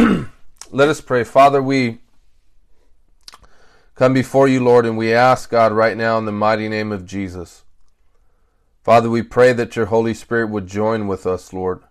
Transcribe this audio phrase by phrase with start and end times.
[0.70, 1.24] Let us pray.
[1.24, 1.98] Father, we
[3.94, 7.04] come before you, Lord, and we ask, God, right now in the mighty name of
[7.04, 7.64] Jesus.
[8.82, 11.82] Father, we pray that your Holy Spirit would join with us, Lord.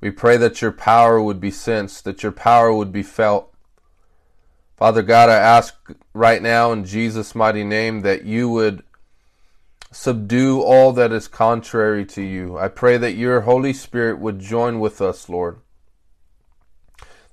[0.00, 3.52] We pray that your power would be sensed, that your power would be felt.
[4.76, 5.74] Father God, I ask
[6.14, 8.84] right now in Jesus' mighty name that you would
[9.90, 12.56] subdue all that is contrary to you.
[12.56, 15.58] I pray that your Holy Spirit would join with us, Lord.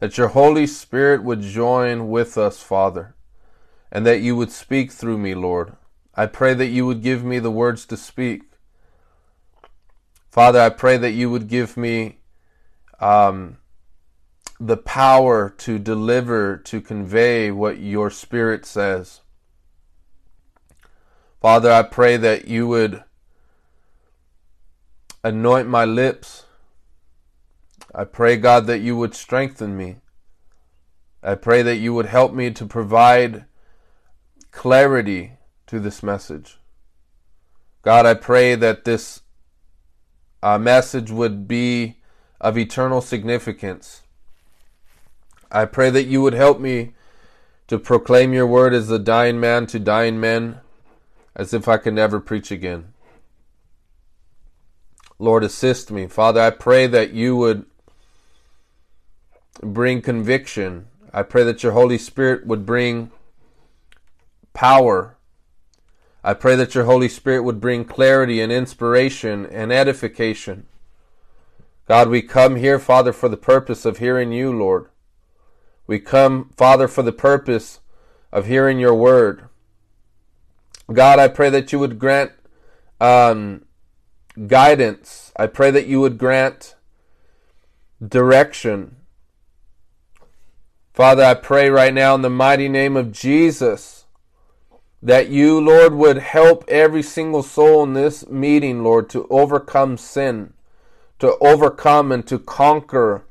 [0.05, 3.15] That your Holy Spirit would join with us, Father,
[3.91, 5.77] and that you would speak through me, Lord.
[6.13, 8.43] I pray that you would give me the words to speak.
[10.29, 12.19] Father, I pray that you would give me
[12.99, 13.57] um,
[14.59, 19.21] the power to deliver, to convey what your Spirit says.
[21.41, 23.03] Father, I pray that you would
[25.23, 26.45] anoint my lips.
[27.95, 29.95] I pray, God, that you would strengthen me.
[31.25, 33.45] I pray that you would help me to provide
[34.51, 35.33] clarity
[35.65, 36.59] to this message.
[37.81, 39.21] God, I pray that this
[40.43, 41.97] uh, message would be
[42.39, 44.03] of eternal significance.
[45.51, 46.93] I pray that you would help me
[47.69, 50.59] to proclaim your word as a dying man to dying men,
[51.35, 52.93] as if I could never preach again.
[55.17, 56.05] Lord, assist me.
[56.05, 57.65] Father, I pray that you would
[59.63, 60.87] bring conviction.
[61.15, 63.09] I pray that your Holy Spirit would bring
[64.51, 65.15] power.
[66.25, 70.65] I pray that your Holy Spirit would bring clarity and inspiration and edification.
[71.87, 74.89] God, we come here, Father, for the purpose of hearing you, Lord.
[75.87, 77.79] We come, Father, for the purpose
[78.33, 79.47] of hearing your word.
[80.91, 82.33] God, I pray that you would grant
[82.99, 83.63] um,
[84.47, 85.31] guidance.
[85.37, 86.75] I pray that you would grant
[88.05, 88.97] direction.
[90.95, 94.05] Father, I pray right now in the mighty name of Jesus
[95.03, 100.53] that you, Lord, would help every single soul in this meeting, Lord, to overcome sin,
[101.19, 103.25] to overcome and to conquer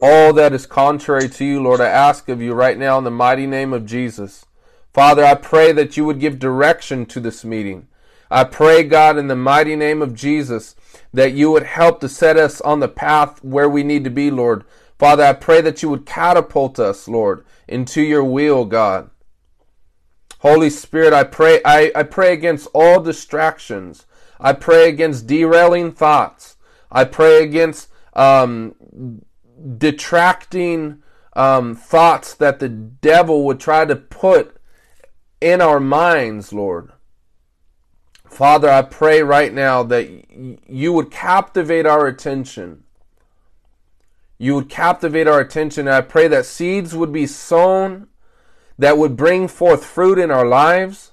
[0.00, 3.10] all that is contrary to you, Lord, I ask of you right now in the
[3.10, 4.46] mighty name of Jesus.
[4.94, 7.88] Father, I pray that you would give direction to this meeting.
[8.30, 10.76] I pray, God, in the mighty name of Jesus,
[11.12, 14.30] that you would help to set us on the path where we need to be,
[14.30, 14.64] Lord.
[15.00, 19.08] Father, I pray that you would catapult us, Lord, into your will, God.
[20.40, 24.04] Holy Spirit, I pray, I, I pray against all distractions.
[24.38, 26.58] I pray against derailing thoughts.
[26.92, 28.74] I pray against um,
[29.78, 31.02] detracting
[31.32, 34.54] um, thoughts that the devil would try to put
[35.40, 36.92] in our minds, Lord.
[38.26, 40.10] Father, I pray right now that
[40.68, 42.84] you would captivate our attention.
[44.42, 45.86] You would captivate our attention.
[45.86, 48.08] And I pray that seeds would be sown
[48.78, 51.12] that would bring forth fruit in our lives.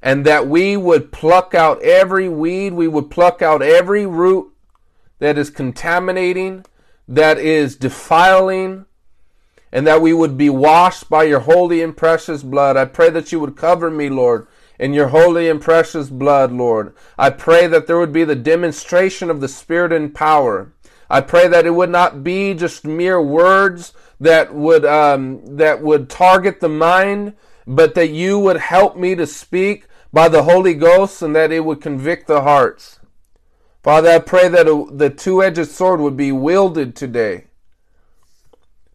[0.00, 4.54] And that we would pluck out every weed, we would pluck out every root
[5.18, 6.64] that is contaminating,
[7.06, 8.86] that is defiling,
[9.70, 12.78] and that we would be washed by your holy and precious blood.
[12.78, 14.46] I pray that you would cover me, Lord,
[14.78, 16.94] in your holy and precious blood, Lord.
[17.18, 20.72] I pray that there would be the demonstration of the Spirit and power.
[21.08, 26.08] I pray that it would not be just mere words that would um, that would
[26.08, 27.34] target the mind,
[27.66, 31.64] but that you would help me to speak by the Holy Ghost, and that it
[31.64, 33.00] would convict the hearts.
[33.82, 37.46] Father, I pray that a, the two edged sword would be wielded today,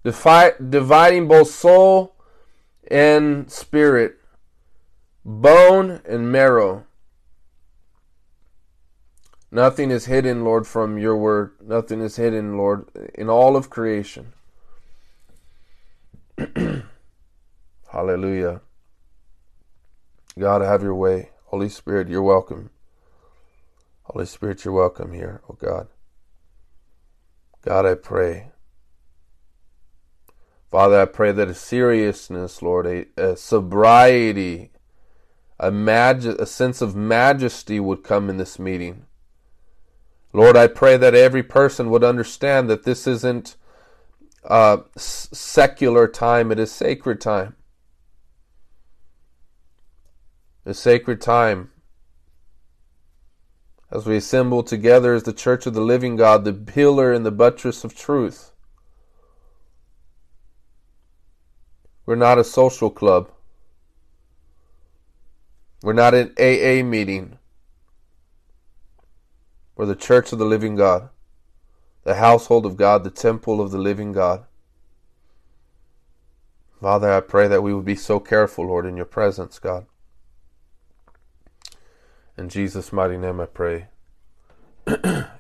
[0.04, 2.16] dividing both soul
[2.90, 4.19] and spirit,
[5.30, 6.86] bone and marrow.
[9.52, 11.52] Nothing is hidden, Lord, from your word.
[11.62, 14.34] Nothing is hidden, Lord, in all of creation.
[17.92, 18.62] Hallelujah.
[20.38, 21.30] God, have your way.
[21.46, 22.70] Holy Spirit, you're welcome.
[24.04, 25.88] Holy Spirit, you're welcome here, oh God.
[27.64, 28.52] God, I pray.
[30.72, 34.72] Father, I pray that a seriousness, Lord, a, a sobriety,
[35.60, 39.06] a, maj- a sense of majesty would come in this meeting.
[40.32, 43.56] Lord, I pray that every person would understand that this isn't
[44.46, 47.56] uh, secular time, it is sacred time.
[50.66, 51.72] A sacred time
[53.92, 57.32] as we assemble together as the church of the living God, the pillar and the
[57.32, 58.52] buttress of truth.
[62.06, 63.32] We're not a social club.
[65.82, 67.40] We're not an AA meeting.
[69.76, 71.10] We're the church of the living God.
[72.04, 74.46] the household of God, the temple of the living God.
[76.82, 79.86] Father, I pray that we would be so careful, Lord, in your presence, God.
[82.38, 83.88] In Jesus' mighty name I pray.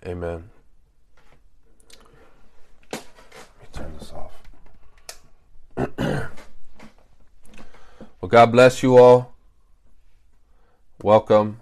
[0.05, 0.49] Amen.
[2.91, 3.01] Let
[3.61, 4.33] me turn this off.
[8.21, 9.33] well, God bless you all.
[11.01, 11.61] Welcome.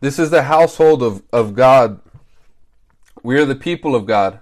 [0.00, 2.00] This is the household of, of God.
[3.22, 4.40] We are the people of God.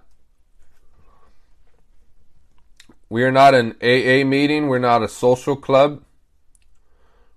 [3.10, 4.68] We are not an AA meeting.
[4.68, 6.02] We're not a social club.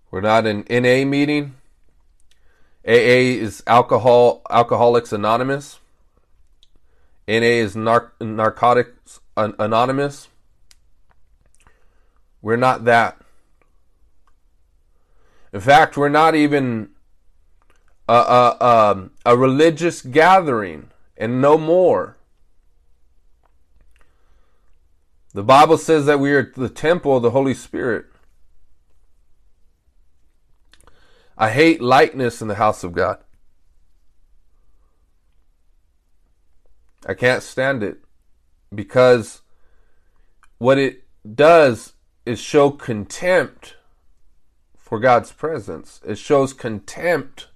[0.09, 1.55] We're not an NA meeting.
[2.87, 5.79] AA is Alcohol Alcoholics Anonymous.
[7.27, 10.29] NA is Nar- Narcotics Anonymous.
[12.41, 13.21] We're not that.
[15.53, 16.89] In fact, we're not even
[18.09, 22.17] a, a, a, a religious gathering and no more.
[25.33, 28.05] The Bible says that we are the temple of the Holy Spirit.
[31.37, 33.19] I hate lightness in the house of God.
[37.05, 37.99] I can't stand it
[38.73, 39.41] because
[40.57, 41.03] what it
[41.35, 41.93] does
[42.25, 43.75] is show contempt
[44.75, 46.01] for God's presence.
[46.05, 47.47] It shows contempt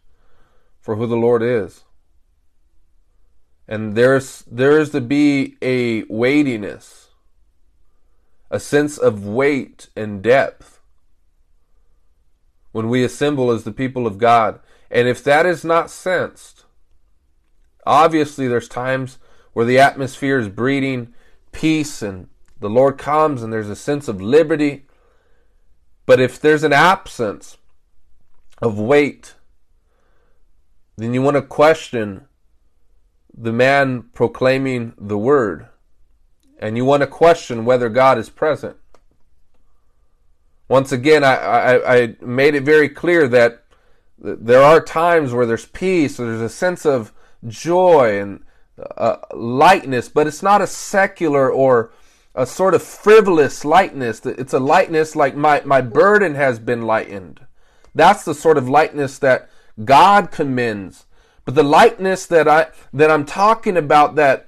[0.79, 1.83] for who the Lord is.
[3.67, 7.09] And there's there's to be a weightiness,
[8.49, 10.81] a sense of weight and depth
[12.71, 14.59] when we assemble as the people of God.
[14.89, 16.65] And if that is not sensed,
[17.85, 19.19] obviously there's times
[19.53, 21.13] where the atmosphere is breeding
[21.51, 22.27] peace and
[22.59, 24.85] the Lord comes and there's a sense of liberty.
[26.05, 27.57] But if there's an absence
[28.61, 29.35] of weight
[31.01, 32.27] then you want to question
[33.35, 35.67] the man proclaiming the word.
[36.59, 38.77] And you want to question whether God is present.
[40.67, 43.63] Once again, I, I, I made it very clear that
[44.19, 47.11] there are times where there's peace, there's a sense of
[47.47, 48.43] joy and
[48.77, 51.91] uh, lightness, but it's not a secular or
[52.33, 54.25] a sort of frivolous lightness.
[54.25, 57.45] It's a lightness like my, my burden has been lightened.
[57.93, 59.49] That's the sort of lightness that
[59.83, 61.05] God commends.
[61.43, 64.47] But the lightness that I that I'm talking about that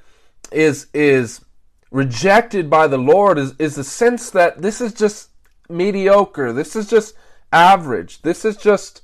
[0.52, 1.44] is is
[1.92, 5.30] rejected by the Lord is, is the sense that this is just
[5.70, 6.54] mediocre.
[6.54, 7.16] This is just
[7.52, 8.22] average.
[8.22, 9.02] This is just,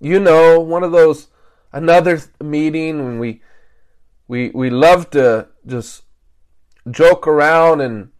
[0.00, 1.28] you know, one of those
[1.72, 3.42] another meeting when we
[4.28, 6.02] we we love to just
[6.90, 8.10] joke around and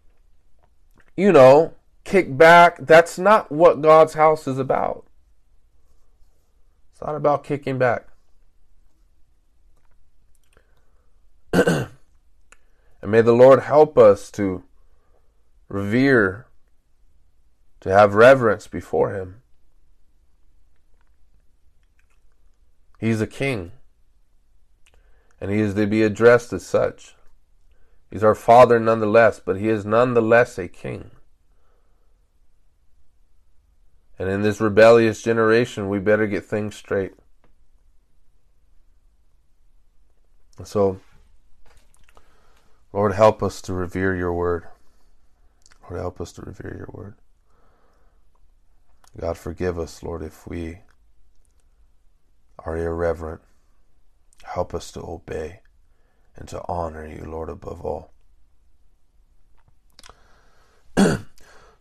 [1.17, 1.75] you know
[2.05, 2.79] kick back.
[2.81, 5.07] That's not what God's house is about.
[6.93, 8.07] It's not about kicking back.
[11.53, 11.89] and
[13.03, 14.63] may the Lord help us to
[15.69, 16.47] revere,
[17.81, 19.41] to have reverence before Him.
[22.99, 23.73] He's a king,
[25.45, 27.17] and He is to be addressed as such.
[28.11, 31.11] He's our Father nonetheless, but He is nonetheless a king.
[34.19, 37.13] And in this rebellious generation, we better get things straight.
[40.65, 40.99] So,
[42.95, 44.67] Lord, help us to revere your word.
[45.83, 47.17] Lord, help us to revere your word.
[49.21, 50.79] God, forgive us, Lord, if we
[52.61, 53.43] are irreverent.
[54.45, 55.61] Help us to obey
[56.37, 58.13] and to honor you, Lord, above all.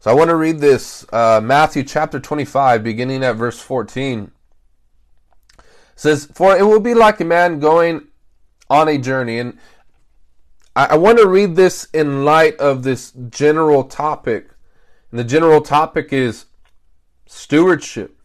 [0.03, 4.32] So I want to read this uh, Matthew chapter 25, beginning at verse 14.
[5.58, 5.63] It
[5.96, 8.10] says, For it will be like a man going
[8.70, 9.39] on a journey.
[9.39, 9.58] And
[10.75, 14.50] I, I want to read this in light of this general topic.
[15.10, 16.48] And the general topic is
[17.25, 18.20] stewardship.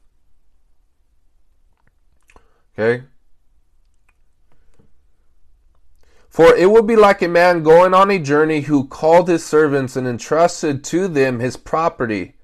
[2.76, 3.04] Okay?
[6.38, 9.96] For it would be like a man going on a journey who called his servants
[9.96, 12.36] and entrusted to them his property.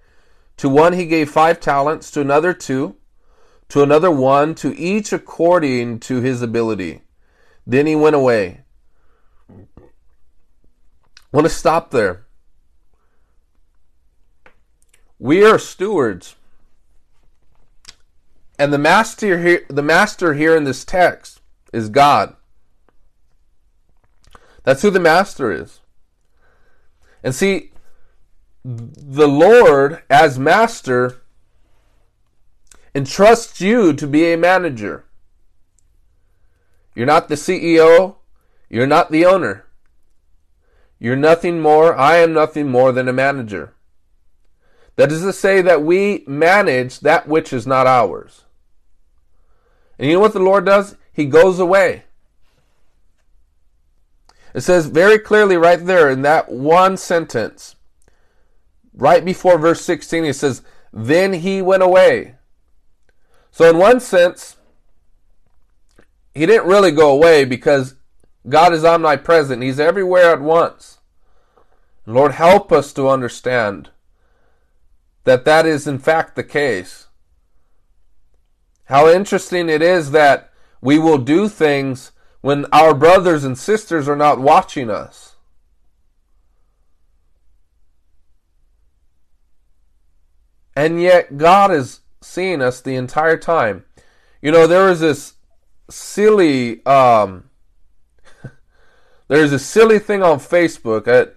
[0.56, 2.96] To one he gave five talents, to another two,
[3.68, 7.02] to another one, to each according to his ability.
[7.64, 8.62] Then he went away.
[9.48, 9.84] I
[11.30, 12.26] want to stop there.
[15.20, 16.34] We are stewards.
[18.58, 21.40] And the master here, the master here in this text
[21.72, 22.34] is God.
[24.64, 25.80] That's who the master is.
[27.22, 27.72] And see,
[28.64, 31.22] the Lord as master
[32.94, 35.04] entrusts you to be a manager.
[36.94, 38.16] You're not the CEO.
[38.68, 39.66] You're not the owner.
[40.98, 41.94] You're nothing more.
[41.96, 43.74] I am nothing more than a manager.
[44.96, 48.44] That is to say that we manage that which is not ours.
[49.98, 50.96] And you know what the Lord does?
[51.12, 52.04] He goes away.
[54.54, 57.74] It says very clearly right there in that one sentence,
[58.94, 62.36] right before verse 16, it says, Then he went away.
[63.50, 64.56] So, in one sense,
[66.32, 67.96] he didn't really go away because
[68.48, 69.62] God is omnipresent.
[69.62, 70.98] He's everywhere at once.
[72.06, 73.90] Lord, help us to understand
[75.24, 77.08] that that is in fact the case.
[78.86, 82.12] How interesting it is that we will do things
[82.44, 85.36] when our brothers and sisters are not watching us.
[90.76, 93.86] And yet God is seeing us the entire time.
[94.42, 95.32] You know, there was this
[95.88, 97.48] silly um
[99.28, 101.34] there's a silly thing on Facebook at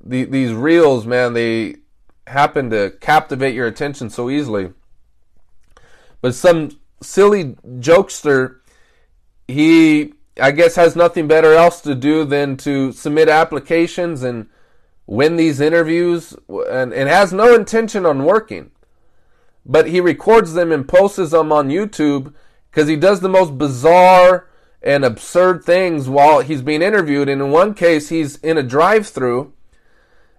[0.00, 1.78] the, these reels, man, they
[2.28, 4.72] happen to captivate your attention so easily.
[6.20, 6.70] But some
[7.02, 8.58] silly jokester,
[9.48, 14.48] he, I guess, has nothing better else to do than to submit applications and
[15.06, 18.70] win these interviews and, and has no intention on working.
[19.64, 22.34] But he records them and posts them on YouTube
[22.70, 24.48] because he does the most bizarre
[24.82, 27.28] and absurd things while he's being interviewed.
[27.28, 29.52] And in one case, he's in a drive through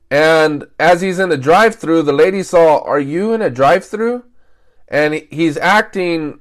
[0.10, 3.86] and as he's in the drive through, the lady saw, Are you in a drive
[3.86, 4.24] through?
[4.88, 6.40] And he's acting,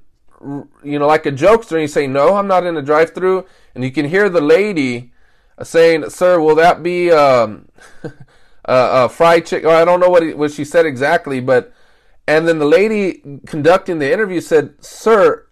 [0.82, 1.72] you know, like a jokester.
[1.72, 3.46] And he's saying, No, I'm not in a drive through.
[3.74, 5.12] And you can hear the lady
[5.62, 7.68] saying, Sir, will that be um,
[8.02, 8.12] a,
[8.64, 9.70] a fried chicken?
[9.70, 11.72] I don't know what, what she said exactly, but.
[12.28, 15.46] And then the lady conducting the interview said, Sir,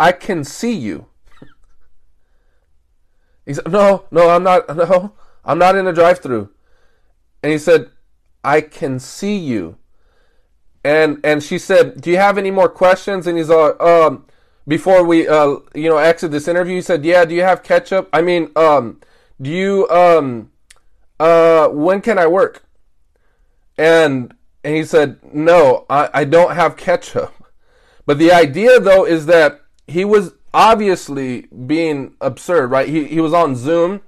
[0.00, 1.06] I can see you.
[3.46, 4.64] He said, No, no, I'm not.
[4.76, 5.12] No,
[5.44, 6.50] I'm not in a drive through
[7.44, 7.90] and he said,
[8.42, 9.76] I can see you.
[10.84, 13.26] And and she said, Do you have any more questions?
[13.26, 14.26] And he's like, um,
[14.68, 18.08] before we uh you know exit this interview, he said, Yeah, do you have ketchup?
[18.12, 19.00] I mean, um,
[19.40, 20.50] do you um
[21.18, 22.64] uh when can I work?
[23.78, 27.32] And and he said, No, I, I don't have ketchup.
[28.06, 32.86] But the idea though is that he was obviously being absurd, right?
[32.86, 34.02] He he was on Zoom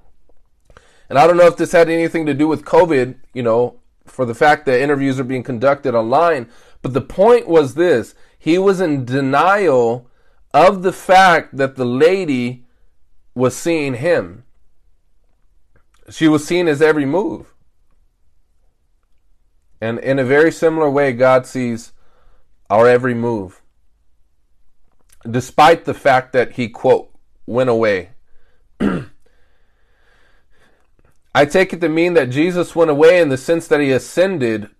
[1.09, 4.25] and I don't know if this had anything to do with COVID, you know, for
[4.25, 6.49] the fact that interviews are being conducted online.
[6.81, 10.09] But the point was this he was in denial
[10.53, 12.65] of the fact that the lady
[13.35, 14.43] was seeing him.
[16.09, 17.53] She was seeing his every move.
[19.79, 21.91] And in a very similar way, God sees
[22.69, 23.61] our every move.
[25.29, 27.11] Despite the fact that he, quote,
[27.45, 28.09] went away.
[31.37, 34.71] I take it to mean that Jesus went away in the sense that he ascended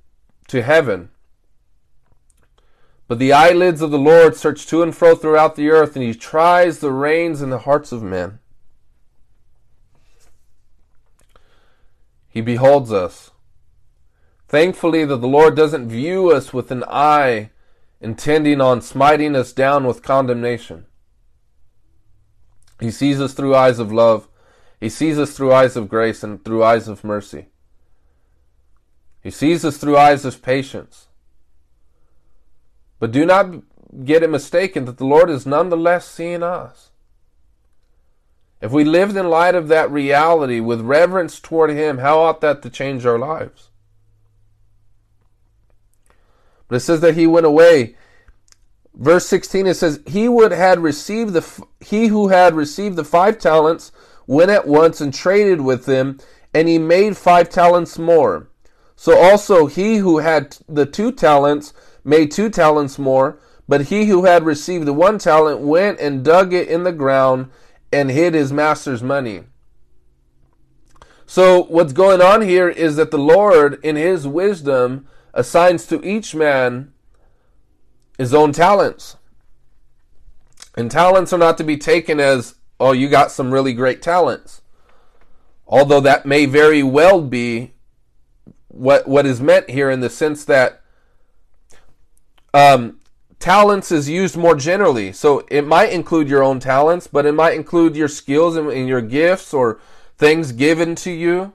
[0.47, 1.09] to heaven.
[3.07, 6.15] But the eyelids of the Lord search to and fro throughout the earth, and he
[6.15, 8.39] tries the reins in the hearts of men.
[12.27, 13.29] He beholds us.
[14.47, 17.51] Thankfully, that the Lord doesn't view us with an eye
[18.01, 20.87] intending on smiting us down with condemnation.
[22.79, 24.27] He sees us through eyes of love
[24.79, 27.47] he sees us through eyes of grace and through eyes of mercy.
[29.21, 31.07] He sees us through eyes of patience.
[32.99, 33.55] But do not
[34.03, 36.91] get it mistaken that the Lord is nonetheless seeing us.
[38.61, 42.61] If we lived in light of that reality with reverence toward Him, how ought that
[42.63, 43.69] to change our lives?
[46.67, 47.95] But it says that He went away.
[48.95, 53.37] Verse 16 it says, He would had received the he who had received the five
[53.37, 53.91] talents
[54.27, 56.19] went at once and traded with them,
[56.53, 58.49] and he made five talents more.
[58.95, 64.25] So also he who had the two talents made two talents more, but he who
[64.25, 67.49] had received the one talent went and dug it in the ground
[67.91, 69.43] and hid his master's money.
[71.25, 76.33] So what's going on here is that the Lord, in his wisdom, assigns to each
[76.33, 76.93] man
[78.17, 79.17] his own talents.
[80.75, 84.61] And talents are not to be taken as oh, you got some really great talents.
[85.67, 87.73] Although that may very well be
[88.67, 90.81] what what is meant here in the sense that
[92.53, 92.99] um,
[93.39, 95.11] talents is used more generally.
[95.11, 98.87] So it might include your own talents, but it might include your skills and, and
[98.87, 99.79] your gifts or
[100.17, 101.53] things given to you,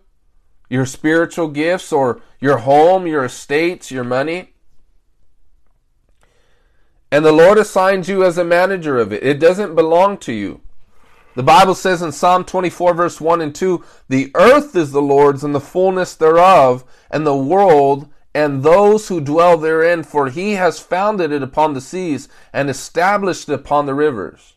[0.68, 4.54] your spiritual gifts or your home, your estates, your money.
[7.10, 9.22] And the Lord assigns you as a manager of it.
[9.22, 10.61] It doesn't belong to you.
[11.34, 15.42] The Bible says in Psalm 24, verse 1 and 2 The earth is the Lord's
[15.42, 20.78] and the fullness thereof, and the world and those who dwell therein, for he has
[20.78, 24.54] founded it upon the seas and established it upon the rivers.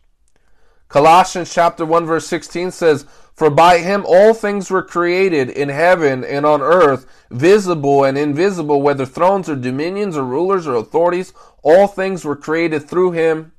[0.88, 6.24] Colossians chapter 1 verse 16 says, For by him all things were created in heaven
[6.24, 11.88] and on earth, visible and invisible, whether thrones or dominions or rulers or authorities, all
[11.88, 13.51] things were created through him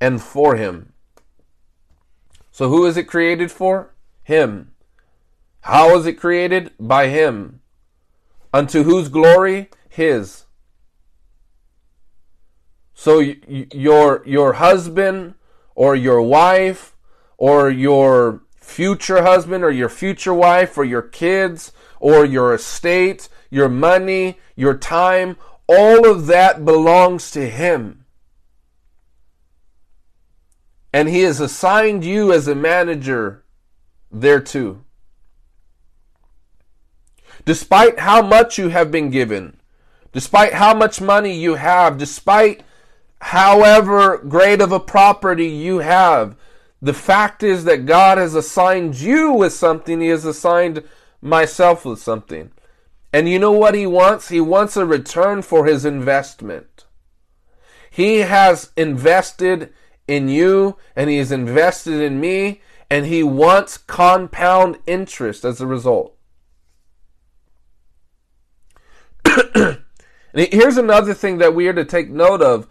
[0.00, 0.92] and for him.
[2.60, 3.94] So who is it created for?
[4.22, 4.72] Him.
[5.62, 6.72] How is it created?
[6.78, 7.62] By him.
[8.52, 9.70] Unto whose glory?
[9.88, 10.44] His.
[12.92, 15.36] So your your husband
[15.74, 16.94] or your wife
[17.38, 23.70] or your future husband or your future wife or your kids or your estate, your
[23.70, 27.99] money, your time, all of that belongs to him.
[30.92, 33.44] And he has assigned you as a manager
[34.10, 34.84] thereto.
[37.44, 39.56] Despite how much you have been given,
[40.12, 42.62] despite how much money you have, despite
[43.20, 46.36] however great of a property you have,
[46.82, 50.82] the fact is that God has assigned you with something, He has assigned
[51.20, 52.50] myself with something.
[53.12, 54.28] And you know what He wants?
[54.28, 56.84] He wants a return for His investment.
[57.90, 59.72] He has invested
[60.10, 65.66] in you and He is invested in me, and He wants compound interest as a
[65.66, 66.16] result.
[70.34, 72.66] Here's another thing that we are to take note of.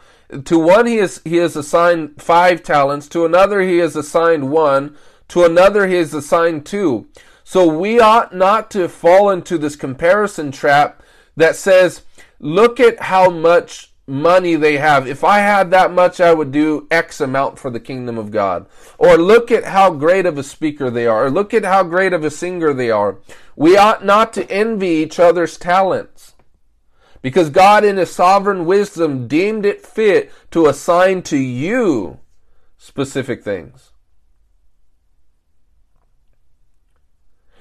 [0.46, 4.96] To one he is he is assigned five talents, to another he is assigned one,
[5.30, 7.08] to another he is assigned two.
[7.44, 11.02] So we ought not to fall into this comparison trap
[11.36, 12.04] that says,
[12.40, 15.08] look at how much money they have.
[15.08, 18.66] If I had that much, I would do X amount for the kingdom of God.
[18.98, 21.26] Or look at how great of a speaker they are.
[21.26, 23.20] Or look at how great of a singer they are.
[23.56, 26.36] We ought not to envy each other's talents
[27.22, 32.20] because God, in His sovereign wisdom, deemed it fit to assign to you
[32.78, 33.92] specific things.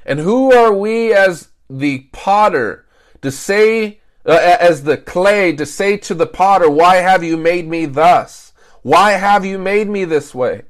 [0.06, 2.86] And who are we as the potter
[3.20, 3.97] to say,
[4.28, 8.52] Uh, as the clay, to say to the potter, Why have you made me thus?
[8.82, 10.62] Why have you made me this way?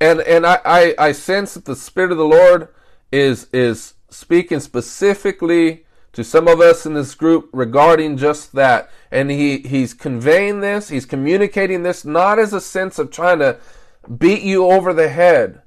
[0.00, 2.68] And and I, I, I sense that the Spirit of the Lord
[3.12, 8.90] is is speaking specifically to some of us in this group regarding just that.
[9.10, 13.58] And he, he's conveying this, he's communicating this not as a sense of trying to
[14.16, 15.60] beat you over the head,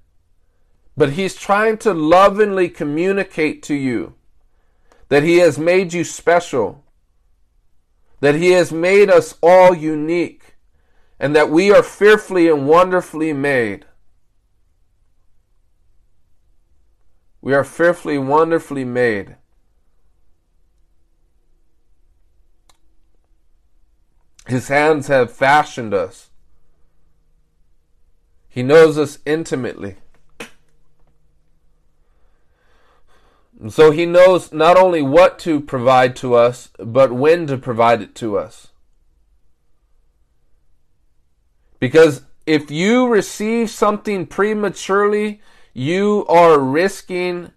[1.00, 4.16] but he's trying to lovingly communicate to you
[5.08, 6.84] that he has made you special,
[8.20, 10.58] that he has made us all unique,
[11.18, 13.86] and that we are fearfully and wonderfully made.
[17.40, 19.38] We are fearfully, wonderfully made.
[24.48, 26.30] His hands have fashioned us.
[28.50, 29.96] He knows us intimately.
[33.68, 38.16] So he knows not only what to provide to us, but when to provide it
[38.16, 38.70] to us.
[41.80, 45.42] Because if you receive something prematurely,
[45.74, 47.52] you are risking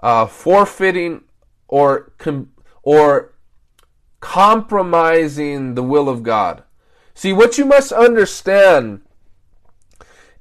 [0.00, 1.22] uh, forfeiting
[1.68, 3.34] or com- or
[4.20, 6.62] compromising the will of God.
[7.14, 9.02] See, what you must understand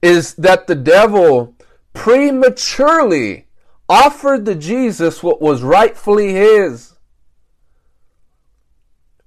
[0.02, 1.56] is that the devil
[1.94, 3.47] prematurely
[3.90, 6.94] offered to Jesus what was rightfully his.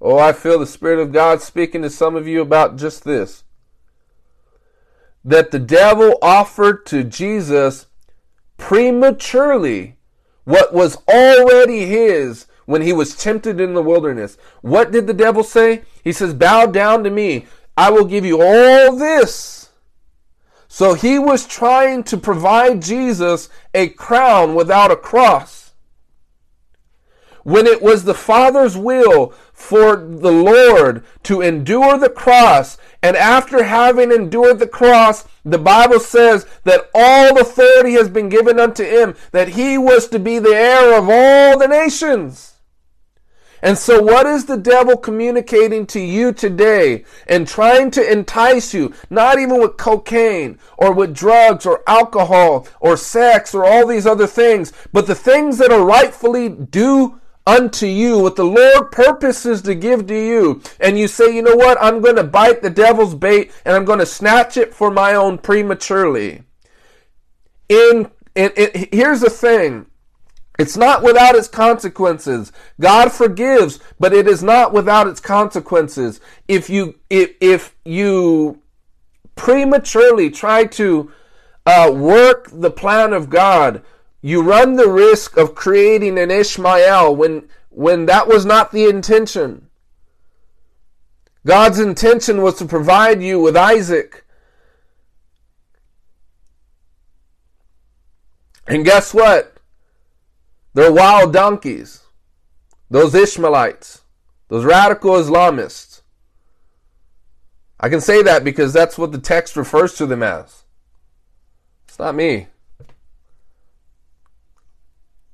[0.00, 3.44] Oh, I feel the Spirit of God speaking to some of you about just this
[5.24, 7.86] that the devil offered to Jesus
[8.56, 9.96] prematurely
[10.44, 14.38] what was already his when he was tempted in the wilderness.
[14.62, 15.82] What did the devil say?
[16.02, 17.46] He says, Bow down to me.
[17.76, 19.59] I will give you all this.
[20.72, 25.72] So he was trying to provide Jesus a crown without a cross.
[27.42, 33.64] When it was the Father's will for the Lord to endure the cross and after
[33.64, 39.16] having endured the cross, the Bible says that all authority has been given unto him,
[39.32, 42.59] that he was to be the heir of all the nations.
[43.62, 48.94] And so, what is the devil communicating to you today and trying to entice you,
[49.10, 54.26] not even with cocaine or with drugs or alcohol or sex or all these other
[54.26, 59.74] things, but the things that are rightfully due unto you, what the Lord purposes to
[59.74, 63.14] give to you, and you say, you know what, I'm going to bite the devil's
[63.14, 66.42] bait and I'm going to snatch it for my own prematurely.
[67.68, 69.86] In, in, in here's the thing.
[70.60, 72.52] It's not without its consequences.
[72.78, 76.20] God forgives, but it is not without its consequences.
[76.48, 78.60] If you if, if you
[79.36, 81.10] prematurely try to
[81.64, 83.82] uh, work the plan of God,
[84.20, 89.66] you run the risk of creating an Ishmael when, when that was not the intention.
[91.46, 94.26] God's intention was to provide you with Isaac.
[98.66, 99.49] And guess what?
[100.74, 102.04] They're wild donkeys.
[102.88, 104.02] Those Ishmaelites.
[104.48, 106.02] Those radical Islamists.
[107.78, 110.64] I can say that because that's what the text refers to them as.
[111.88, 112.48] It's not me.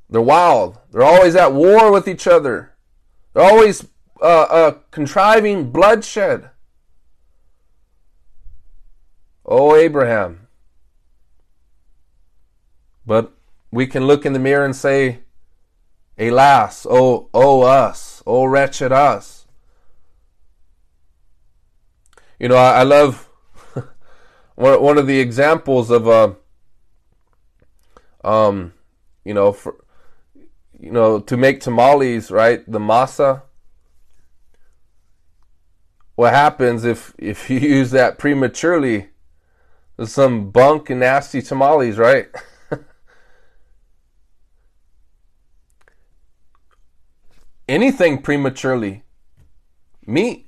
[0.09, 0.79] They're wild.
[0.91, 2.73] They're always at war with each other.
[3.33, 3.87] They're always
[4.21, 6.51] uh, uh, contriving bloodshed.
[9.45, 10.47] Oh, Abraham.
[13.05, 13.33] But
[13.71, 15.21] we can look in the mirror and say,
[16.19, 19.47] Alas, oh, oh us, oh wretched us.
[22.39, 23.29] You know, I, I love
[24.55, 26.35] one, one of the examples of, uh,
[28.25, 28.73] um,
[29.25, 29.77] you know, for,
[30.79, 32.65] you know, to make tamales, right?
[32.71, 33.43] The masa.
[36.15, 39.09] What happens if if you use that prematurely?
[39.97, 42.29] There's some bunk and nasty tamales, right?
[47.69, 49.03] Anything prematurely.
[50.07, 50.47] Meat.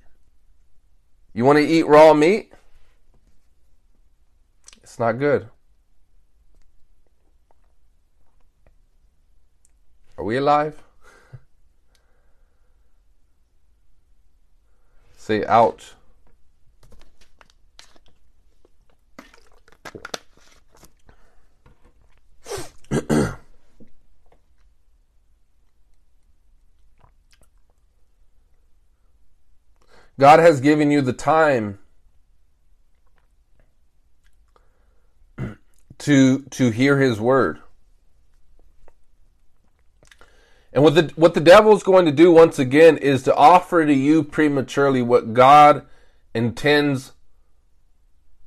[1.35, 2.53] You want to eat raw meat?
[4.83, 5.49] It's not good.
[10.17, 10.83] Are we alive?
[15.17, 15.95] Say ouch.
[30.19, 31.79] God has given you the time
[35.99, 37.61] to to hear his word.
[40.73, 43.87] And what the what the devil is going to do once again is to offer
[43.87, 45.87] to you prematurely what God
[46.35, 47.13] intends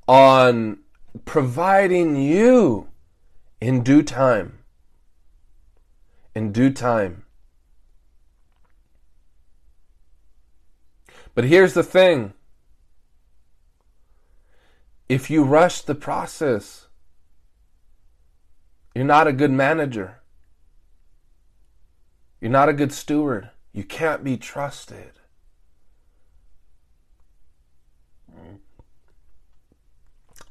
[0.07, 0.79] on
[1.25, 2.89] providing you
[3.60, 4.60] in due time.
[6.36, 7.23] In due time.
[11.33, 12.33] But here's the thing.
[15.07, 16.87] If you rush the process,
[18.95, 20.21] you're not a good manager.
[22.39, 23.49] You're not a good steward.
[23.71, 25.11] You can't be trusted.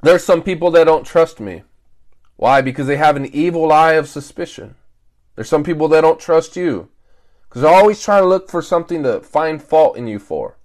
[0.02, 1.62] There's some people that don't trust me.
[2.36, 2.62] Why?
[2.62, 4.76] Because they have an evil eye of suspicion.
[5.34, 6.88] There's some people that don't trust you
[7.48, 10.56] because they're always trying to look for something to find fault in you for.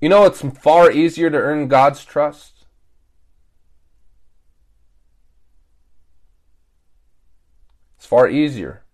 [0.00, 2.58] You know, it's far easier to earn God's trust
[7.98, 8.84] It's far easier.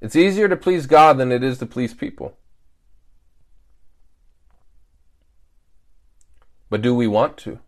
[0.00, 2.36] It's easier to please God than it is to please people.
[6.68, 7.60] But do we want to?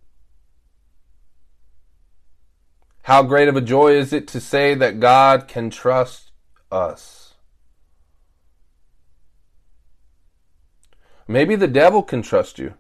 [3.03, 6.33] How great of a joy is it to say that God can trust
[6.73, 7.26] us?
[11.29, 12.75] Maybe the devil can trust you.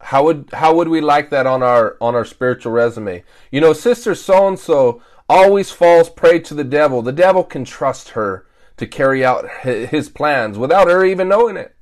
[0.00, 3.22] How would how would we like that on our on our spiritual resume?
[3.50, 7.02] You know, sister so and so always falls prey to the devil.
[7.02, 11.76] The devil can trust her to carry out his plans without her even knowing it.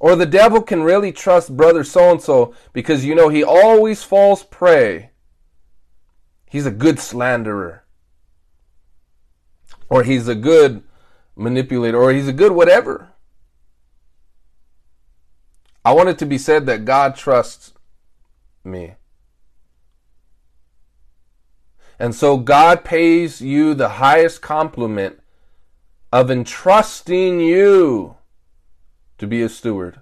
[0.00, 4.02] Or the devil can really trust brother so and so because you know he always
[4.02, 5.10] falls prey.
[6.50, 7.84] He's a good slanderer.
[9.88, 10.82] Or he's a good
[11.36, 13.08] manipulator or he's a good whatever.
[15.84, 17.72] I want it to be said that God trusts
[18.64, 18.94] me.
[21.98, 25.20] And so God pays you the highest compliment
[26.12, 28.16] of entrusting you
[29.18, 30.00] to be a steward.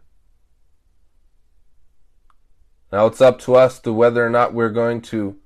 [2.93, 5.37] Now it's up to us to whether or not we're going to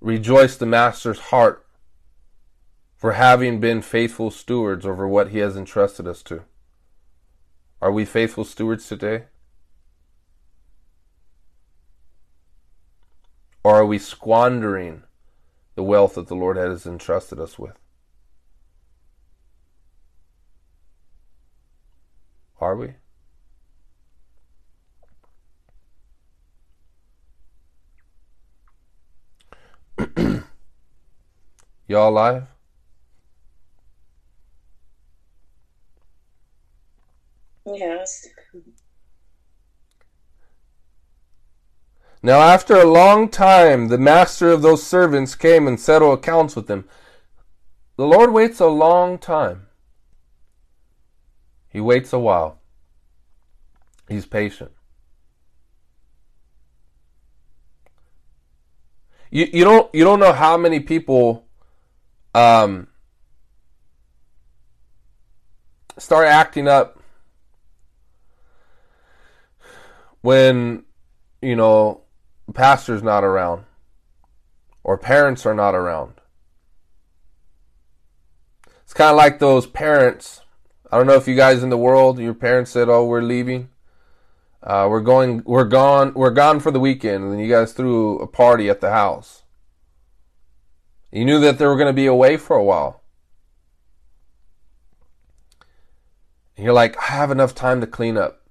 [0.00, 1.61] rejoice the Master's heart
[3.02, 6.44] for having been faithful stewards over what he has entrusted us to.
[7.80, 9.24] Are we faithful stewards today?
[13.64, 15.02] Or are we squandering
[15.74, 17.76] the wealth that the Lord has entrusted us with?
[22.60, 22.94] Are we?
[31.88, 32.46] Y'all alive?
[37.66, 38.28] Yes.
[42.22, 46.68] Now, after a long time, the master of those servants came and settled accounts with
[46.68, 46.84] them.
[47.96, 49.66] The Lord waits a long time.
[51.68, 52.58] He waits a while.
[54.08, 54.70] He's patient.
[59.30, 61.46] You, you don't you don't know how many people
[62.34, 62.88] um,
[65.96, 67.01] start acting up
[70.22, 70.84] when
[71.42, 72.00] you know
[72.54, 73.64] pastor's not around
[74.82, 76.14] or parents are not around.
[78.82, 80.40] It's kind of like those parents.
[80.90, 83.68] I don't know if you guys in the world, your parents said, "Oh, we're leaving.
[84.62, 85.42] Uh, we're going.
[85.44, 86.14] We're gone.
[86.14, 89.42] We're gone for the weekend." And you guys threw a party at the house.
[91.10, 93.02] You knew that they were going to be away for a while.
[96.56, 98.41] And you're like, I have enough time to clean up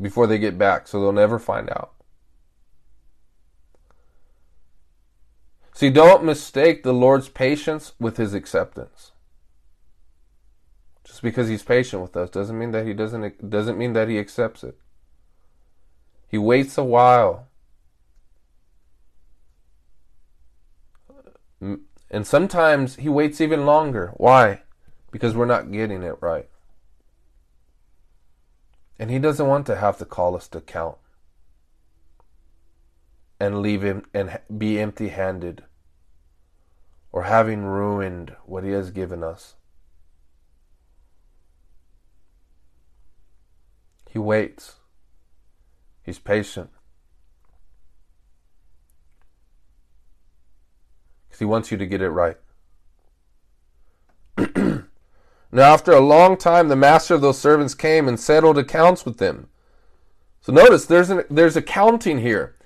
[0.00, 1.92] before they get back, so they'll never find out.
[5.74, 9.12] See, don't mistake the Lord's patience with his acceptance.
[11.04, 14.18] Just because he's patient with us doesn't mean that he doesn't doesn't mean that he
[14.18, 14.78] accepts it.
[16.28, 17.48] He waits a while.
[21.60, 24.12] And sometimes he waits even longer.
[24.16, 24.62] Why?
[25.10, 26.48] Because we're not getting it right.
[29.02, 30.96] And he doesn't want to have to call us to account
[33.40, 35.64] and leave him and be empty handed
[37.10, 39.56] or having ruined what he has given us.
[44.08, 44.76] He waits.
[46.04, 46.70] He's patient.
[51.26, 52.36] Because he wants you to get it right.
[55.54, 59.18] now, after a long time, the master of those servants came and settled accounts with
[59.18, 59.48] them.
[60.40, 62.56] So notice there's an, there's accounting here.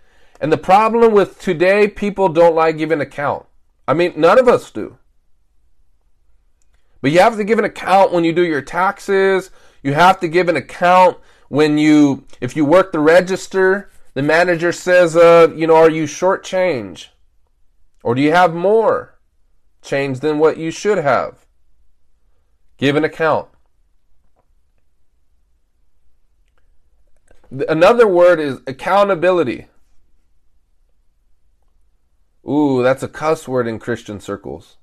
[0.41, 3.47] And the problem with today, people don't like giving account.
[3.89, 4.99] I mean, none of us do.
[7.01, 9.51] But you have to give an account when you do your taxes.
[9.83, 11.19] You have to give an account
[11.49, 16.07] when you, if you work the register, the manager says, uh, you know, are you
[16.07, 17.11] short change?
[18.05, 19.19] Or do you have more
[19.83, 21.46] change than what you should have?
[22.79, 23.49] Give an account.
[27.69, 29.67] Another word is accountability.
[32.49, 34.77] Ooh, that's a cuss word in Christian circles.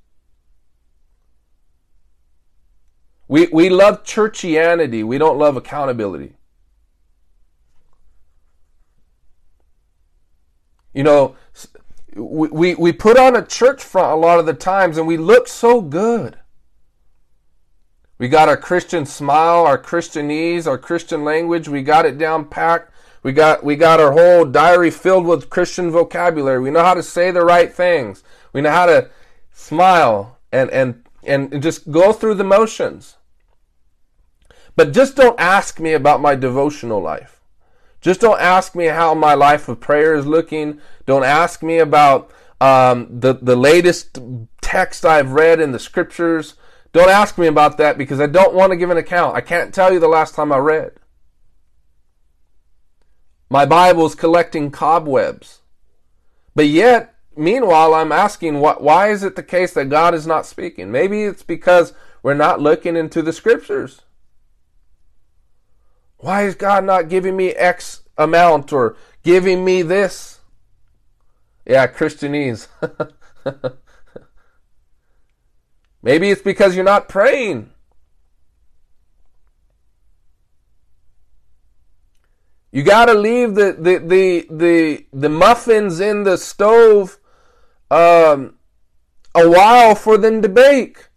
[3.27, 5.03] We, we love churchianity.
[5.03, 6.35] We don't love accountability.
[10.93, 11.35] You know,
[12.15, 15.17] we, we, we put on a church front a lot of the times and we
[15.17, 16.37] look so good.
[18.23, 21.67] We got our Christian smile, our Christianese, our Christian language.
[21.67, 22.89] We got it down packed.
[23.21, 26.61] We got we got our whole diary filled with Christian vocabulary.
[26.61, 28.23] We know how to say the right things.
[28.53, 29.09] We know how to
[29.51, 33.17] smile and and and just go through the motions.
[34.77, 37.41] But just don't ask me about my devotional life.
[37.99, 40.79] Just don't ask me how my life of prayer is looking.
[41.05, 42.31] Don't ask me about
[42.61, 44.17] um, the the latest
[44.61, 46.53] text I've read in the scriptures.
[46.93, 49.35] Don't ask me about that because I don't want to give an account.
[49.35, 50.93] I can't tell you the last time I read.
[53.49, 55.61] My Bible is collecting cobwebs.
[56.55, 60.45] But yet, meanwhile, I'm asking, what, why is it the case that God is not
[60.45, 60.91] speaking?
[60.91, 64.01] Maybe it's because we're not looking into the scriptures.
[66.17, 70.39] Why is God not giving me X amount or giving me this?
[71.65, 72.67] Yeah, Christianese.
[76.03, 77.71] Maybe it's because you're not praying.
[82.73, 87.19] You got to leave the, the, the, the, the muffins in the stove
[87.89, 88.55] um,
[89.33, 91.07] a while for them to bake.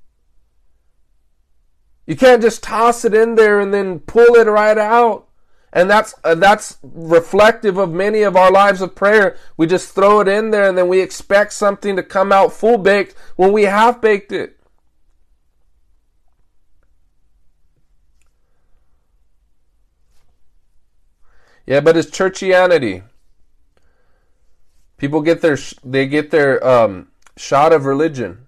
[2.06, 5.26] You can't just toss it in there and then pull it right out.
[5.72, 9.36] And that's uh, that's reflective of many of our lives of prayer.
[9.56, 12.78] We just throw it in there and then we expect something to come out full
[12.78, 14.55] baked when we have baked it.
[21.66, 23.02] Yeah, but it's churchianity.
[24.96, 28.46] People get their they get their um, shot of religion,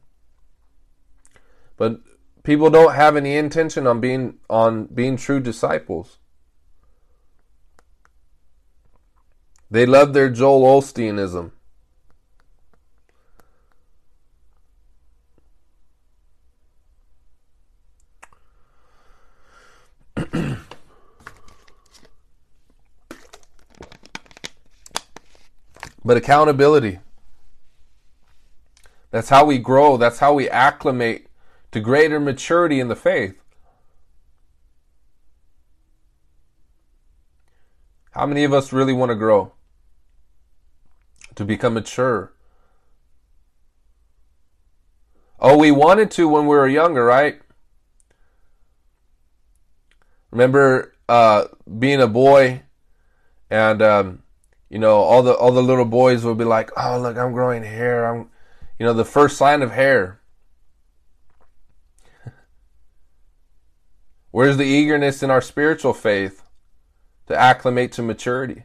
[1.77, 2.01] but
[2.43, 6.19] people don't have any intention on being on being true disciples.
[9.71, 11.51] They love their Joel Osteenism.
[26.09, 27.01] But accountability.
[29.11, 29.99] That's how we grow.
[29.99, 31.27] That's how we acclimate
[31.71, 33.39] to greater maturity in the faith.
[38.13, 39.53] How many of us really want to grow?
[41.35, 42.33] To become mature?
[45.39, 47.39] Oh, we wanted to when we were younger, right?
[50.31, 52.63] Remember uh, being a boy,
[53.51, 54.23] and um,
[54.69, 57.63] you know all the all the little boys will be like, "Oh, look, I'm growing
[57.63, 58.07] hair.
[58.07, 58.29] I'm,
[58.79, 60.21] you know, the first sign of hair."
[64.31, 66.43] Where's the eagerness in our spiritual faith
[67.27, 68.65] to acclimate to maturity?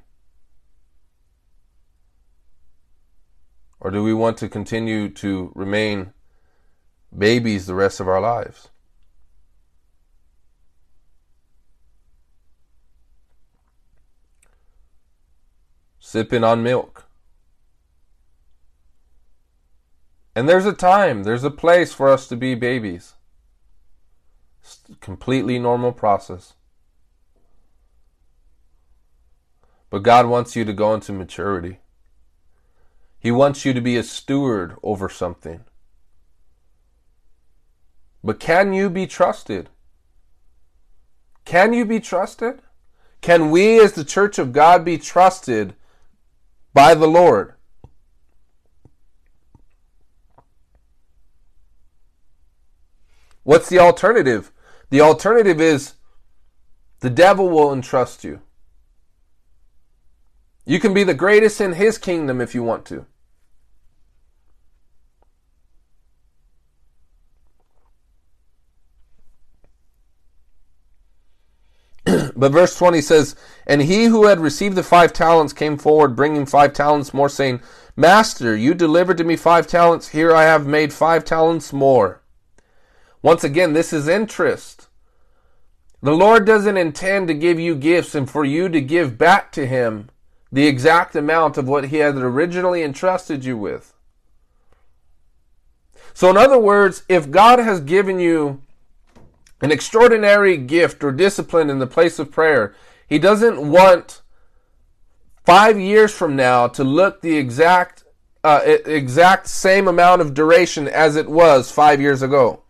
[3.79, 6.13] Or do we want to continue to remain
[7.15, 8.69] babies the rest of our lives?
[16.13, 17.05] Sipping on milk.
[20.35, 23.13] And there's a time, there's a place for us to be babies.
[24.61, 26.53] It's a completely normal process.
[29.89, 31.79] But God wants you to go into maturity.
[33.17, 35.61] He wants you to be a steward over something.
[38.23, 39.71] But can you be trusted?
[41.43, 42.59] Can you be trusted?
[43.21, 45.73] Can we, as the church of God, be trusted
[46.73, 47.53] by the Lord.
[53.43, 54.51] What's the alternative?
[54.89, 55.95] The alternative is
[57.01, 58.41] the devil will entrust you.
[60.65, 63.05] You can be the greatest in his kingdom if you want to.
[72.35, 73.35] But verse 20 says,
[73.67, 77.61] And he who had received the five talents came forward, bringing five talents more, saying,
[77.95, 80.09] Master, you delivered to me five talents.
[80.09, 82.21] Here I have made five talents more.
[83.21, 84.87] Once again, this is interest.
[86.01, 89.65] The Lord doesn't intend to give you gifts and for you to give back to
[89.65, 90.09] Him
[90.51, 93.93] the exact amount of what He had originally entrusted you with.
[96.13, 98.62] So, in other words, if God has given you
[99.61, 102.75] an extraordinary gift or discipline in the place of prayer.
[103.07, 104.21] He doesn't want
[105.45, 108.03] five years from now to look the exact
[108.43, 112.63] uh, exact same amount of duration as it was five years ago.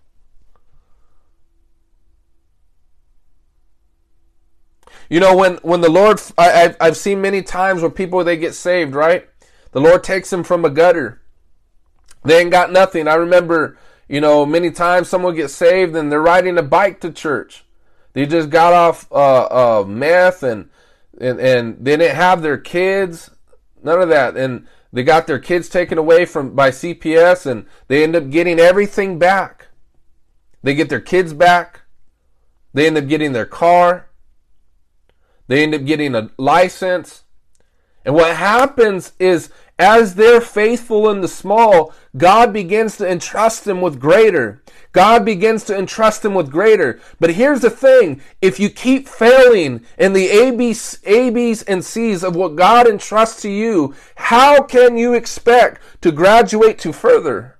[5.09, 8.55] You know, when when the Lord, I, I've seen many times where people they get
[8.55, 9.27] saved, right?
[9.71, 11.21] The Lord takes them from a gutter.
[12.23, 13.07] They ain't got nothing.
[13.07, 13.77] I remember
[14.13, 17.65] you know, many times someone gets saved and they're riding a bike to church.
[18.13, 20.69] They just got off uh, uh, meth and,
[21.19, 23.31] and and they didn't have their kids,
[23.81, 28.03] none of that, and they got their kids taken away from by CPS, and they
[28.03, 29.69] end up getting everything back.
[30.61, 31.81] They get their kids back.
[32.71, 34.09] They end up getting their car.
[35.47, 37.23] They end up getting a license.
[38.05, 43.81] And what happens is as they're faithful in the small, God begins to entrust them
[43.81, 44.61] with greater.
[44.91, 46.99] God begins to entrust them with greater.
[47.19, 48.21] But here's the thing.
[48.41, 53.49] If you keep failing in the AB's, AB's and C's of what God entrusts to
[53.49, 57.59] you, how can you expect to graduate to further?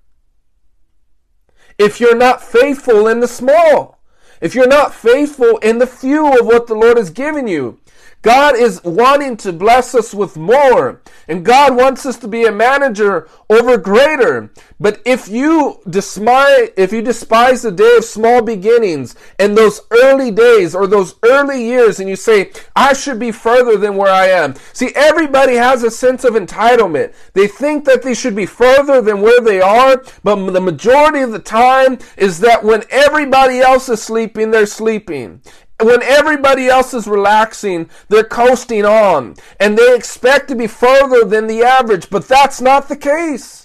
[1.79, 3.99] If you're not faithful in the small,
[4.39, 7.79] if you're not faithful in the few of what the Lord has given you,
[8.23, 11.01] God is wanting to bless us with more.
[11.27, 14.51] And God wants us to be a manager over greater.
[14.79, 20.31] But if you despise, if you despise the day of small beginnings and those early
[20.31, 24.27] days or those early years and you say, I should be further than where I
[24.27, 24.55] am.
[24.71, 27.13] See, everybody has a sense of entitlement.
[27.33, 31.33] They think that they should be further than where they are, but the majority of
[31.33, 35.41] the time is that when everybody else is sleeping, they're sleeping
[35.81, 41.47] when everybody else is relaxing, they're coasting on and they expect to be further than
[41.47, 43.63] the average, but that's not the case.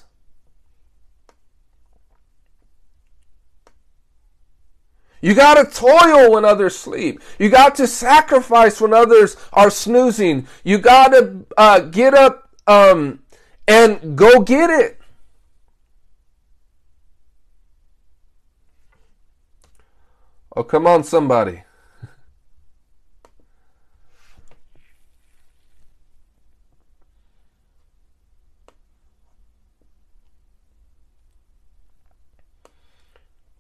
[5.21, 7.21] You got to toil when others sleep.
[7.39, 10.47] You got to sacrifice when others are snoozing.
[10.63, 13.21] You got to uh, get up um,
[13.67, 15.01] and go get it.
[20.55, 21.63] Oh, come on, somebody.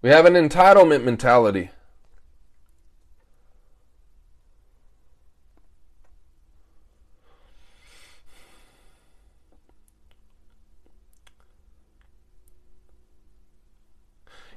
[0.00, 1.70] We have an entitlement mentality.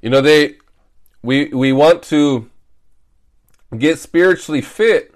[0.02, 0.58] You know, they
[1.22, 2.50] we we want to
[3.78, 5.14] get spiritually fit,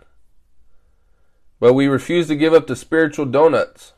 [1.59, 3.95] but we refuse to give up the spiritual donuts.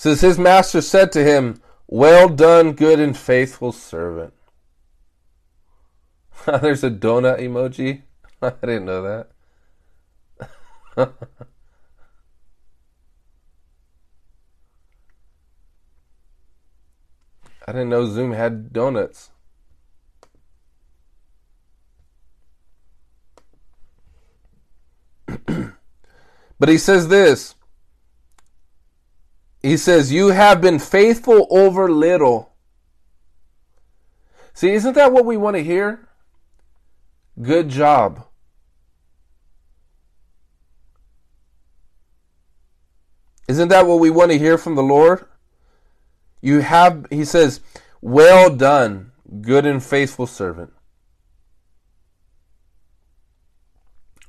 [0.00, 4.32] Says his master said to him, Well done, good and faithful servant.
[6.46, 8.00] There's a donut emoji.
[8.42, 9.28] I didn't know that.
[17.68, 19.28] I didn't know Zoom had donuts.
[26.58, 27.54] but he says this.
[29.62, 32.52] He says, You have been faithful over little.
[34.54, 36.08] See, isn't that what we want to hear?
[37.40, 38.26] Good job.
[43.48, 45.24] Isn't that what we want to hear from the Lord?
[46.40, 47.60] You have, he says,
[48.00, 50.72] well done, good and faithful servant.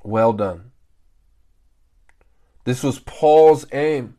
[0.04, 0.72] Well done.
[2.64, 4.18] This was Paul's aim.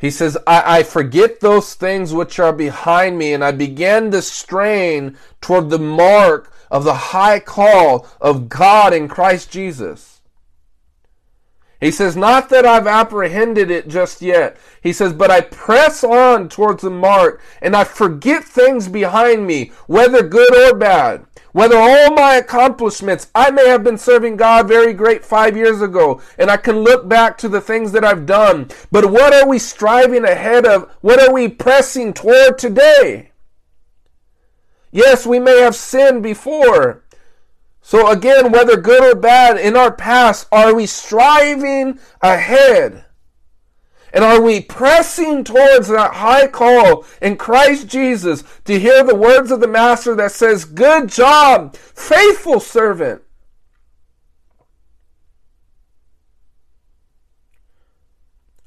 [0.00, 4.22] He says, I, I, forget those things which are behind me, and I begin to
[4.22, 10.22] strain toward the mark of the high call of God in Christ Jesus.
[11.80, 14.56] He says, Not that I've apprehended it just yet.
[14.82, 19.72] He says, But I press on towards the mark, and I forget things behind me,
[19.86, 21.26] whether good or bad.
[21.52, 26.20] Whether all my accomplishments, I may have been serving God very great five years ago,
[26.38, 28.68] and I can look back to the things that I've done.
[28.92, 30.90] But what are we striving ahead of?
[31.00, 33.32] What are we pressing toward today?
[34.92, 37.04] Yes, we may have sinned before.
[37.82, 43.04] So again, whether good or bad in our past, are we striving ahead?
[44.12, 49.50] And are we pressing towards that high call in Christ Jesus to hear the words
[49.50, 53.22] of the Master that says, Good job, faithful servant?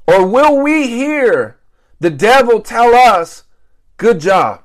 [0.08, 1.60] Or will we hear
[2.00, 3.44] the devil tell us,
[3.98, 4.63] Good job?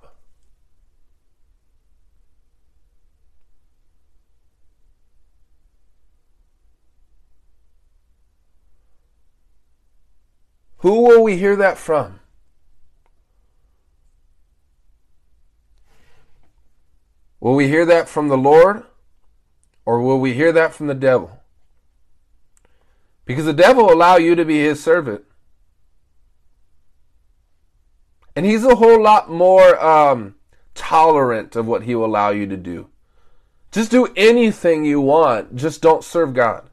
[10.89, 12.21] Who will we hear that from?
[17.41, 18.85] Will we hear that from the Lord
[19.85, 21.43] or will we hear that from the devil?
[23.27, 25.25] Because the devil will allow you to be his servant.
[28.35, 30.37] And he's a whole lot more um,
[30.75, 32.89] tolerant of what he will allow you to do.
[33.73, 36.68] Just do anything you want, just don't serve God.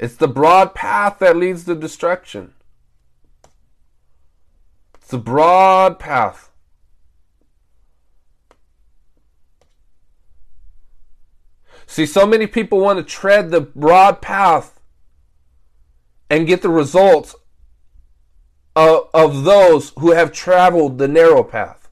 [0.00, 2.54] It's the broad path that leads to destruction.
[4.94, 6.50] It's the broad path.
[11.86, 14.80] See, so many people want to tread the broad path
[16.30, 17.34] and get the results
[18.74, 21.90] of, of those who have traveled the narrow path.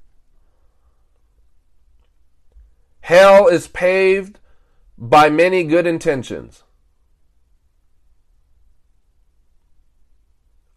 [3.00, 4.38] Hell is paved
[4.96, 6.62] by many good intentions.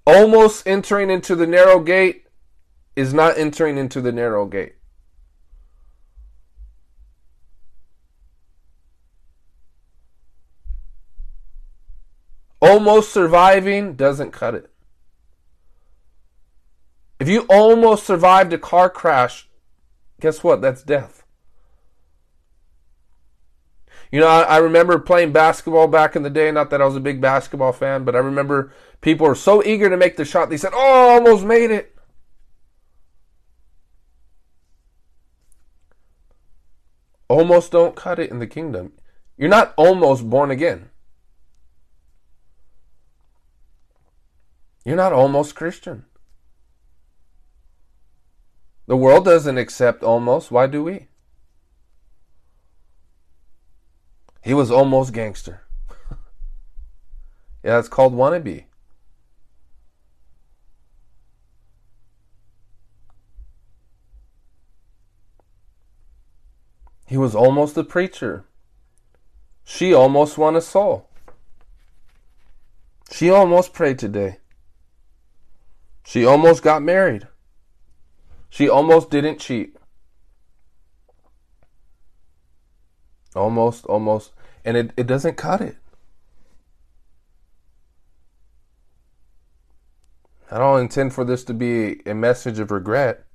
[0.05, 2.25] Almost entering into the narrow gate
[2.95, 4.75] is not entering into the narrow gate.
[12.61, 14.69] Almost surviving doesn't cut it.
[17.19, 19.49] If you almost survived a car crash,
[20.19, 20.61] guess what?
[20.61, 21.23] That's death.
[24.11, 26.51] You know, I, I, remember playing basketball back in the day.
[26.51, 29.89] Not that I was a big basketball fan, but I remember people are so eager
[29.89, 30.49] to make the shot.
[30.49, 31.95] They said, "Oh, almost made it."
[37.27, 38.93] Almost don't cut it in the kingdom.
[39.37, 40.89] You're not almost born again.
[44.83, 46.05] You're not almost Christian.
[48.87, 50.51] The world doesn't accept almost.
[50.51, 51.07] Why do we?
[54.43, 55.61] He was almost gangster.
[57.63, 58.65] yeah, it's called wannabe.
[67.11, 68.45] He was almost a preacher.
[69.65, 71.09] She almost won a soul.
[73.11, 74.37] She almost prayed today.
[76.05, 77.27] She almost got married.
[78.49, 79.75] She almost didn't cheat.
[83.35, 84.31] Almost, almost.
[84.63, 85.75] And it, it doesn't cut it.
[90.49, 93.25] I don't intend for this to be a message of regret.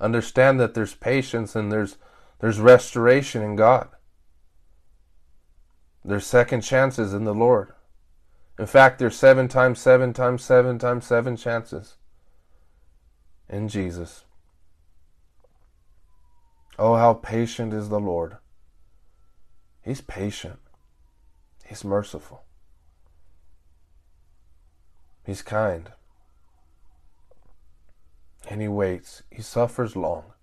[0.00, 1.98] Understand that there's patience and there's
[2.40, 3.88] there's restoration in God.
[6.04, 7.72] There's second chances in the Lord.
[8.58, 11.96] In fact, there's seven times seven times seven times seven chances
[13.48, 14.24] in Jesus.
[16.78, 18.36] Oh, how patient is the Lord.
[19.82, 20.58] He's patient.
[21.64, 22.44] He's merciful.
[25.24, 25.92] He's kind.
[28.48, 29.22] And he waits.
[29.30, 30.33] He suffers long.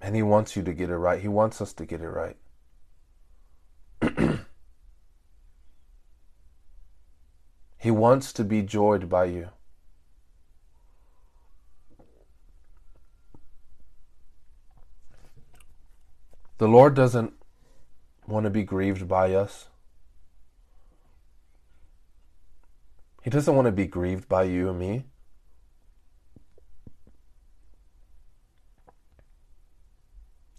[0.00, 1.20] And he wants you to get it right.
[1.20, 2.36] He wants us to get it right.
[7.78, 9.48] he wants to be joyed by you.
[16.58, 17.34] The Lord doesn't
[18.26, 19.68] want to be grieved by us.
[23.22, 25.04] He doesn't want to be grieved by you and me.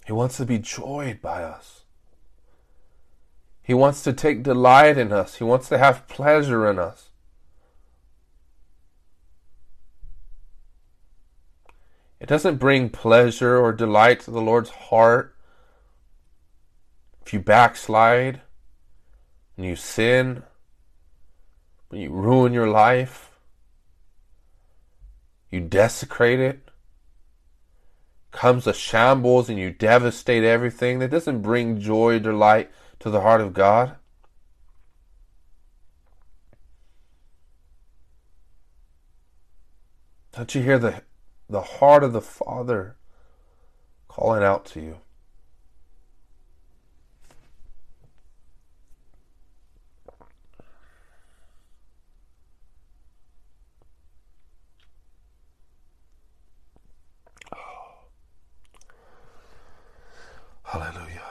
[0.07, 1.81] He wants to be joyed by us.
[3.61, 5.35] He wants to take delight in us.
[5.35, 7.09] He wants to have pleasure in us.
[12.21, 15.35] It doesn't bring pleasure or delight to the Lord's heart
[17.21, 18.39] if you backslide
[19.57, 20.43] and you sin,
[21.89, 23.37] when you ruin your life,
[25.51, 26.66] you desecrate it,
[28.37, 32.69] comes a shambles and you devastate everything, that doesn't bring joy, delight
[32.99, 33.95] to the heart of God.
[40.33, 41.01] Don't you hear the,
[41.49, 42.95] the heart of the Father
[44.07, 44.97] calling out to you?
[60.67, 61.23] Hallelujah.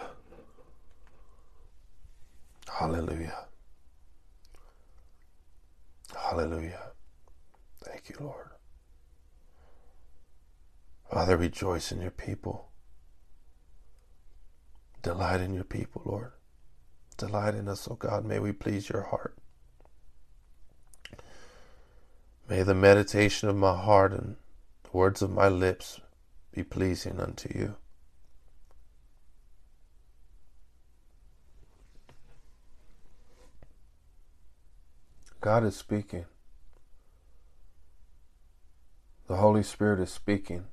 [2.79, 3.47] Hallelujah.
[6.14, 6.93] Hallelujah.
[7.83, 8.51] Thank you, Lord.
[11.11, 12.68] Father, rejoice in your people.
[15.01, 16.33] Delight in your people, Lord.
[17.16, 18.27] Delight in us, O God.
[18.27, 19.39] May we please your heart.
[22.47, 24.37] May the meditation of my heart and
[24.83, 25.99] the words of my lips
[26.53, 27.77] be pleasing unto you.
[35.41, 36.24] God is speaking.
[39.28, 40.66] The Holy Spirit is speaking.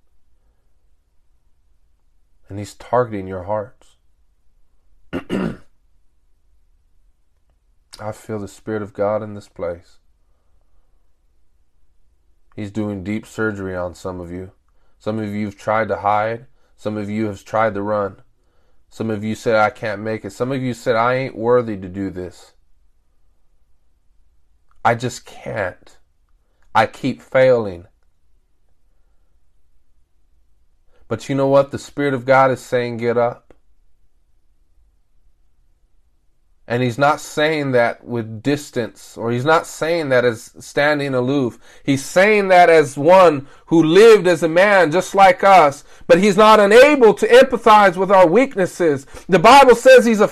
[2.49, 3.95] And He's targeting your hearts.
[7.99, 9.99] I feel the Spirit of God in this place.
[12.55, 14.51] He's doing deep surgery on some of you.
[14.99, 16.45] Some of you have tried to hide.
[16.75, 18.21] Some of you have tried to run.
[18.89, 20.31] Some of you said, I can't make it.
[20.31, 22.52] Some of you said, I ain't worthy to do this.
[24.85, 25.97] I just can't.
[26.75, 27.85] I keep failing.
[31.07, 31.71] But you know what?
[31.71, 33.52] The Spirit of God is saying, get up.
[36.65, 41.59] And he's not saying that with distance, or he's not saying that as standing aloof.
[41.83, 46.37] He's saying that as one who lived as a man just like us, but he's
[46.37, 49.05] not unable to empathize with our weaknesses.
[49.27, 50.31] The Bible says he's a,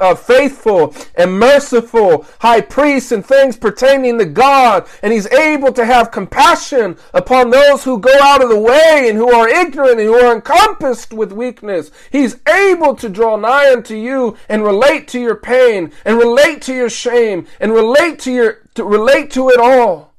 [0.00, 5.84] a faithful and merciful high priest in things pertaining to God, and he's able to
[5.84, 10.08] have compassion upon those who go out of the way and who are ignorant and
[10.08, 11.90] who are encompassed with weakness.
[12.12, 16.74] He's able to draw nigh unto you and relate to your pain and relate to
[16.74, 20.12] your shame and relate to your to relate to it all.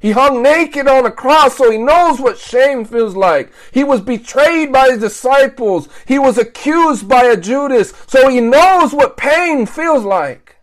[0.00, 3.52] He hung naked on a cross so he knows what shame feels like.
[3.72, 5.88] He was betrayed by his disciples.
[6.06, 10.56] He was accused by a Judas so he knows what pain feels like.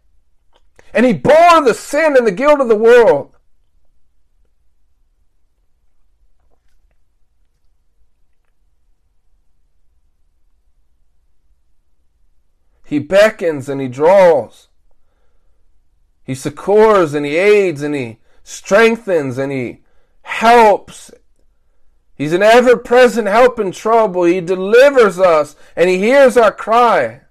[0.94, 3.36] And he bore the sin and the guilt of the world.
[12.92, 14.68] He beckons and he draws.
[16.26, 19.84] He succors and he aids and he strengthens and he
[20.24, 21.10] helps.
[22.16, 24.26] He's an ever present help in trouble.
[24.26, 27.22] He delivers us and he hears our cry.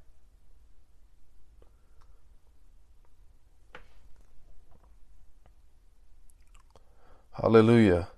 [7.32, 8.08] Hallelujah.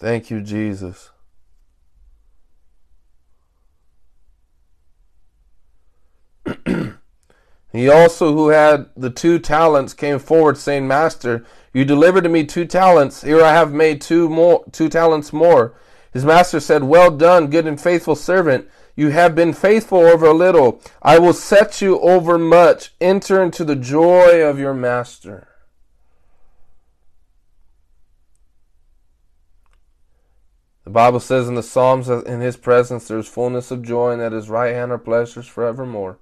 [0.00, 1.12] Thank you, Jesus.
[7.74, 12.44] He also, who had the two talents, came forward, saying, Master, you delivered to me
[12.44, 13.22] two talents.
[13.22, 15.74] Here I have made two more, two talents more.
[16.12, 18.68] His master said, Well done, good and faithful servant.
[18.94, 20.80] You have been faithful over a little.
[21.02, 22.94] I will set you over much.
[23.00, 25.48] Enter into the joy of your master.
[30.84, 34.12] The Bible says in the Psalms that in his presence there is fullness of joy,
[34.12, 36.20] and at his right hand are pleasures forevermore.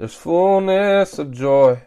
[0.00, 1.82] There's fullness of joy.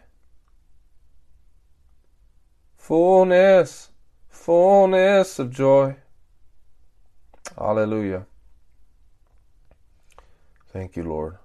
[2.76, 3.90] Fullness,
[4.28, 5.96] fullness of joy.
[7.58, 8.26] Hallelujah.
[10.68, 11.38] Thank you, Lord.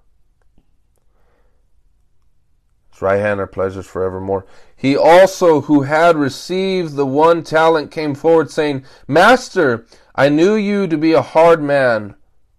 [2.92, 4.46] His right hand are pleasures forevermore.
[4.76, 10.86] He also, who had received the one talent, came forward, saying, Master, I knew you
[10.86, 12.14] to be a hard man,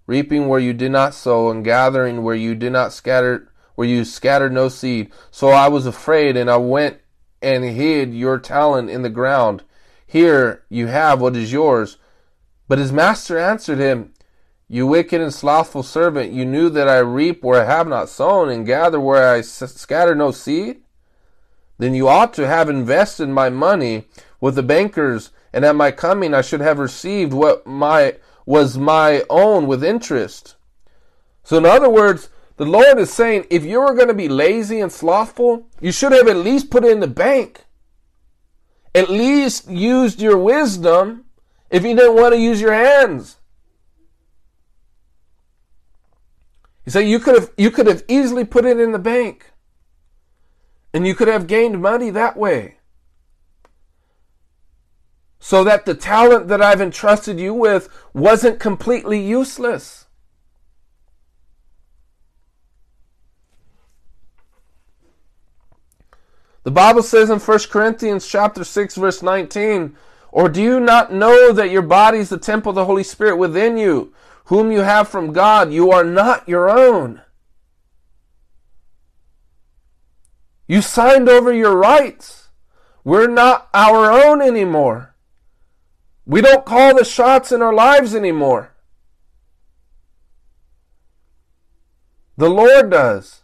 [0.06, 3.48] reaping where you did not sow, and gathering where you did not scatter,
[3.82, 5.12] where you scattered no seed.
[5.32, 7.00] So I was afraid, and I went
[7.42, 9.64] and hid your talent in the ground.
[10.06, 11.98] Here you have what is yours.
[12.68, 14.14] But his master answered him,
[14.68, 18.50] You wicked and slothful servant, you knew that I reap where I have not sown,
[18.50, 20.82] and gather where I scatter no seed?
[21.80, 24.06] Then you ought to have invested my money
[24.40, 29.24] with the bankers, and at my coming I should have received what my was my
[29.28, 30.56] own with interest.
[31.44, 34.80] So in other words, the Lord is saying, if you were going to be lazy
[34.80, 37.66] and slothful, you should have at least put it in the bank.
[38.94, 41.26] At least used your wisdom
[41.70, 43.38] if you didn't want to use your hands.
[46.84, 49.52] He said you could have you could have easily put it in the bank.
[50.94, 52.78] And you could have gained money that way.
[55.40, 60.01] So that the talent that I've entrusted you with wasn't completely useless.
[66.64, 69.96] The Bible says in 1 Corinthians chapter 6 verse 19,
[70.32, 73.38] or do you not know that your body is the temple of the Holy Spirit
[73.38, 74.14] within you,
[74.46, 75.74] whom you have from God?
[75.74, 77.22] You are not your own.
[80.68, 82.50] You signed over your rights.
[83.04, 85.16] We're not our own anymore.
[86.26, 88.74] We don't call the shots in our lives anymore.
[92.38, 93.41] The Lord does.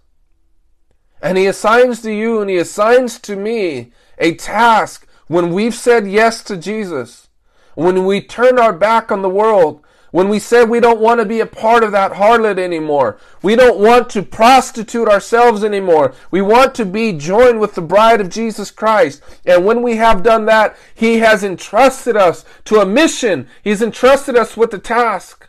[1.21, 6.07] And He assigns to you and He assigns to me a task when we've said
[6.07, 7.27] yes to Jesus,
[7.75, 11.25] when we turn our back on the world, when we said we don't want to
[11.25, 13.19] be a part of that harlot anymore.
[13.41, 16.13] We don't want to prostitute ourselves anymore.
[16.31, 19.21] We want to be joined with the bride of Jesus Christ.
[19.45, 23.47] And when we have done that, He has entrusted us to a mission.
[23.63, 25.46] He's entrusted us with a task.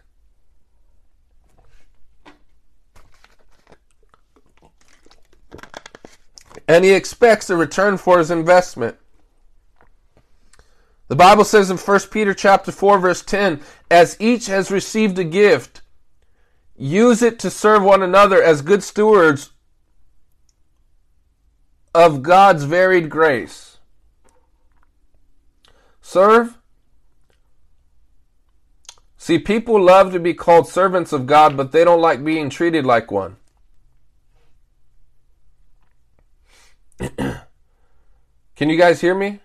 [6.68, 8.96] And he expects a return for his investment.
[11.08, 13.60] The Bible says in 1 Peter chapter 4 verse 10,
[13.90, 15.80] as each has received a gift,
[16.76, 19.50] use it to serve one another as good stewards
[21.94, 23.78] of God's varied grace.
[26.02, 26.58] Serve.
[29.16, 32.84] See, people love to be called servants of God, but they don't like being treated
[32.84, 33.36] like one.
[38.56, 39.40] Can you guys hear me?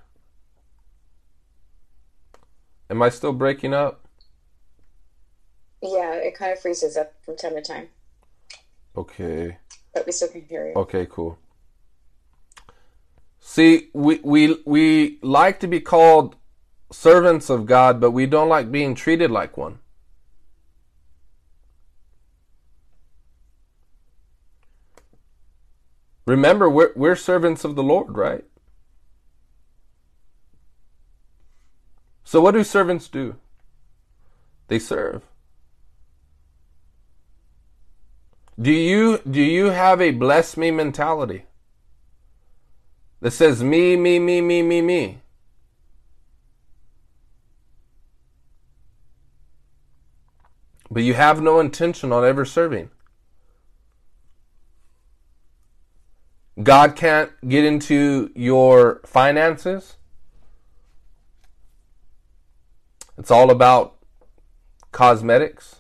[2.90, 4.08] Am I still breaking up?
[5.82, 7.90] Yeah, it kind of freezes up from time to time.
[8.96, 9.58] Okay.
[9.94, 10.74] But we still can hear you.
[10.76, 11.38] Okay, cool.
[13.40, 16.36] See, we we we like to be called
[16.92, 19.80] servants of God, but we don't like being treated like one.
[26.26, 28.46] Remember, we're, we're servants of the Lord, right?
[32.24, 33.36] So, what do servants do?
[34.68, 35.24] They serve.
[38.60, 41.46] Do you do you have a bless me mentality?
[43.20, 45.22] That says me, me, me, me, me, me.
[50.92, 52.90] But you have no intention on ever serving.
[56.62, 59.98] God can't get into your finances.
[63.18, 63.96] It's all about
[64.92, 65.78] cosmetics.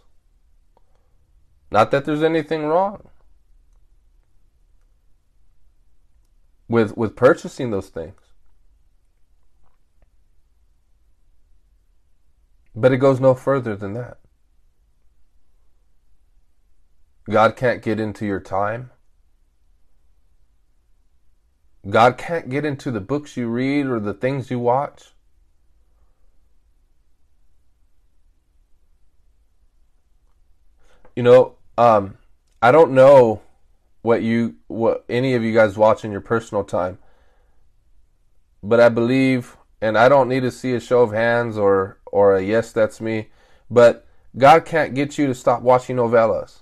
[1.69, 3.09] Not that there's anything wrong
[6.67, 8.19] with with purchasing those things.
[12.75, 14.17] But it goes no further than that.
[17.29, 18.89] God can't get into your time.
[21.89, 25.11] God can't get into the books you read or the things you watch.
[31.15, 32.17] You know, um,
[32.61, 33.41] I don't know
[34.01, 36.97] what you what any of you guys watch in your personal time,
[38.63, 42.35] but I believe, and I don't need to see a show of hands or or
[42.35, 43.29] a yes, that's me,
[43.69, 44.07] but
[44.37, 46.59] God can't get you to stop watching novellas.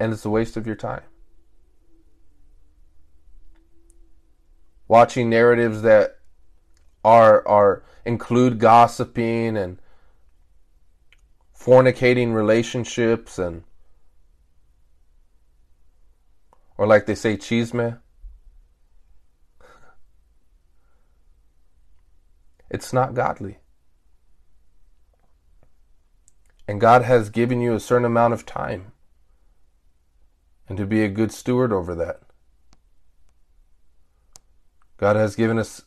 [0.00, 1.02] And it's a waste of your time.
[4.86, 6.18] Watching narratives that
[7.04, 9.80] are are include gossiping and
[11.58, 13.64] fornicating relationships and
[16.78, 17.98] or like they say chisme.
[22.70, 23.58] It's not godly.
[26.68, 28.92] And God has given you a certain amount of time
[30.68, 32.20] and to be a good steward over that
[34.98, 35.82] God has given us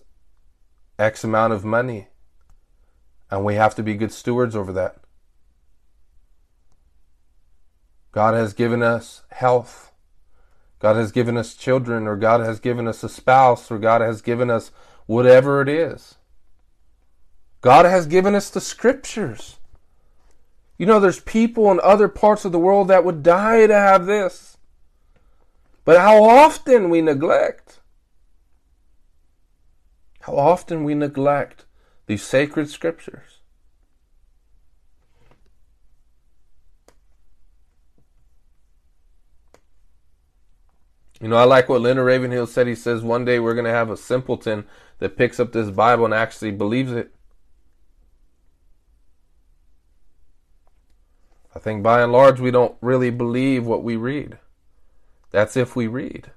[0.98, 2.08] X amount of money.
[3.30, 4.98] And we have to be good stewards over that.
[8.12, 9.92] God has given us health.
[10.80, 14.22] God has given us children, or God has given us a spouse, or God has
[14.22, 14.72] given us
[15.06, 16.16] whatever it is.
[17.62, 19.58] God has given us the scriptures.
[20.78, 24.08] You know, there's people in other parts of the world that would die to have
[24.08, 24.51] this.
[25.84, 27.80] But how often we neglect.
[30.22, 31.66] How often we neglect
[32.06, 33.40] these sacred scriptures.
[41.22, 42.68] You know, I like what Leonard Ravenhill said.
[42.68, 44.66] He says one day we're going to have a simpleton
[44.98, 47.14] that picks up this Bible and actually believes it.
[51.56, 54.38] I think by and large we don't really believe what we read.
[55.32, 56.32] That's if we read.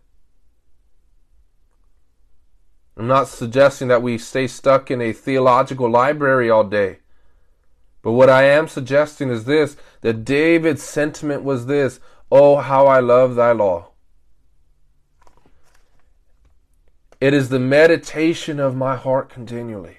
[2.97, 6.99] I'm not suggesting that we stay stuck in a theological library all day.
[8.03, 11.99] But what I am suggesting is this that David's sentiment was this
[12.31, 13.91] Oh, how I love thy law.
[17.21, 19.99] It is the meditation of my heart continually.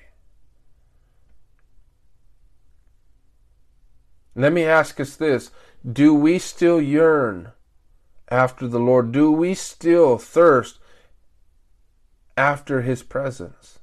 [4.35, 5.49] Let me ask us this
[5.89, 7.51] Do we still yearn
[8.29, 9.11] after the Lord?
[9.11, 10.79] Do we still thirst
[12.37, 13.79] after his presence?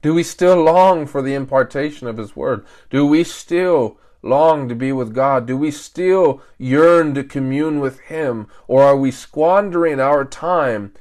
[0.00, 2.66] Do we still long for the impartation of his word?
[2.90, 5.46] Do we still long to be with God?
[5.46, 8.48] Do we still yearn to commune with him?
[8.66, 10.92] Or are we squandering our time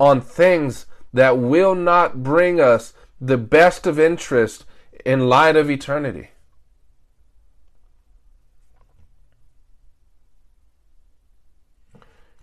[0.00, 4.64] on things that will not bring us the best of interest
[5.04, 6.30] in light of eternity?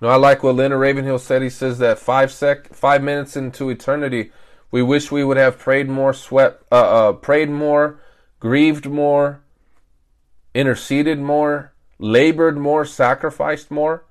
[0.01, 1.41] Know, I like what Leonard Ravenhill said.
[1.41, 4.31] He says that five sec, five minutes into eternity,
[4.71, 7.99] we wish we would have prayed more, sweat, uh, uh, prayed more,
[8.39, 9.41] grieved more,
[10.53, 14.05] interceded more, labored more, sacrificed more.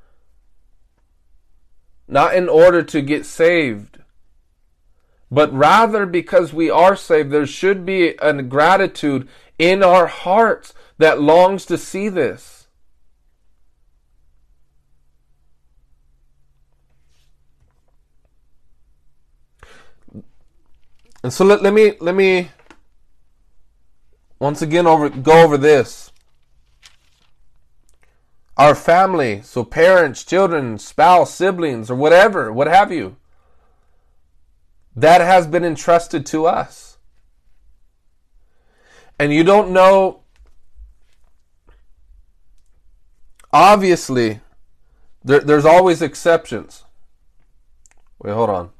[2.06, 3.98] Not in order to get saved,
[5.30, 9.28] but rather because we are saved, there should be a gratitude
[9.58, 12.59] in our hearts that longs to see this.
[21.22, 22.50] And so let, let me let me
[24.38, 26.10] once again over go over this.
[28.56, 33.16] Our family, so parents, children, spouse, siblings, or whatever, what have you,
[34.94, 36.98] that has been entrusted to us.
[39.18, 40.20] And you don't know,
[43.50, 44.40] obviously,
[45.24, 46.84] there, there's always exceptions.
[48.18, 48.70] Wait, hold on.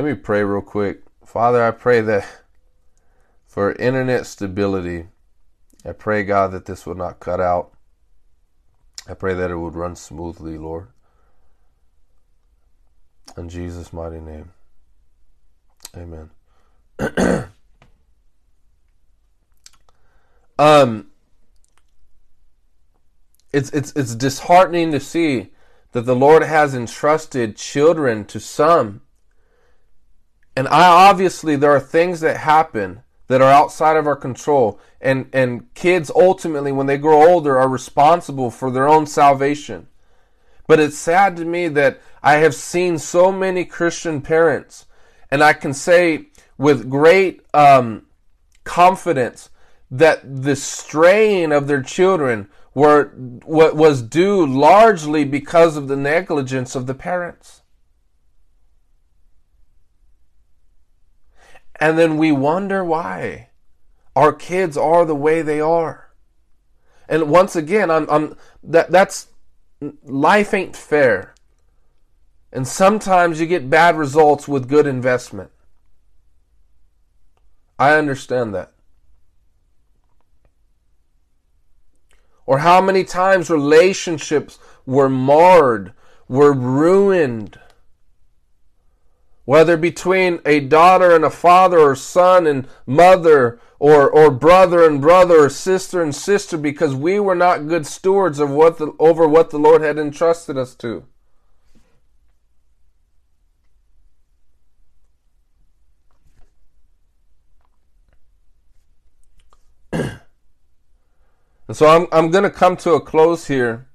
[0.00, 1.02] Let me pray real quick.
[1.26, 2.26] Father, I pray that
[3.46, 5.08] for internet stability,
[5.84, 7.74] I pray, God, that this will not cut out.
[9.06, 10.88] I pray that it would run smoothly, Lord.
[13.36, 14.52] In Jesus' mighty name.
[15.94, 16.30] Amen.
[20.58, 21.08] um
[23.52, 25.50] it's it's it's disheartening to see
[25.92, 29.02] that the Lord has entrusted children to some.
[30.60, 35.26] And I obviously there are things that happen that are outside of our control and
[35.32, 39.88] and kids ultimately when they grow older are responsible for their own salvation.
[40.66, 44.84] But it's sad to me that I have seen so many Christian parents
[45.30, 46.26] and I can say
[46.58, 48.04] with great um,
[48.62, 49.48] confidence
[49.90, 53.06] that the straying of their children were
[53.46, 57.59] what was due largely because of the negligence of the parents.
[61.80, 63.48] And then we wonder why
[64.14, 66.10] our kids are the way they are.
[67.08, 69.28] And once again, I'm, I'm that that's
[70.04, 71.34] life ain't fair.
[72.52, 75.50] And sometimes you get bad results with good investment.
[77.78, 78.72] I understand that.
[82.44, 85.92] Or how many times relationships were marred,
[86.28, 87.58] were ruined.
[89.50, 95.00] Whether between a daughter and a father, or son and mother, or, or brother and
[95.00, 99.26] brother, or sister and sister, because we were not good stewards of what the, over
[99.26, 101.04] what the Lord had entrusted us to.
[111.66, 113.89] And so I'm, I'm going to come to a close here.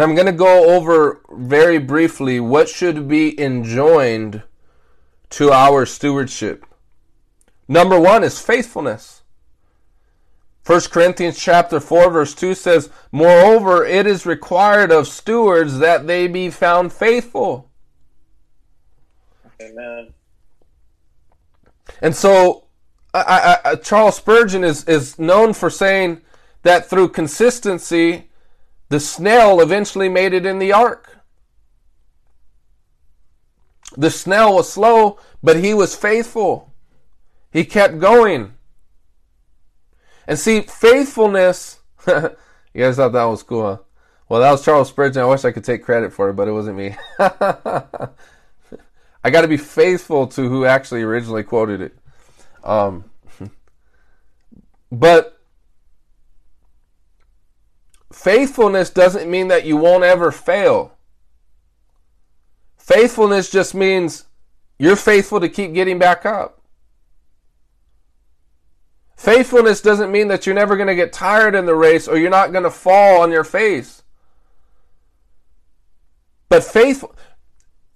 [0.00, 4.42] I'm going to go over very briefly what should be enjoined
[5.30, 6.64] to our stewardship.
[7.68, 9.22] Number one is faithfulness.
[10.64, 16.28] 1 Corinthians chapter 4 verse 2 says, Moreover, it is required of stewards that they
[16.28, 17.68] be found faithful.
[19.60, 20.14] Amen.
[22.00, 22.64] And so
[23.12, 26.22] I, I, Charles Spurgeon is, is known for saying
[26.62, 28.30] that through consistency,
[28.92, 31.16] the snail eventually made it in the ark.
[33.96, 36.70] The snail was slow, but he was faithful.
[37.50, 38.52] He kept going.
[40.26, 42.36] And see, faithfulness, you
[42.76, 43.78] guys thought that was cool, huh?
[44.28, 45.22] Well, that was Charles Spurgeon.
[45.22, 46.94] I wish I could take credit for it, but it wasn't me.
[47.18, 48.10] I
[49.30, 51.96] got to be faithful to who actually originally quoted it.
[52.62, 53.04] Um,
[54.92, 55.41] but
[58.22, 60.92] faithfulness doesn't mean that you won't ever fail.
[62.76, 64.26] Faithfulness just means
[64.78, 66.60] you're faithful to keep getting back up.
[69.16, 72.30] Faithfulness doesn't mean that you're never going to get tired in the race or you're
[72.30, 74.02] not going to fall on your face.
[76.48, 77.04] But faith,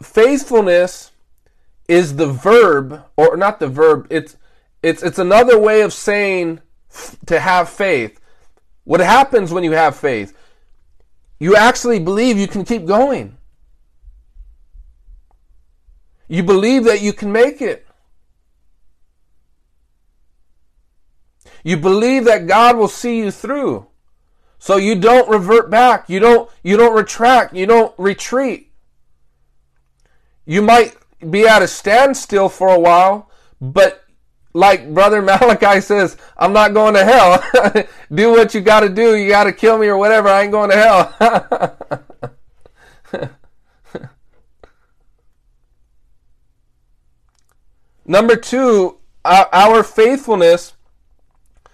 [0.00, 1.12] faithfulness
[1.88, 4.36] is the verb, or not the verb, it's,
[4.82, 6.60] it's, it's another way of saying
[7.26, 8.20] to have faith.
[8.86, 10.32] What happens when you have faith?
[11.40, 13.36] You actually believe you can keep going.
[16.28, 17.84] You believe that you can make it.
[21.64, 23.88] You believe that God will see you through.
[24.60, 26.08] So you don't revert back.
[26.08, 27.54] You don't you don't retract.
[27.54, 28.70] You don't retreat.
[30.44, 30.96] You might
[31.28, 34.04] be at a standstill for a while, but
[34.56, 37.44] like brother Malachi says, I'm not going to hell.
[38.14, 39.14] do what you got to do.
[39.14, 40.28] You got to kill me or whatever.
[40.28, 41.14] I ain't going to hell.
[48.06, 50.74] Number two, uh, our faithfulness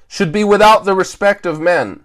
[0.08, 2.04] should be without the respect of men.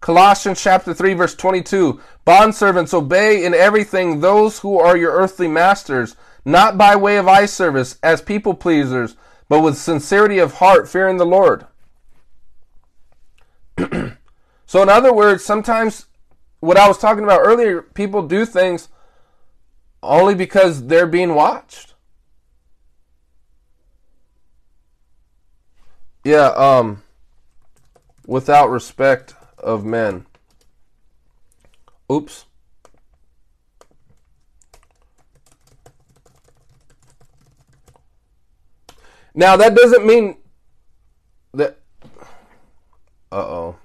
[0.00, 2.00] Colossians chapter 3 verse 22.
[2.26, 7.46] Bondservants, obey in everything those who are your earthly masters, not by way of eye
[7.46, 9.16] service as people pleasers,
[9.50, 11.66] but with sincerity of heart, fearing the Lord.
[14.64, 16.06] so in other words, sometimes
[16.60, 18.88] what I was talking about earlier, people do things
[20.04, 21.94] only because they're being watched.
[26.22, 27.02] Yeah, um
[28.28, 30.26] without respect of men.
[32.10, 32.44] Oops.
[39.34, 40.36] Now that doesn't mean
[41.54, 41.78] that.
[43.32, 43.76] Uh oh.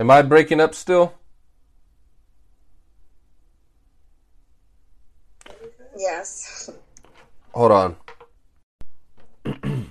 [0.00, 1.14] Am I breaking up still?
[5.96, 6.70] Yes.
[7.52, 7.96] Hold on.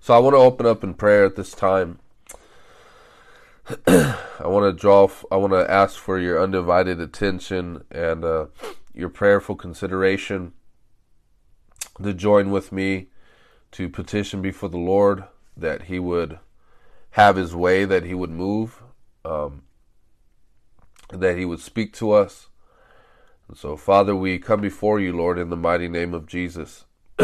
[0.00, 1.98] so I want to open up in prayer at this time.
[3.86, 5.08] I want to draw.
[5.30, 8.46] I want to ask for your undivided attention and uh,
[8.94, 10.52] your prayerful consideration
[12.02, 13.08] to join with me
[13.72, 15.24] to petition before the Lord
[15.56, 16.38] that He would
[17.10, 18.82] have His way, that He would move,
[19.24, 19.62] um,
[21.10, 22.48] that He would speak to us.
[23.46, 26.86] And so, Father, we come before you, Lord, in the mighty name of Jesus.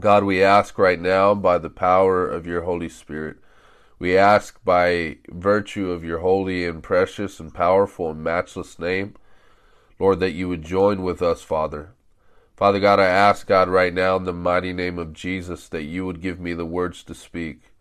[0.00, 3.38] God, we ask right now by the power of your Holy Spirit.
[3.98, 9.14] We ask by virtue of your holy and precious and powerful and matchless name,
[9.98, 11.90] Lord, that you would join with us, Father.
[12.56, 16.06] Father God, I ask God right now in the mighty name of Jesus that you
[16.06, 17.72] would give me the words to speak.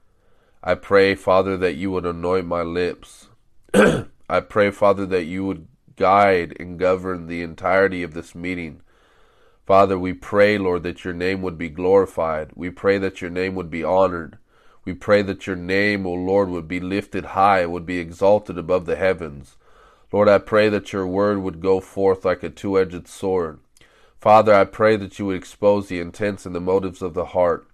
[0.64, 3.28] I pray, Father, that you would anoint my lips.
[3.74, 8.82] I pray, Father, that you would guide and govern the entirety of this meeting.
[9.66, 12.52] Father, we pray, Lord, that your name would be glorified.
[12.56, 14.38] We pray that your name would be honored.
[14.88, 18.58] We pray that your name, O Lord, would be lifted high, and would be exalted
[18.58, 19.58] above the heavens.
[20.14, 23.60] Lord, I pray that your word would go forth like a two edged sword.
[24.22, 27.68] Father, I pray that you would expose the intents and the motives of the heart.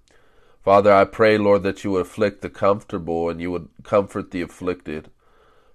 [0.63, 4.41] Father, I pray, Lord, that you would afflict the comfortable and you would comfort the
[4.41, 5.11] afflicted.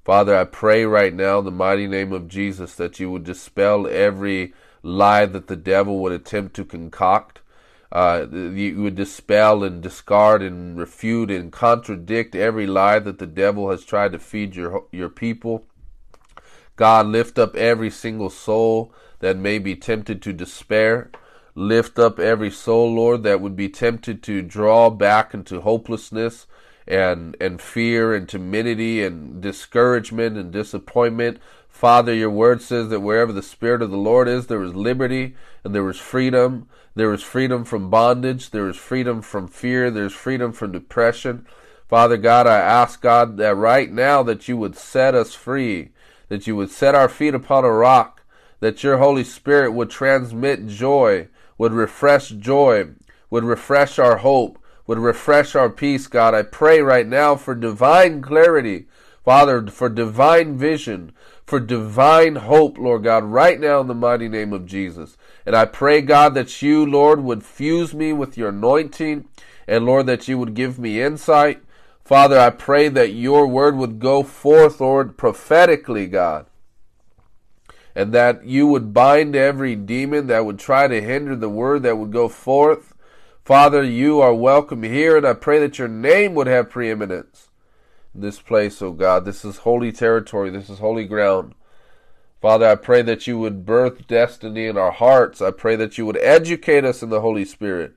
[0.04, 3.86] Father, I pray right now in the mighty name of Jesus that you would dispel
[3.86, 7.42] every lie that the devil would attempt to concoct.
[7.90, 13.70] Uh, you would dispel and discard and refute and contradict every lie that the devil
[13.70, 15.64] has tried to feed your your people.
[16.76, 21.10] God, lift up every single soul that may be tempted to despair.
[21.54, 26.46] Lift up every soul, Lord, that would be tempted to draw back into hopelessness
[26.86, 31.38] and and fear and timidity and discouragement and disappointment.
[31.68, 35.36] Father, your word says that wherever the Spirit of the Lord is, there is liberty
[35.64, 36.68] and there is freedom.
[36.98, 38.50] There is freedom from bondage.
[38.50, 39.88] There is freedom from fear.
[39.88, 41.46] There is freedom from depression.
[41.86, 45.90] Father God, I ask God that right now that you would set us free,
[46.28, 48.24] that you would set our feet upon a rock,
[48.58, 52.88] that your Holy Spirit would transmit joy, would refresh joy,
[53.30, 56.34] would refresh our hope, would refresh our peace, God.
[56.34, 58.86] I pray right now for divine clarity,
[59.24, 61.12] Father, for divine vision,
[61.46, 65.16] for divine hope, Lord God, right now in the mighty name of Jesus.
[65.48, 69.24] And I pray, God, that you, Lord, would fuse me with your anointing,
[69.66, 71.62] and Lord, that you would give me insight.
[72.04, 76.44] Father, I pray that your word would go forth, Lord, prophetically, God
[77.94, 81.98] and that you would bind every demon that would try to hinder the word that
[81.98, 82.94] would go forth.
[83.44, 87.48] Father, you are welcome here, and I pray that your name would have preeminence
[88.14, 89.24] in this place, O oh God.
[89.24, 91.56] This is holy territory, this is holy ground.
[92.40, 95.42] Father, I pray that you would birth destiny in our hearts.
[95.42, 97.94] I pray that you would educate us in the Holy Spirit.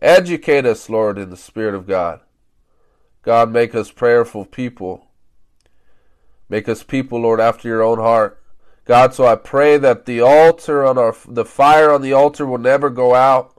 [0.00, 2.20] Educate us, Lord, in the Spirit of God.
[3.22, 5.08] God, make us prayerful people.
[6.48, 8.40] Make us people, Lord, after your own heart.
[8.84, 12.58] God, so I pray that the altar on our the fire on the altar will
[12.58, 13.54] never go out.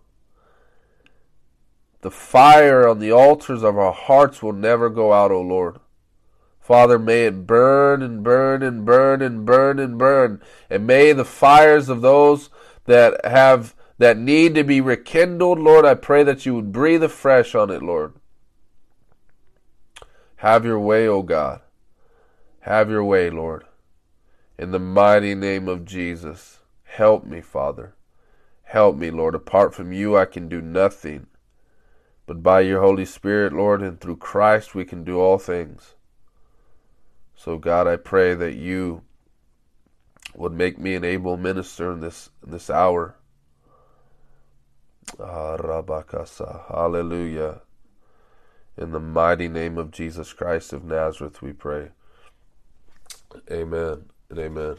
[2.02, 5.80] The fire on the altars of our hearts will never go out, O Lord.
[6.66, 10.42] Father, may it burn and burn and burn and burn and burn.
[10.68, 12.50] And may the fires of those
[12.86, 17.54] that have that need to be rekindled, Lord, I pray that you would breathe afresh
[17.54, 18.14] on it, Lord.
[20.38, 21.62] Have your way, O God.
[22.62, 23.66] Have your way, Lord.
[24.58, 27.94] In the mighty name of Jesus, help me, Father.
[28.64, 29.36] Help me, Lord.
[29.36, 31.28] Apart from you, I can do nothing.
[32.26, 35.95] But by your Holy Spirit, Lord, and through Christ, we can do all things.
[37.46, 39.04] So, God, I pray that you
[40.34, 43.18] would make me an able minister in this in this hour.
[45.20, 45.56] Ah,
[46.70, 47.62] Hallelujah.
[48.80, 51.90] In the mighty name of Jesus Christ of Nazareth, we pray.
[53.52, 54.78] Amen and amen.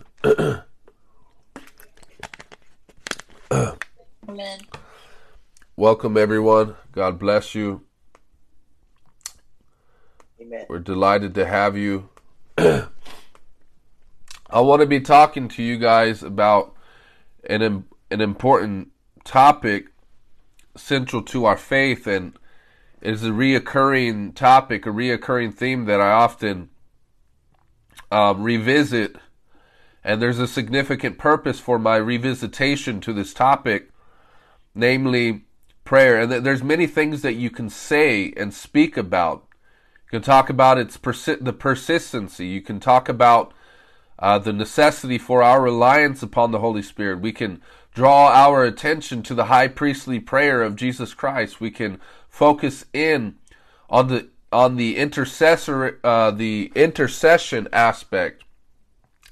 [4.29, 4.59] Amen.
[5.77, 6.75] Welcome, everyone.
[6.91, 7.83] God bless you.
[10.41, 10.67] Amen.
[10.69, 12.09] We're delighted to have you.
[12.59, 12.89] I
[14.51, 16.75] want to be talking to you guys about
[17.45, 18.93] an an important
[19.25, 19.89] topic
[20.75, 22.39] central to our faith, and
[23.03, 26.71] is a reoccurring topic, a reoccurring theme that I often
[28.11, 29.17] um, revisit.
[30.03, 33.91] And there's a significant purpose for my revisitation to this topic,
[34.75, 35.43] namely
[35.85, 36.21] prayer.
[36.21, 39.46] And there's many things that you can say and speak about
[40.07, 42.47] You can talk about its persi- the persistency.
[42.47, 43.53] You can talk about
[44.19, 47.21] uh, the necessity for our reliance upon the Holy Spirit.
[47.21, 47.61] We can
[47.93, 51.61] draw our attention to the high priestly prayer of Jesus Christ.
[51.61, 53.37] We can focus in
[53.91, 58.45] on the on the intercessor uh, the intercession aspect.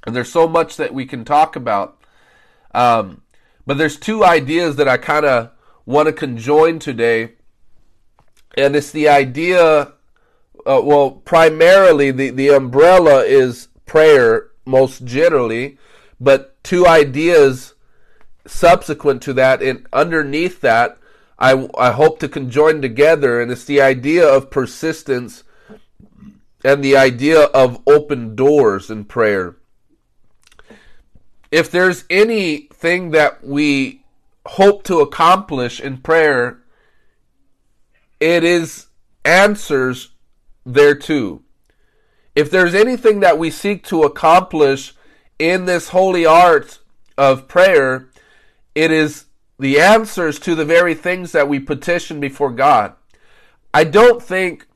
[0.06, 1.98] And there's so much that we can talk about.
[2.74, 3.22] Um,
[3.66, 5.50] but there's two ideas that I kind of
[5.86, 7.32] want to conjoin today.
[8.56, 9.93] And it's the idea,
[10.66, 15.78] uh, well, primarily the, the umbrella is prayer, most generally,
[16.20, 17.74] but two ideas
[18.46, 20.98] subsequent to that and underneath that
[21.38, 25.44] I, I hope to conjoin together and it's the idea of persistence
[26.64, 29.56] and the idea of open doors in prayer.
[31.50, 34.04] If there's anything that we
[34.46, 36.60] hope to accomplish in prayer
[38.20, 38.86] it is
[39.24, 40.10] answers
[40.64, 41.42] thereto
[42.34, 44.94] if there's anything that we seek to accomplish
[45.38, 46.78] in this holy art
[47.16, 48.08] of prayer
[48.74, 49.26] it is
[49.58, 52.94] the answers to the very things that we petition before God.
[53.72, 54.66] I don't think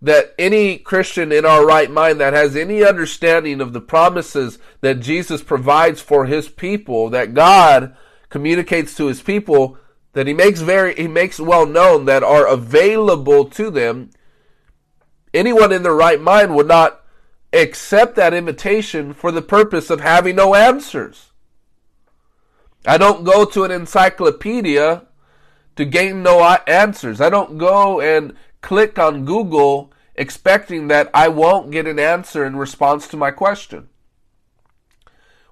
[0.00, 5.00] that any Christian in our right mind that has any understanding of the promises that
[5.00, 7.96] Jesus provides for his people, that God
[8.28, 9.78] communicates to his people,
[10.12, 14.10] that he makes very he makes well known that are available to them,
[15.34, 17.02] anyone in their right mind would not
[17.52, 21.30] accept that invitation for the purpose of having no answers.
[22.86, 25.06] I don't go to an encyclopedia
[25.76, 27.20] to gain no answers.
[27.20, 32.56] I don't go and click on Google expecting that I won't get an answer in
[32.56, 33.88] response to my question.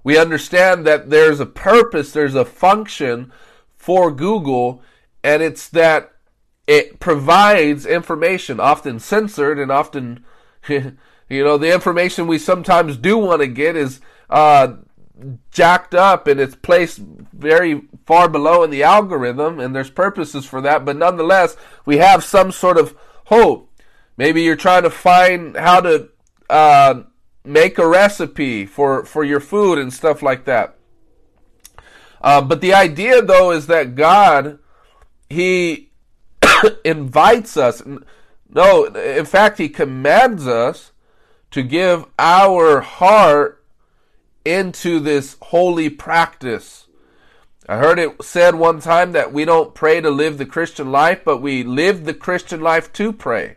[0.05, 3.33] We understand that there's a purpose, there's a function
[3.76, 4.83] for Google,
[5.22, 6.11] and it's that
[6.66, 10.24] it provides information, often censored and often,
[10.68, 10.94] you
[11.28, 14.00] know, the information we sometimes do want to get is
[14.30, 14.74] uh,
[15.50, 20.60] jacked up and it's placed very far below in the algorithm and there's purposes for
[20.60, 22.96] that but nonetheless we have some sort of
[23.26, 23.68] hope.
[24.16, 26.08] Maybe you're trying to find how to
[26.50, 27.02] uh,
[27.44, 30.76] make a recipe for for your food and stuff like that.
[32.20, 34.58] Uh, but the idea though is that god
[35.28, 35.91] he
[36.84, 37.82] invites us
[38.48, 40.92] no in fact he commands us
[41.52, 43.62] to give our heart
[44.44, 46.88] into this holy practice.
[47.68, 51.22] I heard it said one time that we don't pray to live the Christian life,
[51.24, 53.56] but we live the Christian life to pray.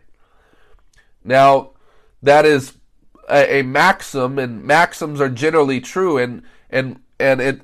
[1.24, 1.70] Now,
[2.22, 2.74] that is
[3.28, 7.62] a, a maxim, and maxims are generally true, and and and it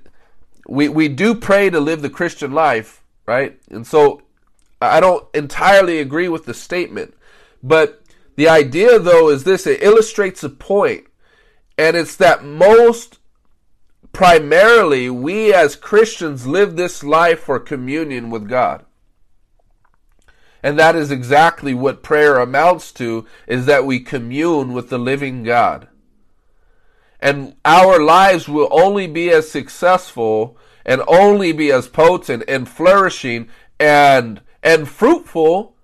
[0.66, 3.60] we we do pray to live the Christian life, right?
[3.70, 4.21] And so
[4.82, 7.14] I don't entirely agree with the statement,
[7.62, 8.02] but
[8.36, 11.06] the idea though is this: it illustrates a point
[11.78, 13.18] and it's that most
[14.12, 18.84] primarily we as Christians live this life for communion with God.
[20.62, 25.42] And that is exactly what prayer amounts to is that we commune with the living
[25.42, 25.88] God.
[27.18, 33.48] And our lives will only be as successful and only be as potent and flourishing
[33.80, 35.74] and and fruitful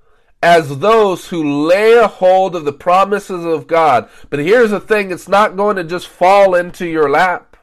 [0.43, 4.09] as those who lay a hold of the promises of God.
[4.31, 7.57] But here's the thing it's not going to just fall into your lap.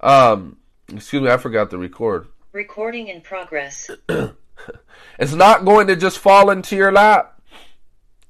[0.00, 2.28] Um, excuse me, I forgot to record.
[2.52, 3.90] Recording in progress.
[5.18, 7.40] it's not going to just fall into your lap.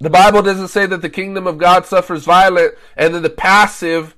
[0.00, 4.16] The Bible doesn't say that the kingdom of God suffers violent and that the passive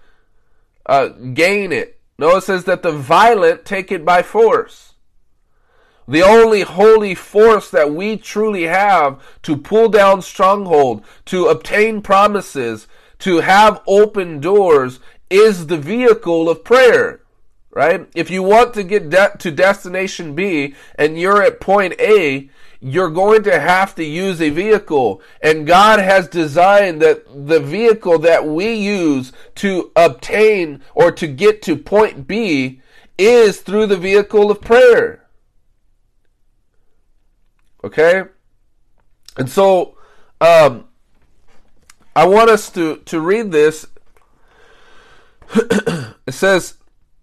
[0.87, 1.99] uh, gain it.
[2.19, 4.92] No, it says that the violent take it by force.
[6.09, 12.89] The only holy force that we truly have to pull down stronghold, to obtain promises,
[13.21, 14.99] to have open doors
[15.31, 17.21] is the vehicle of prayer.
[17.71, 18.07] Right?
[18.15, 22.51] If you want to get de- to destination B and you're at point A,
[22.81, 25.23] you're going to have to use a vehicle.
[25.41, 31.63] And God has designed that the vehicle that we use to obtain or to get
[31.63, 32.83] to point B
[33.17, 35.22] is through the vehicle of prayer.
[37.85, 38.25] Okay?
[39.37, 39.97] And so,
[40.41, 40.85] um,
[42.15, 43.87] I want us to, to read this.
[45.55, 46.75] it says,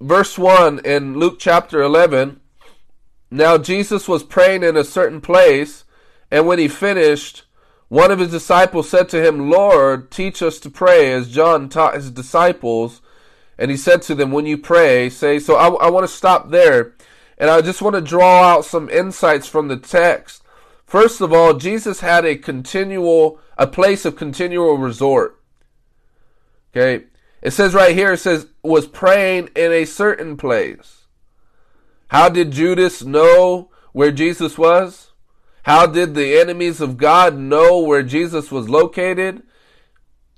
[0.01, 2.39] verse 1 in Luke chapter 11
[3.29, 5.83] Now Jesus was praying in a certain place,
[6.31, 7.43] and when he finished,
[7.87, 11.95] one of his disciples said to him, Lord, teach us to pray as John taught
[11.95, 13.01] his disciples.
[13.57, 16.49] And he said to them, When you pray, say, so I, I want to stop
[16.49, 16.93] there.
[17.37, 20.38] And I just want to draw out some insights from the text
[20.89, 25.39] First of all, Jesus had a continual, a place of continual resort.
[26.75, 27.05] Okay.
[27.43, 31.05] It says right here, it says, was praying in a certain place.
[32.07, 35.11] How did Judas know where Jesus was?
[35.61, 39.43] How did the enemies of God know where Jesus was located?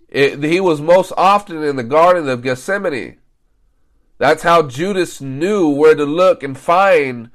[0.09, 3.19] It, he was most often in the Garden of Gethsemane.
[4.17, 7.29] That's how Judas knew where to look and find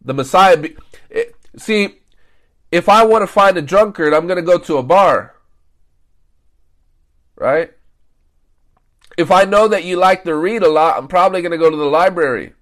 [0.00, 0.64] the Messiah.
[1.56, 2.01] See,
[2.72, 5.36] if I want to find a drunkard, I'm going to go to a bar.
[7.36, 7.72] Right?
[9.18, 11.70] If I know that you like to read a lot, I'm probably going to go
[11.70, 12.54] to the library.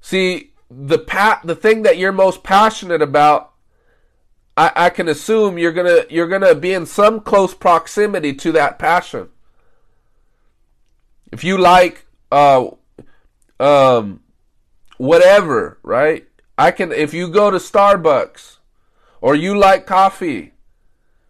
[0.00, 3.52] See, the pa- the thing that you're most passionate about,
[4.56, 8.78] I, I can assume you're gonna you're gonna be in some close proximity to that
[8.78, 9.30] passion.
[11.32, 12.68] If you like uh
[13.58, 14.20] um
[14.98, 16.28] whatever, right?
[16.56, 18.58] I can if you go to Starbucks
[19.20, 20.52] or you like coffee,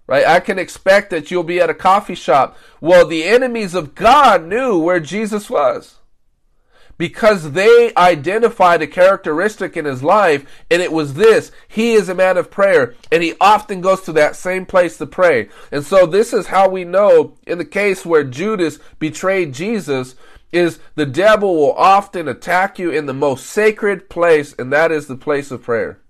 [0.07, 0.27] right?
[0.27, 2.57] I can expect that you'll be at a coffee shop.
[2.81, 5.97] Well, the enemies of God knew where Jesus was
[6.97, 12.15] because they identified a characteristic in his life, and it was this he is a
[12.15, 15.49] man of prayer, and he often goes to that same place to pray.
[15.73, 20.15] And so, this is how we know in the case where Judas betrayed Jesus.
[20.55, 25.09] Is the devil will often attack you in the most sacred place, and that is
[25.09, 26.01] the place of prayer.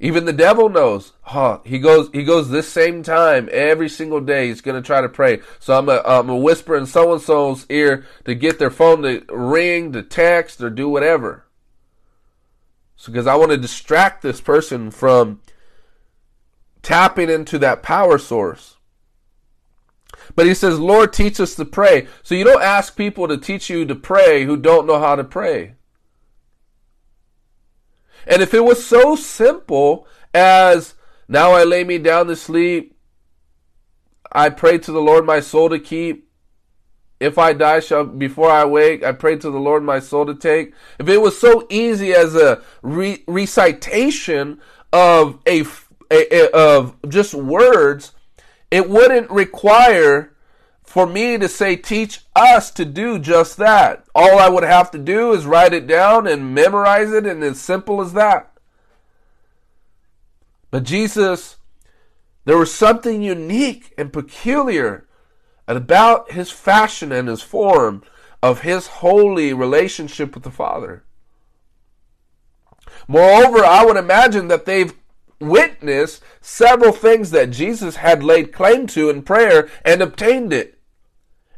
[0.00, 1.12] Even the devil knows.
[1.20, 4.48] Huh, he goes he goes this same time every single day.
[4.48, 5.40] He's going to try to pray.
[5.58, 9.02] So I'm a, I'm a whisper in so and so's ear to get their phone
[9.02, 11.44] to ring, to text, or do whatever.
[12.96, 15.42] So because I want to distract this person from
[16.80, 18.75] tapping into that power source.
[20.34, 22.08] But he says, Lord, teach us to pray.
[22.22, 25.24] So you don't ask people to teach you to pray who don't know how to
[25.24, 25.74] pray.
[28.26, 30.94] And if it was so simple as
[31.28, 32.96] now I lay me down to sleep,
[34.32, 36.28] I pray to the Lord my soul to keep.
[37.18, 40.34] If I die, shall before I wake, I pray to the Lord my soul to
[40.34, 40.74] take.
[40.98, 44.60] If it was so easy as a re- recitation
[44.92, 45.64] of a,
[46.10, 48.12] a, a of just words,
[48.70, 50.32] it wouldn't require
[50.82, 54.04] for me to say, teach us to do just that.
[54.14, 57.60] All I would have to do is write it down and memorize it, and as
[57.60, 58.52] simple as that.
[60.70, 61.56] But Jesus,
[62.44, 65.06] there was something unique and peculiar
[65.66, 68.02] about his fashion and his form
[68.42, 71.04] of his holy relationship with the Father.
[73.08, 74.94] Moreover, I would imagine that they've
[75.40, 80.78] witnessed several things that Jesus had laid claim to in prayer and obtained it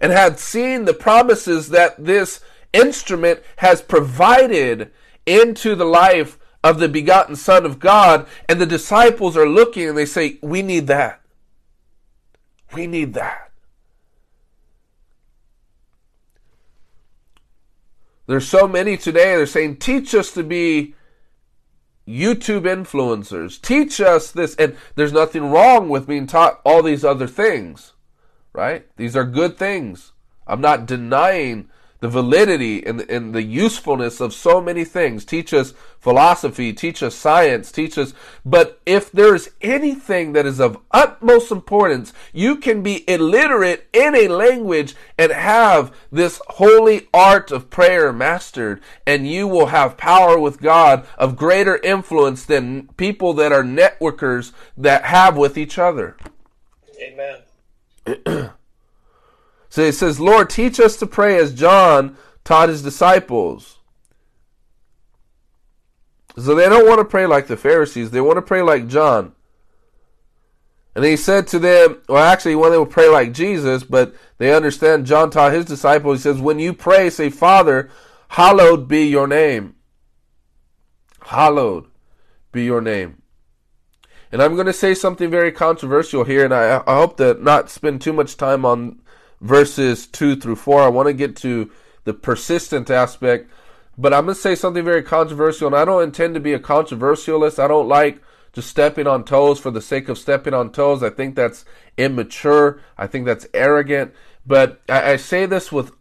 [0.01, 2.41] and had seen the promises that this
[2.73, 4.91] instrument has provided
[5.27, 9.97] into the life of the begotten Son of God, and the disciples are looking and
[9.97, 11.21] they say, We need that.
[12.75, 13.51] We need that.
[18.27, 20.95] There's so many today, they're saying, Teach us to be
[22.09, 23.61] YouTube influencers.
[23.61, 24.55] Teach us this.
[24.57, 27.93] And there's nothing wrong with being taught all these other things
[28.59, 28.87] right?
[28.97, 30.13] These are good things.
[30.47, 31.69] I'm not denying
[32.01, 35.25] the validity and the, and the usefulness of so many things.
[35.25, 38.15] Teach us philosophy, teach us science, teach us.
[38.45, 44.29] But if there's anything that is of utmost importance, you can be illiterate in a
[44.29, 50.61] language and have this holy art of prayer mastered, and you will have power with
[50.61, 56.17] God of greater influence than people that are networkers that have with each other.
[57.01, 58.51] Amen.
[59.79, 63.79] so it says, Lord, teach us to pray as John taught his disciples.
[66.37, 69.37] So they don't want to pray like the Pharisees, they want to pray like John.
[70.97, 74.53] And he said to them, well, actually, when they would pray like Jesus, but they
[74.53, 77.89] understand John taught his disciples, he says, When you pray, say, Father,
[78.31, 79.77] hallowed be your name.
[81.21, 81.87] Hallowed
[82.51, 83.23] be your name.
[84.33, 87.71] And I'm going to say something very controversial here, and I, I hope to not
[87.71, 89.01] spend too much time on
[89.41, 90.83] verses 2 through 4.
[90.83, 91.71] I want to get to
[92.05, 93.51] the persistent aspect,
[93.97, 96.59] but I'm going to say something very controversial, and I don't intend to be a
[96.59, 97.59] controversialist.
[97.59, 101.03] I don't like just stepping on toes for the sake of stepping on toes.
[101.03, 101.65] I think that's
[101.97, 102.81] immature.
[102.97, 104.15] I think that's arrogant.
[104.47, 105.93] But I, I say this with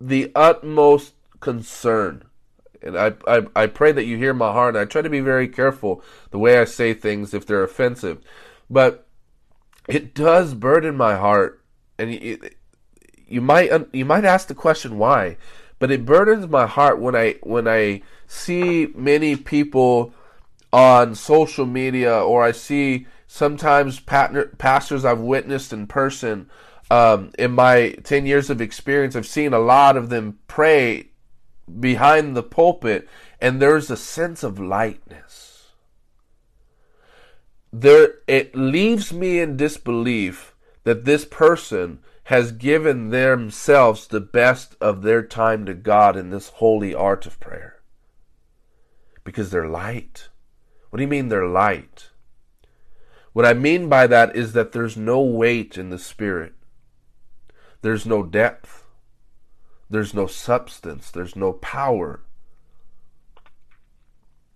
[0.00, 2.24] the utmost concern
[2.82, 4.76] and I, I, I pray that you hear my heart.
[4.76, 8.18] I try to be very careful the way I say things if they're offensive,
[8.68, 9.06] but
[9.88, 11.62] it does burden my heart,
[11.98, 12.12] and
[13.32, 15.36] you, might you might ask the question why,
[15.78, 20.14] but it burdens my heart when I when I see many people
[20.72, 26.50] on social media or I see sometimes pastors I've witnessed in person
[26.92, 31.08] um, in my 10 years of experience, I've seen a lot of them pray
[31.80, 33.08] behind the pulpit,
[33.40, 35.70] and there's a sense of lightness.
[37.72, 40.54] There, it leaves me in disbelief
[40.84, 42.00] that this person
[42.32, 47.38] has given themselves the best of their time to God in this holy art of
[47.38, 47.82] prayer.
[49.22, 50.30] Because they're light.
[50.88, 52.08] What do you mean they're light?
[53.34, 56.54] What I mean by that is that there's no weight in the Spirit.
[57.82, 58.86] There's no depth.
[59.90, 61.10] There's no substance.
[61.10, 62.22] There's no power.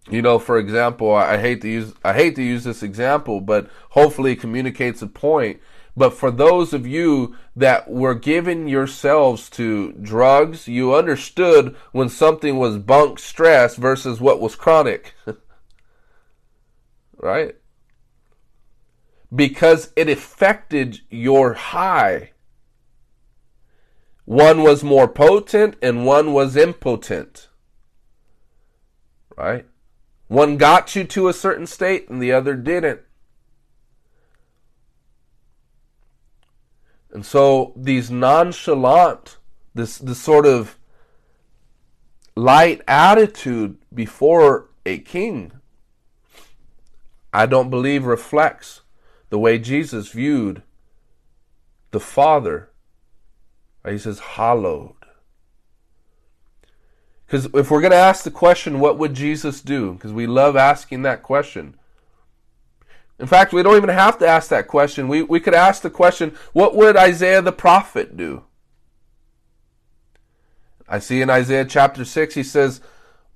[0.08, 3.68] You know, for example, I hate to use I hate to use this example, but
[3.90, 5.60] hopefully it communicates a point.
[5.96, 12.58] But for those of you that were giving yourselves to drugs, you understood when something
[12.58, 15.14] was bunk stress versus what was chronic.
[17.16, 17.56] right?
[19.34, 22.32] Because it affected your high.
[24.26, 27.48] One was more potent and one was impotent.
[29.34, 29.64] Right?
[30.28, 33.00] One got you to a certain state and the other didn't.
[37.16, 39.38] And so these nonchalant,
[39.74, 40.76] this this sort of
[42.34, 45.52] light attitude before a king,
[47.32, 48.82] I don't believe reflects
[49.30, 50.62] the way Jesus viewed
[51.90, 52.68] the Father
[53.82, 54.92] uh, he says, hallowed.
[57.24, 59.94] Because if we're going to ask the question, what would Jesus do?
[59.94, 61.76] Because we love asking that question.
[63.18, 65.08] In fact, we don't even have to ask that question.
[65.08, 68.44] We, we could ask the question, what would Isaiah the prophet do?
[70.88, 72.80] I see in Isaiah chapter 6, he says,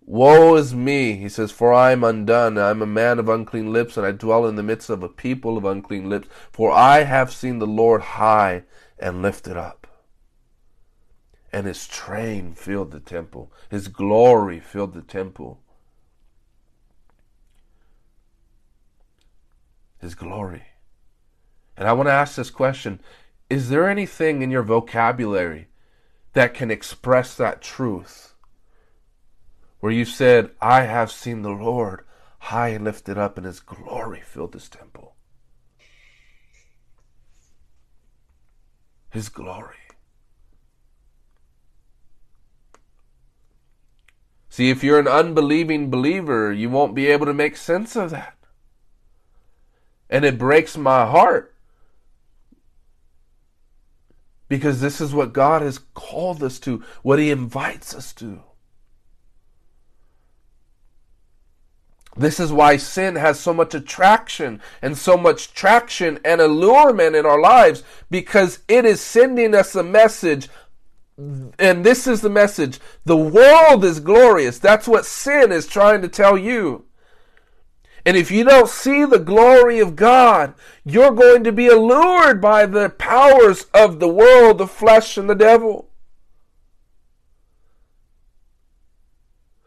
[0.03, 2.59] Woe is me, he says, for I am undone.
[2.59, 5.09] I am a man of unclean lips, and I dwell in the midst of a
[5.09, 6.29] people of unclean lips.
[6.53, 8.65] For I have seen the Lord high
[8.99, 9.81] and lifted up
[11.53, 13.53] and his train filled the temple.
[13.71, 15.61] His glory filled the temple.
[20.01, 20.65] His glory.
[21.77, 23.01] And I want to ask this question
[23.49, 25.69] Is there anything in your vocabulary
[26.33, 28.35] that can express that truth?
[29.81, 32.05] Where you said, I have seen the Lord
[32.39, 35.15] high and lifted up, and his glory filled this temple.
[39.11, 39.77] His glory.
[44.49, 48.37] See, if you're an unbelieving believer, you won't be able to make sense of that.
[50.11, 51.55] And it breaks my heart.
[54.49, 58.43] Because this is what God has called us to, what He invites us to.
[62.17, 67.25] This is why sin has so much attraction and so much traction and allurement in
[67.25, 70.49] our lives because it is sending us a message
[71.59, 74.59] and this is the message the world is glorious.
[74.59, 76.87] That's what sin is trying to tell you.
[78.05, 80.55] And if you don't see the glory of God,
[80.85, 85.35] you're going to be allured by the powers of the world, the flesh, and the
[85.35, 85.89] devil.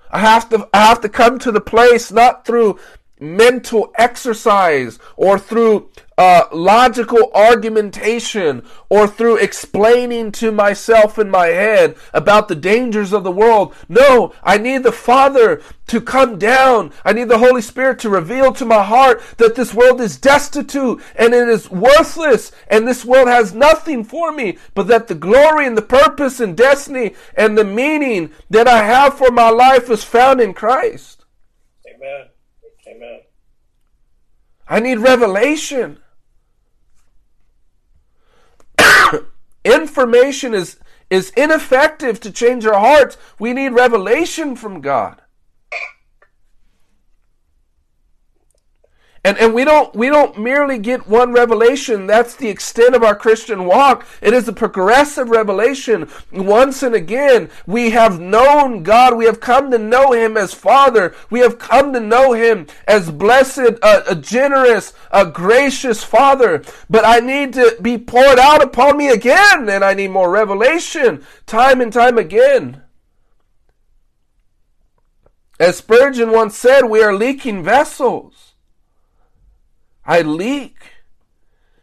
[0.09, 2.79] I have to I have to come to the place not through
[3.19, 11.95] mental exercise or through uh, logical argumentation or through explaining to myself in my head
[12.13, 13.73] about the dangers of the world.
[13.89, 16.91] No, I need the Father to come down.
[17.03, 21.01] I need the Holy Spirit to reveal to my heart that this world is destitute
[21.15, 25.65] and it is worthless and this world has nothing for me, but that the glory
[25.65, 30.03] and the purpose and destiny and the meaning that I have for my life is
[30.03, 31.25] found in Christ.
[31.87, 32.27] Amen.
[34.73, 35.99] I need revelation.
[39.63, 40.79] Information is,
[41.11, 43.15] is ineffective to change our hearts.
[43.37, 45.21] We need revelation from God.
[49.25, 52.07] And, and we don't we don't merely get one revelation.
[52.07, 54.05] That's the extent of our Christian walk.
[54.21, 56.09] It is a progressive revelation.
[56.33, 59.15] Once and again, we have known God.
[59.15, 61.15] We have come to know Him as Father.
[61.29, 66.61] We have come to know Him as blessed, uh, a generous, a gracious Father.
[66.89, 71.25] But I need to be poured out upon me again, and I need more revelation,
[71.45, 72.81] time and time again.
[75.61, 78.52] As Spurgeon once said, we are leaking vessels.
[80.05, 80.91] I leak.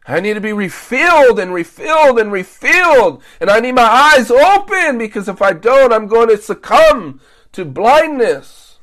[0.06, 3.22] I need to be refilled and refilled and refilled.
[3.40, 7.20] And I need my eyes open because if I don't, I'm going to succumb
[7.52, 8.78] to blindness.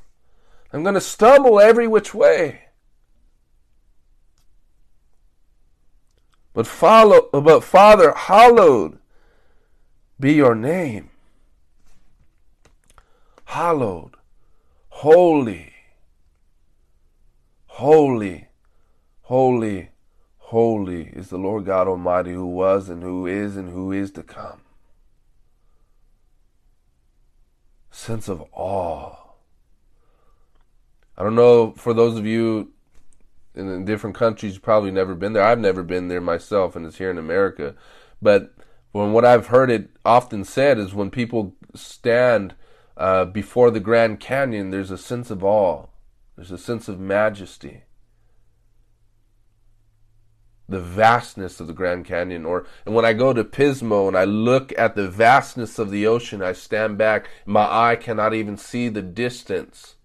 [0.71, 2.61] I'm going to stumble every which way.
[6.53, 8.97] But follow but Father, hallowed
[10.19, 11.11] be your name.
[13.45, 14.15] Hallowed,
[14.89, 15.73] holy,
[17.67, 18.46] holy,
[19.27, 19.89] holy
[20.37, 24.23] Holy is the Lord God Almighty who was and who is and who is to
[24.23, 24.61] come.
[27.91, 29.17] Sense of awe.
[31.17, 32.71] I don't know, for those of you
[33.53, 35.43] in different countries, you've probably never been there.
[35.43, 37.75] I've never been there myself, and it's here in America.
[38.21, 38.53] But
[38.93, 42.55] when what I've heard it often said is when people stand
[42.95, 45.87] uh, before the Grand Canyon, there's a sense of awe,
[46.37, 47.83] there's a sense of majesty
[50.69, 52.45] the vastness of the Grand Canyon.
[52.45, 56.07] Or and when I go to Pismo and I look at the vastness of the
[56.07, 57.29] ocean, I stand back.
[57.45, 59.96] My eye cannot even see the distance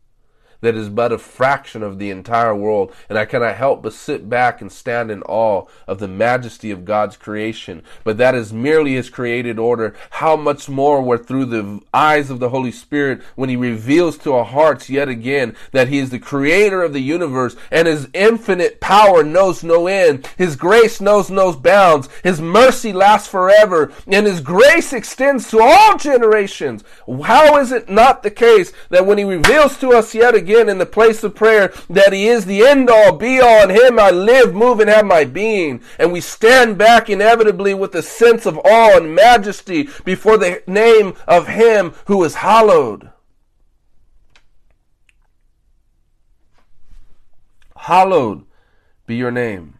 [0.62, 4.28] that is but a fraction of the entire world, and I cannot help but sit
[4.30, 7.82] back and stand in awe of the majesty of God's creation.
[8.05, 9.94] But that is merely His created order.
[10.10, 14.32] How much more were through the eyes of the Holy Spirit when He reveals to
[14.32, 18.80] our hearts yet again that He is the creator of the universe and His infinite
[18.80, 20.28] power knows no end.
[20.39, 22.09] His grace knows no bounds.
[22.22, 26.84] His mercy lasts forever, and His grace extends to all generations.
[27.24, 30.69] How is it not the case that when He reveals to us yet again again
[30.69, 33.65] in the place of prayer that He is the end all, be all.
[33.65, 35.83] In Him I live, move, and have my being.
[35.99, 41.15] And we stand back inevitably with a sense of awe and majesty before the name
[41.27, 43.11] of Him who is hallowed.
[47.77, 48.45] Hallowed
[49.07, 49.79] be your name.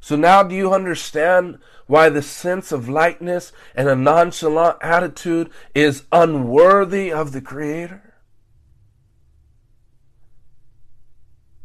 [0.00, 6.04] So now do you understand why the sense of lightness and a nonchalant attitude is
[6.10, 8.09] unworthy of the Creator?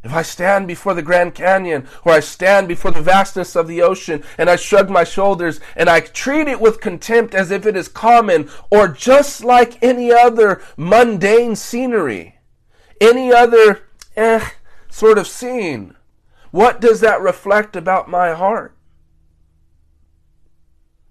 [0.06, 3.82] If I stand before the Grand Canyon or I stand before the vastness of the
[3.82, 7.76] ocean and I shrug my shoulders and I treat it with contempt as if it
[7.76, 12.36] is common or just like any other mundane scenery,
[13.02, 13.82] any other
[14.16, 14.48] eh,
[14.92, 15.96] sort of scene,
[16.52, 18.78] what does that reflect about my heart?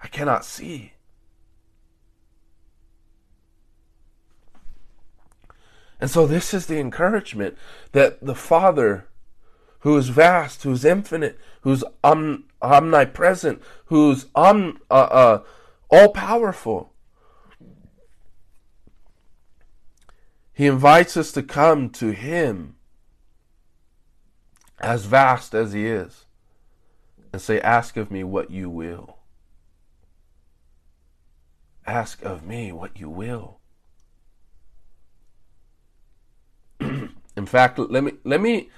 [0.00, 0.93] I cannot see.
[6.04, 7.56] And so this is the encouragement
[7.92, 9.08] that the Father,
[9.78, 15.42] who is vast, who's infinite, who's om- omnipresent, who's om- uh, uh,
[15.88, 16.92] all powerful,
[20.52, 22.76] he invites us to come to him
[24.80, 26.26] as vast as he is
[27.32, 29.20] and say, Ask of me what you will.
[31.86, 33.60] Ask of me what you will.
[37.36, 38.70] In fact, let me let me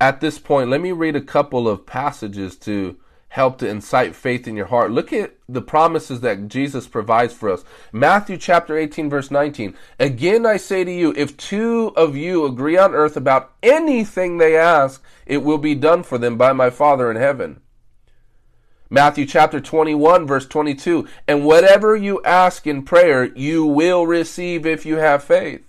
[0.00, 2.96] at this point let me read a couple of passages to
[3.30, 4.90] help to incite faith in your heart.
[4.90, 7.64] Look at the promises that Jesus provides for us.
[7.92, 9.74] Matthew chapter 18 verse 19.
[9.98, 14.56] Again I say to you, if two of you agree on earth about anything they
[14.56, 17.60] ask, it will be done for them by my Father in heaven.
[18.88, 21.06] Matthew chapter 21 verse 22.
[21.26, 25.67] And whatever you ask in prayer, you will receive if you have faith.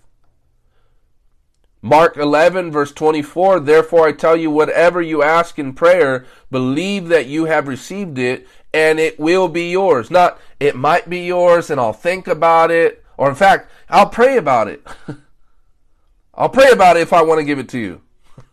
[1.82, 7.28] Mark 11, verse 24, therefore I tell you, whatever you ask in prayer, believe that
[7.28, 10.12] you have received it, and it will be yours.
[10.12, 14.36] Not, it might be yours, and I'll think about it, or in fact, I'll pray
[14.36, 14.86] about it.
[16.34, 18.02] I'll pray about it if I want to give it to you.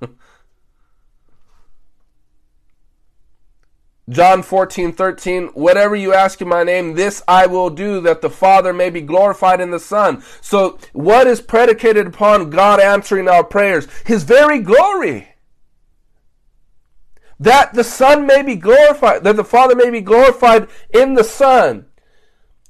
[4.08, 8.30] John 14, 13, whatever you ask in my name, this I will do that the
[8.30, 10.22] Father may be glorified in the Son.
[10.40, 13.88] So what is predicated upon God answering our prayers?
[14.04, 15.34] His very glory.
[17.40, 21.86] That the Son may be glorified, that the Father may be glorified in the Son.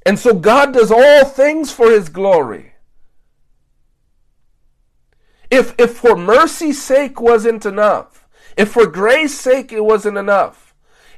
[0.07, 2.73] And so God does all things for His glory.
[5.51, 8.27] If, if for mercy's sake wasn't enough,
[8.57, 10.66] if for grace's sake it wasn't enough,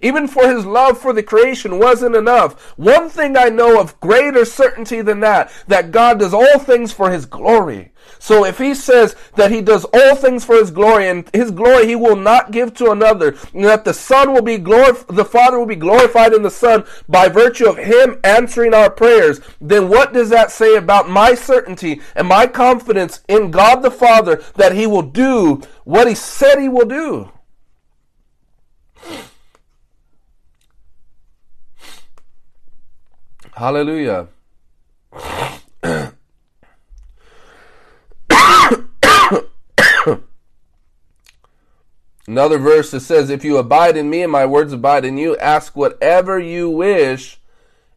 [0.02, 2.60] even for his love for the creation wasn't enough.
[2.76, 7.10] One thing I know of greater certainty than that, that God does all things for
[7.10, 7.92] his glory.
[8.18, 11.86] So if he says that he does all things for his glory and his glory
[11.86, 15.58] he will not give to another, and that the Son will be glorified, the Father
[15.58, 20.12] will be glorified in the Son by virtue of him answering our prayers, then what
[20.12, 24.86] does that say about my certainty and my confidence in God the Father that he
[24.86, 27.30] will do what he said he will do?
[33.58, 34.28] Hallelujah.
[42.28, 45.36] Another verse that says, If you abide in me and my words abide in you,
[45.38, 47.40] ask whatever you wish,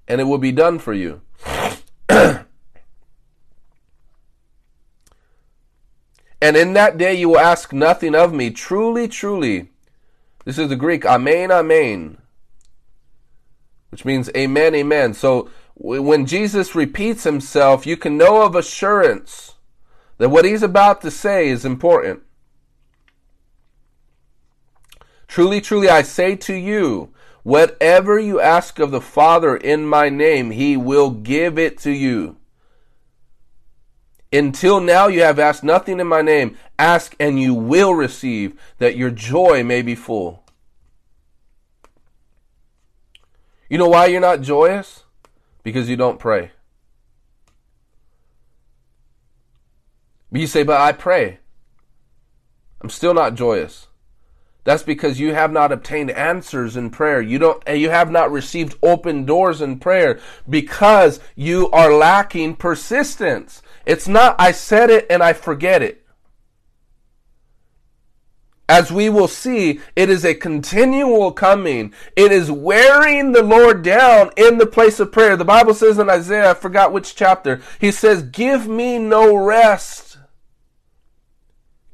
[0.07, 1.21] and it will be done for you.
[2.09, 2.47] and
[6.41, 8.49] in that day you will ask nothing of me.
[8.49, 9.69] Truly, truly.
[10.43, 12.17] This is the Greek, amen, amen,
[13.91, 15.13] which means amen, amen.
[15.13, 19.55] So when Jesus repeats himself, you can know of assurance
[20.17, 22.21] that what he's about to say is important.
[25.27, 27.13] Truly, truly, I say to you,
[27.43, 32.37] whatever you ask of the Father in my name, he will give it to you.
[34.33, 36.57] Until now you have asked nothing in my name.
[36.77, 40.40] Ask and you will receive, that your joy may be full.
[43.71, 45.05] You know why you're not joyous?
[45.63, 46.51] Because you don't pray.
[50.29, 51.39] But you say, but I pray.
[52.81, 53.87] I'm still not joyous.
[54.65, 57.21] That's because you have not obtained answers in prayer.
[57.21, 60.19] You don't, you have not received open doors in prayer
[60.49, 63.61] because you are lacking persistence.
[63.85, 66.00] It's not, I said it and I forget it.
[68.71, 71.93] As we will see, it is a continual coming.
[72.15, 75.35] It is wearing the Lord down in the place of prayer.
[75.35, 80.11] The Bible says in Isaiah, I forgot which chapter, he says, give me no rest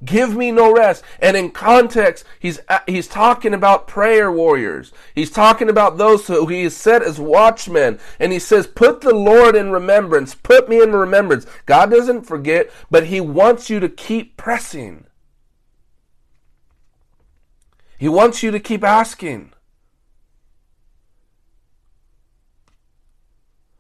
[0.06, 1.04] Give me no rest.
[1.20, 4.92] And in context, he's, uh, he's talking about prayer warriors.
[5.16, 7.98] He's talking about those who he has set as watchmen.
[8.20, 10.36] And he says, put the Lord in remembrance.
[10.36, 11.48] Put me in remembrance.
[11.66, 15.07] God doesn't forget, but he wants you to keep pressing.
[17.98, 19.54] He wants you to keep asking.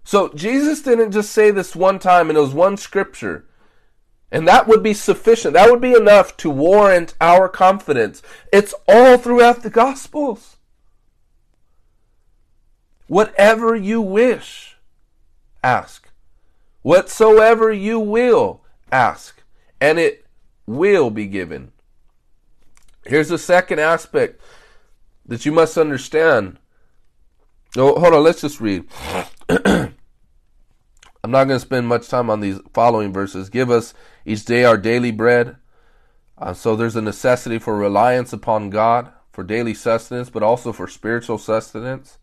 [0.03, 3.45] So Jesus didn't just say this one time and it was one scripture.
[4.31, 5.53] And that would be sufficient.
[5.53, 8.21] That would be enough to warrant our confidence.
[8.51, 10.57] It's all throughout the Gospels.
[13.07, 14.77] Whatever you wish,
[15.63, 16.09] ask.
[16.81, 18.61] Whatsoever you will,
[18.91, 19.41] ask.
[19.79, 20.25] And it
[20.65, 21.71] will be given.
[23.07, 24.41] Here's the second aspect
[25.25, 26.57] that you must understand.
[27.75, 28.85] Oh, hold on, let's just read.
[29.49, 33.49] I'm not going to spend much time on these following verses.
[33.49, 33.93] Give us
[34.25, 35.57] each day our daily bread.
[36.37, 40.87] Uh, so there's a necessity for reliance upon God for daily sustenance, but also for
[40.87, 42.17] spiritual sustenance.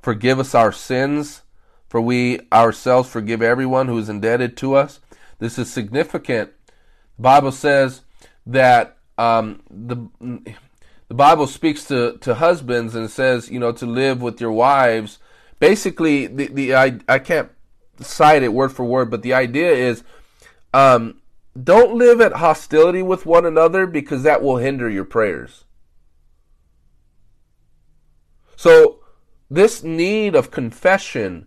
[0.00, 1.42] Forgive us our sins,
[1.88, 5.00] for we ourselves forgive everyone who is indebted to us.
[5.38, 6.52] This is significant.
[7.16, 8.02] The Bible says
[8.46, 9.96] that um, the
[11.08, 15.18] the Bible speaks to, to husbands and says, you know, to live with your wives
[15.58, 17.50] basically the the I I can't
[18.00, 20.02] cite it word for word, but the idea is
[20.74, 21.20] um,
[21.60, 25.64] don't live at hostility with one another because that will hinder your prayers.
[28.56, 29.00] So
[29.50, 31.46] this need of confession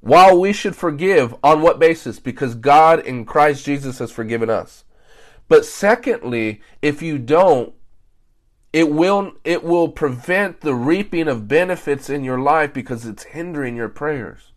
[0.00, 4.84] while we should forgive on what basis because God in Christ Jesus has forgiven us.
[5.48, 7.74] But secondly, if you don't
[8.76, 13.74] it will it will prevent the reaping of benefits in your life because it's hindering
[13.74, 14.52] your prayers.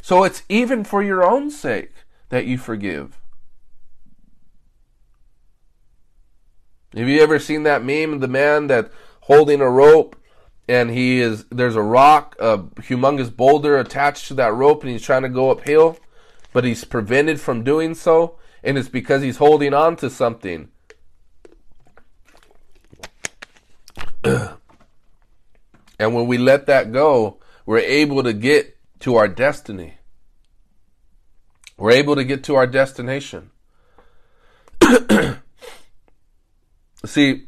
[0.00, 1.92] So it's even for your own sake
[2.30, 3.20] that you forgive.
[6.96, 8.90] Have you ever seen that meme of the man that
[9.24, 10.16] holding a rope
[10.66, 15.02] and he is there's a rock, a humongous boulder attached to that rope and he's
[15.02, 15.98] trying to go uphill,
[16.52, 20.68] but he's prevented from doing so and it's because he's holding on to something
[25.98, 29.94] and when we let that go, we're able to get to our destiny.
[31.76, 33.50] We're able to get to our destination.
[37.04, 37.46] See,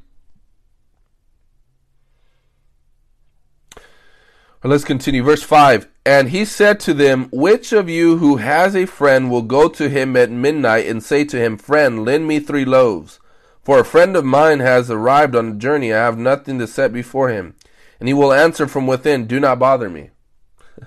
[4.62, 5.22] let's continue.
[5.24, 9.42] Verse 5 And he said to them, Which of you who has a friend will
[9.42, 13.20] go to him at midnight and say to him, Friend, lend me three loaves?
[13.62, 15.92] For a friend of mine has arrived on a journey.
[15.92, 17.54] I have nothing to set before him.
[17.98, 20.10] And he will answer from within, Do not bother me.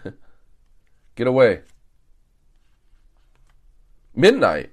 [1.16, 1.62] Get away.
[4.16, 4.72] Midnight.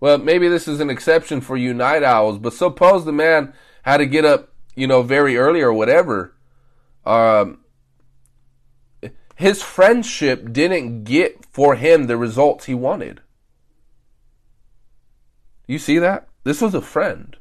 [0.00, 3.98] Well, maybe this is an exception for you night owls, but suppose the man had
[3.98, 6.34] to get up, you know, very early or whatever.
[7.06, 7.63] Um,
[9.34, 13.20] his friendship didn't get for him the results he wanted.
[15.66, 16.28] You see that?
[16.44, 17.36] This was a friend.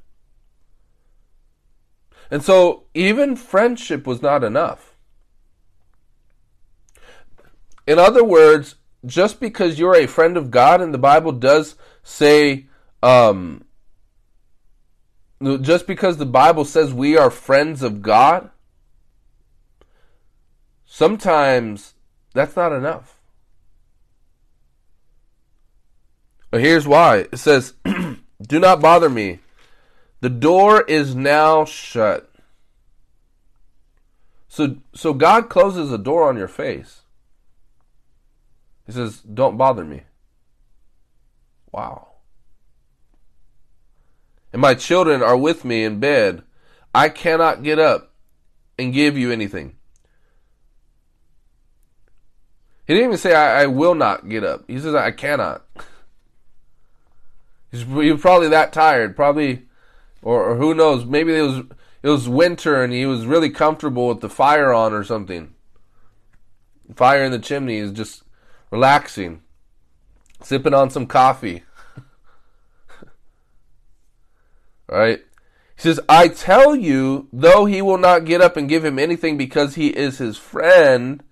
[2.31, 4.95] And so even friendship was not enough.
[7.85, 8.75] In other words,
[9.05, 12.67] just because you're a friend of God, and the Bible does say,
[13.01, 13.65] um,
[15.61, 18.49] just because the Bible says we are friends of God,
[20.93, 21.95] sometimes
[22.35, 23.19] that's not enough.
[26.51, 29.39] But here's why it says, Do not bother me.
[30.21, 32.31] The door is now shut.
[34.47, 37.01] So, so God closes a door on your face.
[38.85, 40.03] He says, Don't bother me.
[41.71, 42.09] Wow.
[44.51, 46.43] And my children are with me in bed.
[46.93, 48.13] I cannot get up
[48.77, 49.77] and give you anything.
[52.85, 54.65] He didn't even say, I, I will not get up.
[54.67, 55.65] He says, I cannot.
[57.71, 59.63] He's, probably that tired, probably,
[60.21, 61.63] or, or who knows, maybe it was,
[62.03, 65.55] it was winter and he was really comfortable with the fire on or something.
[66.93, 68.23] Fire in the chimney is just
[68.69, 69.41] relaxing,
[70.41, 71.63] sipping on some coffee.
[74.87, 75.23] right?
[75.75, 79.37] He says, I tell you, though he will not get up and give him anything
[79.37, 81.23] because he is his friend,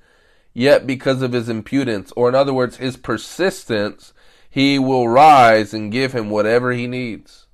[0.54, 4.14] yet because of his impudence, or in other words, his persistence,
[4.50, 7.48] he will rise and give him whatever he needs.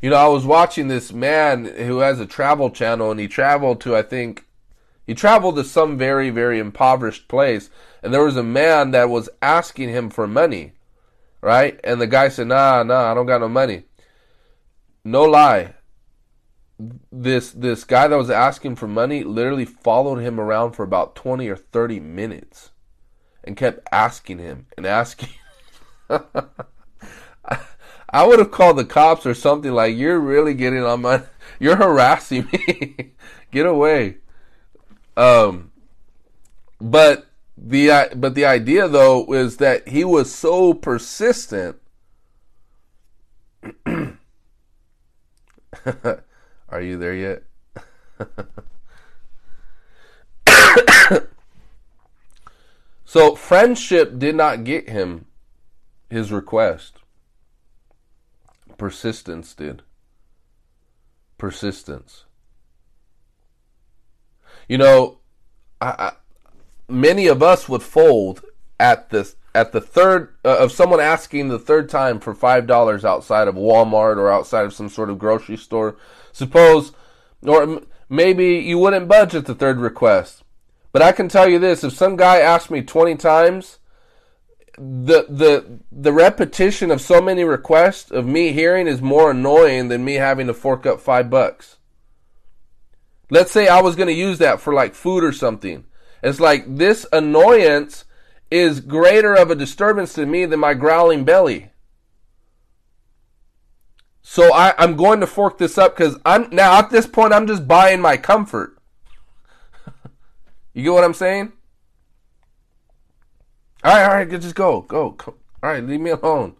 [0.00, 3.80] You know, I was watching this man who has a travel channel and he traveled
[3.82, 4.44] to, I think,
[5.06, 7.70] he traveled to some very, very impoverished place,
[8.02, 10.72] and there was a man that was asking him for money,
[11.40, 11.78] right?
[11.82, 13.84] And the guy said, "Nah, nah, I don't got no money."
[15.04, 15.74] No lie.
[17.10, 21.48] This this guy that was asking for money literally followed him around for about 20
[21.48, 22.70] or 30 minutes
[23.44, 25.28] and kept asking him and asking
[28.12, 31.22] I would have called the cops or something like you're really getting on my
[31.58, 33.12] you're harassing me.
[33.50, 34.18] Get away.
[35.16, 35.72] Um,
[36.80, 37.26] but
[37.56, 41.76] the but the idea though is that he was so persistent.
[46.72, 47.44] Are you there yet?
[53.04, 55.26] so friendship did not get him
[56.08, 56.98] his request.
[58.78, 59.82] Persistence did.
[61.36, 62.24] Persistence.
[64.66, 65.18] You know,
[65.80, 66.12] I, I,
[66.88, 68.42] many of us would fold
[68.80, 73.04] at this at the third uh, of someone asking the third time for five dollars
[73.04, 75.96] outside of Walmart or outside of some sort of grocery store.
[76.32, 76.92] Suppose,
[77.46, 80.42] or maybe you wouldn't budge at the third request.
[80.92, 83.78] But I can tell you this: if some guy asked me twenty times,
[84.76, 90.04] the the the repetition of so many requests of me hearing is more annoying than
[90.04, 91.76] me having to fork up five bucks.
[93.30, 95.84] Let's say I was going to use that for like food or something.
[96.22, 98.04] It's like this annoyance
[98.50, 101.71] is greater of a disturbance to me than my growling belly.
[104.22, 107.46] So I, I'm going to fork this up because I'm now at this point I'm
[107.46, 108.78] just buying my comfort.
[110.72, 111.52] you get what I'm saying?
[113.84, 115.16] All right, all right, just go, go.
[115.26, 116.54] All right, leave me alone.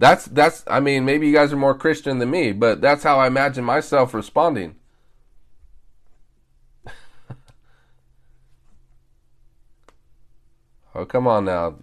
[0.00, 0.64] That's that's.
[0.66, 3.64] I mean, maybe you guys are more Christian than me, but that's how I imagine
[3.64, 4.76] myself responding.
[10.94, 11.76] Oh, come on now.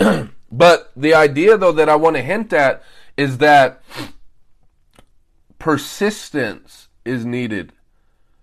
[0.56, 2.80] but the idea, though, that I want to hint at
[3.16, 3.82] is that
[5.58, 7.72] persistence is needed.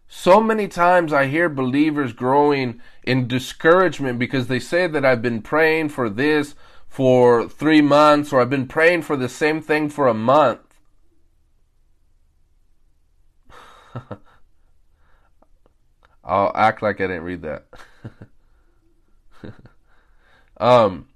[0.10, 5.42] So many times I hear believers growing in discouragement because they say that I've been
[5.42, 6.54] praying for this
[6.90, 10.60] for three months or I've been praying for the same thing for a month.
[16.26, 17.68] I'll act like I didn't read that.
[20.58, 21.08] um,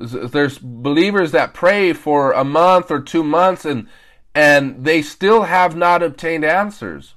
[0.00, 3.86] there's believers that pray for a month or two months and
[4.34, 7.14] and they still have not obtained answers.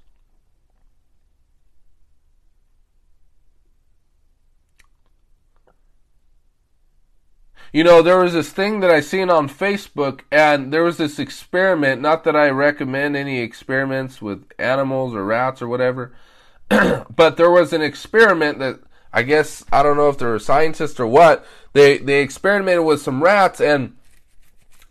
[7.71, 11.17] You know, there was this thing that I seen on Facebook, and there was this
[11.17, 12.01] experiment.
[12.01, 16.13] Not that I recommend any experiments with animals or rats or whatever,
[16.69, 18.79] but there was an experiment that
[19.13, 21.45] I guess I don't know if they're a scientist or what.
[21.73, 23.95] They they experimented with some rats and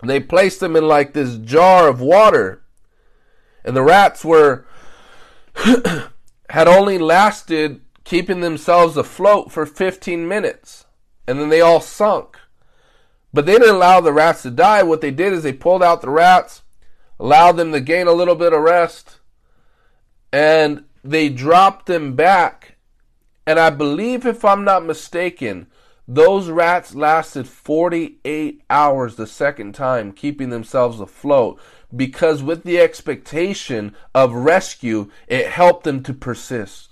[0.02, 2.62] they placed them in like this jar of water,
[3.64, 4.66] and the rats were
[6.50, 10.86] had only lasted keeping themselves afloat for 15 minutes,
[11.26, 12.38] and then they all sunk.
[13.32, 14.82] But they didn't allow the rats to die.
[14.82, 16.62] What they did is they pulled out the rats,
[17.18, 19.18] allowed them to gain a little bit of rest,
[20.32, 22.61] and they dropped them back.
[23.46, 25.66] And I believe, if I'm not mistaken,
[26.06, 31.60] those rats lasted 48 hours the second time, keeping themselves afloat
[31.94, 36.90] because with the expectation of rescue, it helped them to persist.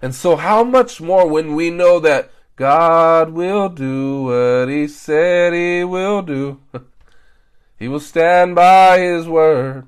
[0.00, 5.52] And so, how much more when we know that God will do what He said
[5.52, 6.60] He will do?
[7.78, 9.86] he will stand by His word,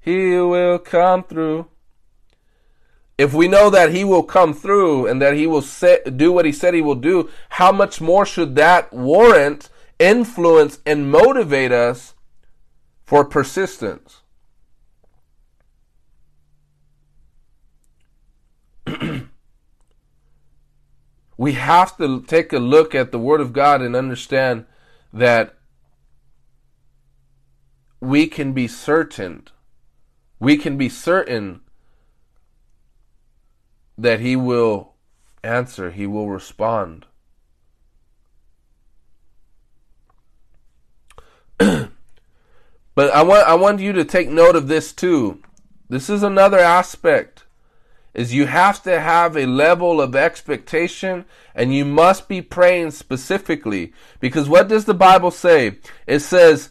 [0.00, 1.68] He will come through.
[3.18, 5.64] If we know that He will come through and that He will
[6.16, 9.68] do what He said He will do, how much more should that warrant,
[9.98, 12.14] influence, and motivate us
[13.04, 14.22] for persistence?
[21.36, 24.64] we have to take a look at the Word of God and understand
[25.12, 25.56] that
[28.00, 29.48] we can be certain,
[30.38, 31.62] we can be certain
[33.98, 34.94] that He will
[35.42, 37.04] answer, He will respond.
[41.58, 41.90] but
[42.96, 45.42] I want I want you to take note of this too.
[45.88, 47.44] This is another aspect
[48.14, 53.92] is you have to have a level of expectation and you must be praying specifically
[54.18, 56.70] because what does the bible say it says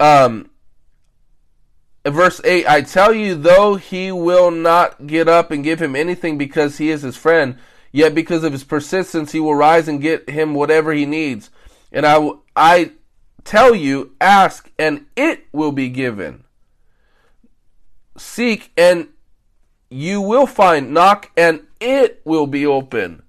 [0.00, 0.48] um
[2.14, 6.38] verse 8 i tell you though he will not get up and give him anything
[6.38, 7.56] because he is his friend
[7.92, 11.50] yet because of his persistence he will rise and get him whatever he needs
[11.92, 12.92] and i i
[13.44, 16.44] tell you ask and it will be given
[18.16, 19.08] seek and
[19.90, 20.92] you will find.
[20.92, 23.22] Knock and it will be open.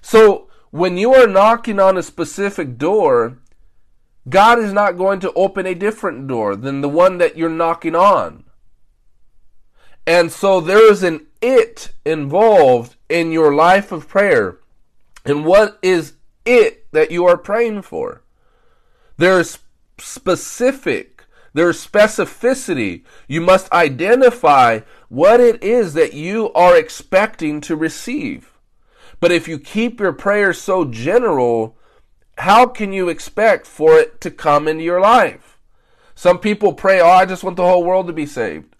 [0.00, 3.38] So when you are knocking on a specific door,
[4.28, 7.94] God is not going to open a different door than the one that you're knocking
[7.94, 8.44] on.
[10.06, 14.58] And so there is an it involved in your life of prayer.
[15.24, 16.14] And what is
[16.44, 18.22] it that you are praying for?
[19.16, 19.58] There is
[19.98, 23.04] specific, there is specificity.
[23.26, 28.52] You must identify what it is that you are expecting to receive.
[29.20, 31.76] But if you keep your prayers so general,
[32.38, 35.58] how can you expect for it to come into your life?
[36.14, 38.74] Some people pray, "Oh, I just want the whole world to be saved,"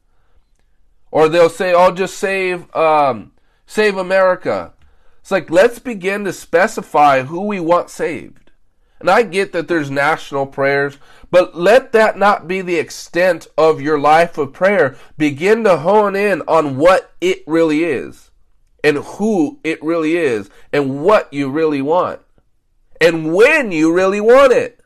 [1.11, 3.33] or they'll say, "Oh, just save, um,
[3.67, 4.73] save America."
[5.21, 8.51] It's like let's begin to specify who we want saved.
[9.01, 10.99] And I get that there's national prayers,
[11.31, 14.97] but let that not be the extent of your life of prayer.
[15.17, 18.31] Begin to hone in on what it really is
[18.83, 22.21] and who it really is and what you really want
[23.01, 24.81] and when you really want it.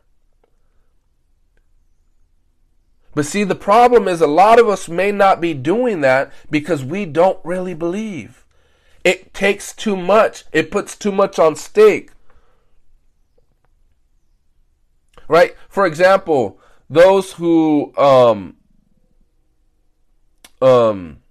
[3.14, 6.82] But see, the problem is a lot of us may not be doing that because
[6.82, 8.47] we don't really believe.
[9.05, 12.10] It takes too much, it puts too much on stake.
[15.32, 15.56] right?
[15.70, 16.60] For example,
[16.90, 18.56] those who um
[20.60, 21.22] um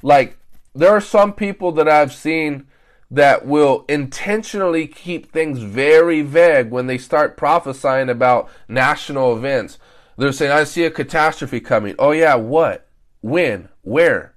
[0.00, 0.38] like
[0.72, 2.68] there are some people that I've seen
[3.10, 9.78] that will intentionally keep things very vague when they start prophesying about national events.
[10.16, 11.94] They're saying, I see a catastrophe coming.
[11.98, 12.86] Oh, yeah, what?
[13.20, 13.68] When?
[13.82, 14.34] Where?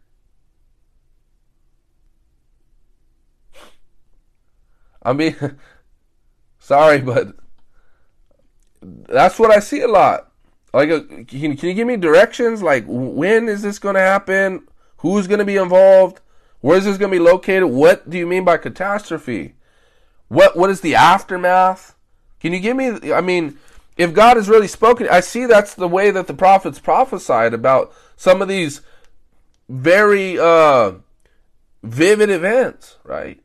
[5.03, 5.35] I mean,
[6.59, 7.35] sorry, but
[8.81, 10.31] that's what I see a lot.
[10.73, 12.63] Like, uh, can, can you give me directions?
[12.63, 14.65] Like, when is this going to happen?
[14.97, 16.21] Who's going to be involved?
[16.63, 17.65] Where is this going to be located?
[17.65, 19.55] What do you mean by catastrophe?
[20.29, 21.93] What What is the aftermath?
[22.39, 23.11] Can you give me?
[23.11, 23.57] I mean,
[23.97, 27.93] if God has really spoken, I see that's the way that the prophets prophesied about
[28.15, 28.79] some of these
[29.67, 30.93] very uh,
[31.83, 33.41] vivid events, right?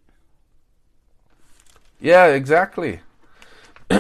[2.00, 3.00] Yeah, exactly.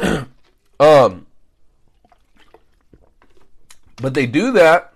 [0.78, 1.26] um,
[3.96, 4.92] but they do that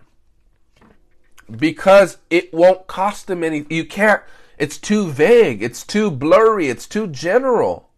[1.59, 3.67] because it won't cost them any.
[3.69, 4.23] You can't.
[4.59, 5.63] It's too vague.
[5.63, 6.69] It's too blurry.
[6.69, 7.91] It's too general.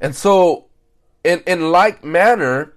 [0.00, 0.66] And so,
[1.24, 2.74] in in like manner,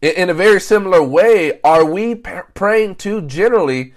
[0.00, 3.94] in, in a very similar way, are we praying too generally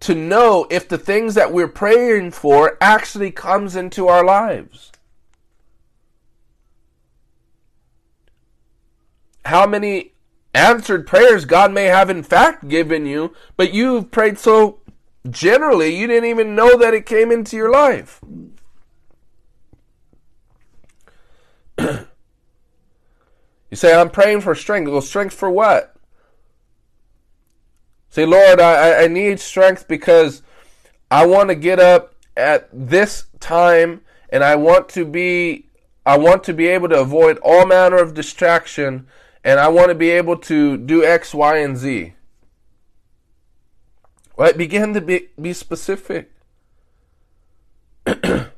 [0.00, 4.90] to know if the things that we're praying for actually comes into our lives?
[9.44, 10.12] How many
[10.54, 14.80] answered prayers God may have in fact given you, but you've prayed so
[15.28, 18.20] generally you didn't even know that it came into your life.
[23.72, 24.90] You say, I'm praying for strength.
[24.90, 25.96] Well, strength for what?
[28.10, 30.42] Say, Lord, I, I need strength because
[31.10, 35.70] I want to get up at this time and I want to be
[36.04, 39.06] I want to be able to avoid all manner of distraction
[39.44, 42.14] and I want to be able to do X, Y, and Z.
[44.36, 44.56] Right?
[44.56, 46.30] Begin to be, be specific.
[48.04, 48.50] the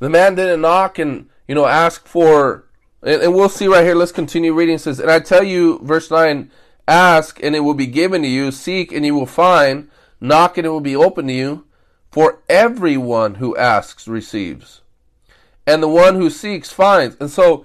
[0.00, 2.66] man didn't knock and, you know, ask for,
[3.02, 3.94] and, and we'll see right here.
[3.94, 4.76] Let's continue reading.
[4.76, 6.50] It says, And I tell you, verse 9,
[6.86, 9.88] ask and it will be given to you, seek and you will find,
[10.20, 11.64] knock and it will be open to you.
[12.10, 14.80] For everyone who asks receives,
[15.64, 17.16] and the one who seeks finds.
[17.20, 17.64] And so,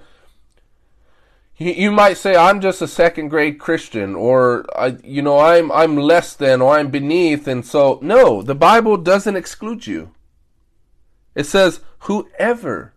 [1.58, 5.96] you might say I'm just a second grade Christian or I, you know I'm I'm
[5.96, 10.12] less than or I'm beneath and so no the Bible doesn't exclude you.
[11.34, 12.92] It says whoever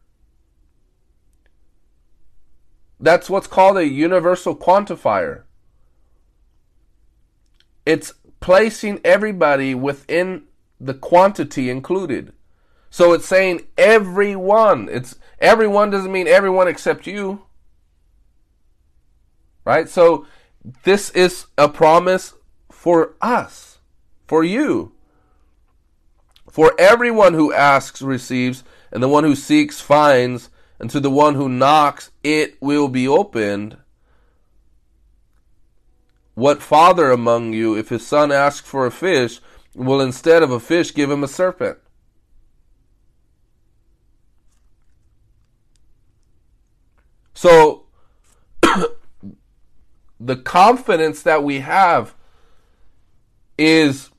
[3.00, 5.44] that's what's called a universal quantifier.
[7.86, 10.44] It's placing everybody within
[10.82, 12.34] the quantity included.
[12.90, 14.90] So it's saying everyone.
[14.92, 17.44] It's everyone doesn't mean everyone except you
[19.66, 19.88] Right?
[19.90, 20.26] So
[20.84, 22.34] this is a promise
[22.72, 23.80] for us,
[24.28, 24.94] for you.
[26.50, 30.50] For everyone who asks receives, and the one who seeks finds,
[30.80, 33.78] and to the one who knocks it will be opened.
[36.34, 39.42] What father among you, if his son asks for a fish,
[39.76, 41.78] will instead of a fish give him a serpent?
[47.34, 47.86] So
[50.20, 52.14] the confidence that we have
[53.58, 54.10] is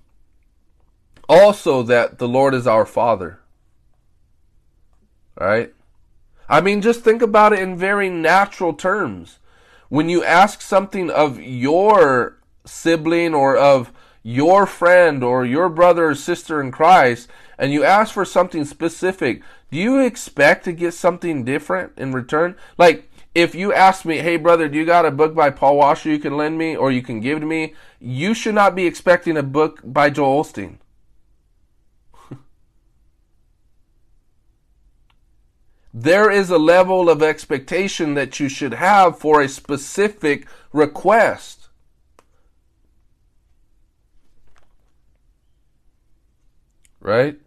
[1.28, 3.40] also that the Lord is our Father.
[5.38, 5.72] Right?
[6.48, 9.38] I mean, just think about it in very natural terms.
[9.88, 16.14] When you ask something of your sibling or of your friend or your brother or
[16.14, 17.28] sister in Christ,
[17.58, 22.56] and you ask for something specific, do you expect to get something different in return?
[22.76, 26.10] Like, if you ask me, hey brother, do you got a book by Paul Washer
[26.10, 27.74] you can lend me or you can give to me?
[28.00, 30.78] You should not be expecting a book by Joel Osteen.
[35.94, 41.68] there is a level of expectation that you should have for a specific request.
[47.00, 47.38] Right?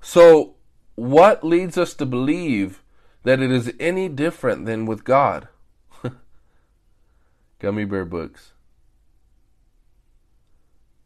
[0.00, 0.54] So,
[0.94, 2.82] what leads us to believe
[3.24, 5.48] that it is any different than with God.
[7.58, 8.52] Gummy Bear Books.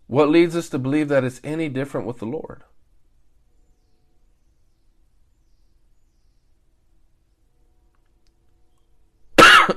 [0.07, 2.65] What leads us to believe that it's any different with the Lord?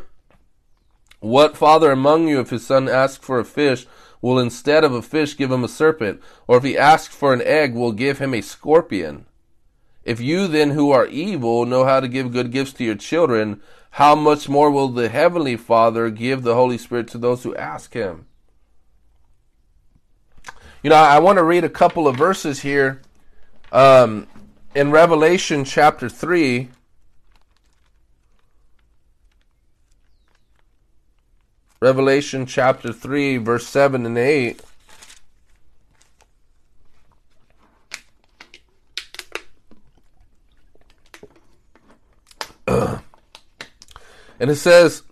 [1.22, 3.88] what father among you, if his son asks for a fish,
[4.22, 6.22] will instead of a fish give him a serpent?
[6.48, 9.28] Or if he asks for an egg, will give him a scorpion?
[10.06, 13.62] If you then who are evil know how to give good gifts to your children,
[13.92, 17.94] how much more will the Heavenly Father give the Holy Spirit to those who ask
[17.94, 18.28] Him?
[20.84, 23.02] You know, I want to read a couple of verses here
[23.72, 24.28] um,
[24.76, 26.70] in Revelation chapter 3.
[31.80, 34.62] Revelation chapter 3, verse 7 and 8.
[44.40, 45.04] It says,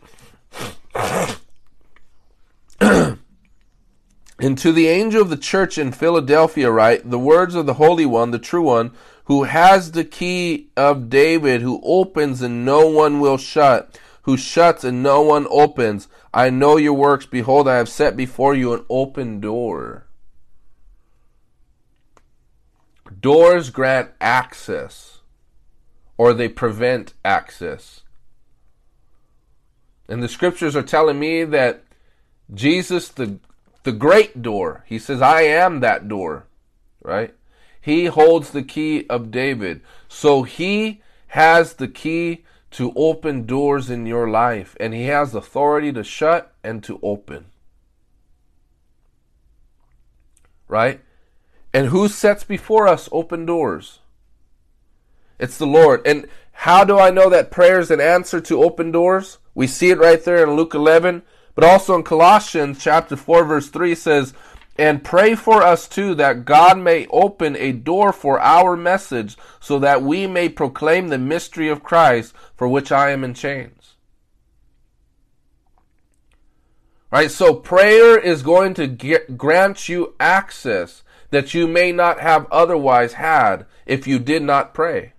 [4.39, 8.05] And to the angel of the church in Philadelphia, write the words of the Holy
[8.05, 8.91] One, the true One,
[9.25, 14.83] who has the key of David, who opens and no one will shut, who shuts
[14.83, 16.09] and no one opens.
[16.33, 17.25] I know your works.
[17.25, 20.07] Behold, I have set before you an open door.
[23.17, 25.19] Doors grant access
[26.17, 28.02] or they prevent access.
[30.07, 31.83] And the scriptures are telling me that
[32.53, 33.39] Jesus, the,
[33.83, 36.45] the great door, he says, I am that door,
[37.01, 37.33] right?
[37.79, 39.81] He holds the key of David.
[40.07, 45.91] So he has the key to open doors in your life, and he has authority
[45.93, 47.45] to shut and to open.
[50.67, 51.01] Right?
[51.73, 53.99] And who sets before us open doors?
[55.39, 56.05] It's the Lord.
[56.05, 59.39] And how do I know that prayer is an answer to open doors?
[59.55, 61.23] We see it right there in Luke 11,
[61.55, 64.33] but also in Colossians chapter 4 verse 3 says,
[64.77, 69.77] And pray for us too that God may open a door for our message so
[69.79, 73.95] that we may proclaim the mystery of Christ for which I am in chains.
[77.11, 77.29] Right?
[77.29, 83.13] So prayer is going to get, grant you access that you may not have otherwise
[83.13, 85.13] had if you did not pray.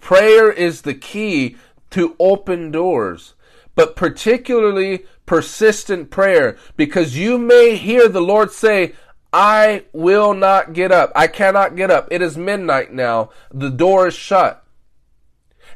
[0.00, 1.56] Prayer is the key
[1.94, 3.34] to open doors,
[3.76, 8.94] but particularly persistent prayer because you may hear the Lord say,
[9.32, 11.12] I will not get up.
[11.14, 12.08] I cannot get up.
[12.10, 13.30] It is midnight now.
[13.52, 14.63] The door is shut.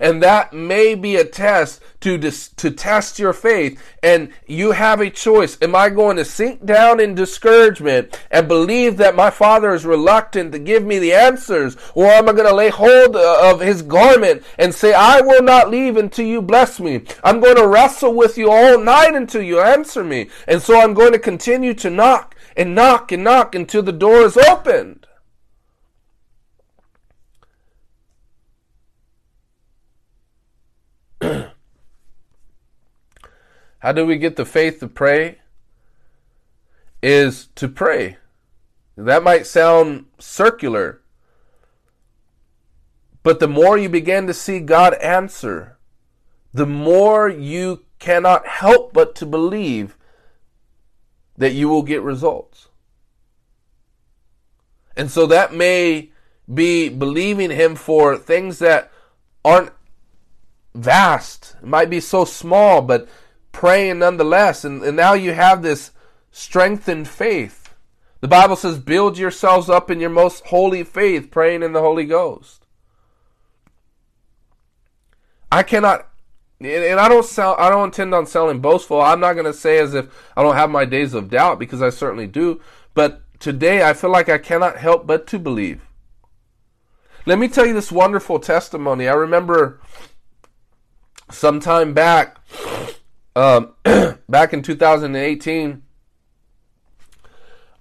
[0.01, 3.83] And that may be a test to, to test your faith.
[4.03, 5.59] And you have a choice.
[5.61, 10.53] Am I going to sink down in discouragement and believe that my father is reluctant
[10.53, 11.77] to give me the answers?
[11.95, 15.43] Or am I going to lay hold uh, of his garment and say, I will
[15.43, 17.03] not leave until you bless me.
[17.25, 20.31] I'm going to wrestle with you all night until you answer me.
[20.47, 24.23] And so I'm going to continue to knock and knock and knock until the door
[24.23, 25.07] is opened.
[33.79, 35.39] How do we get the faith to pray?
[37.03, 38.19] Is to pray.
[38.97, 41.01] That might sound circular,
[43.23, 45.79] but the more you begin to see God answer,
[46.53, 49.97] the more you cannot help but to believe
[51.37, 52.69] that you will get results.
[54.97, 56.11] And so that may
[56.53, 58.91] be believing Him for things that
[59.45, 59.71] aren't
[60.79, 63.09] vast, it might be so small, but
[63.53, 64.65] praying nonetheless.
[64.65, 65.91] And, and now you have this
[66.31, 67.75] strengthened faith.
[68.21, 72.05] The Bible says, build yourselves up in your most holy faith, praying in the Holy
[72.05, 72.67] Ghost.
[75.51, 76.09] I cannot,
[76.61, 79.01] and I don't sell, I don't intend on selling boastful.
[79.01, 80.07] I'm not going to say as if
[80.37, 82.61] I don't have my days of doubt because I certainly do.
[82.93, 85.83] But today I feel like I cannot help but to believe.
[87.25, 89.07] Let me tell you this wonderful testimony.
[89.07, 89.81] I remember
[91.31, 92.39] sometime back,
[93.37, 93.75] um,
[94.29, 95.83] back in 2018,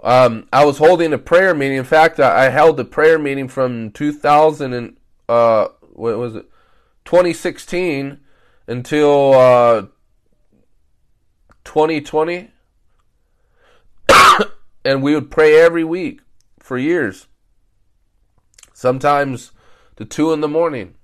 [0.04, 1.78] um, I was holding a prayer meeting.
[1.78, 4.98] In fact, I, I held a prayer meeting from 2000 and
[5.28, 6.46] uh, what was it,
[7.06, 8.20] 2016
[8.68, 9.82] until uh,
[11.64, 12.52] 2020,
[14.86, 16.22] and we would pray every week
[16.60, 17.28] for years.
[18.74, 19.52] Sometimes
[19.96, 20.97] to two in the morning.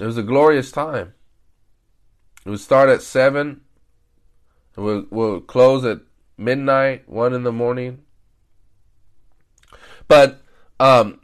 [0.00, 1.12] It was a glorious time.
[2.46, 3.60] It would start at 7.
[4.74, 6.00] It will we'll close at
[6.38, 8.02] midnight, 1 in the morning.
[10.08, 10.40] But
[10.80, 11.20] um,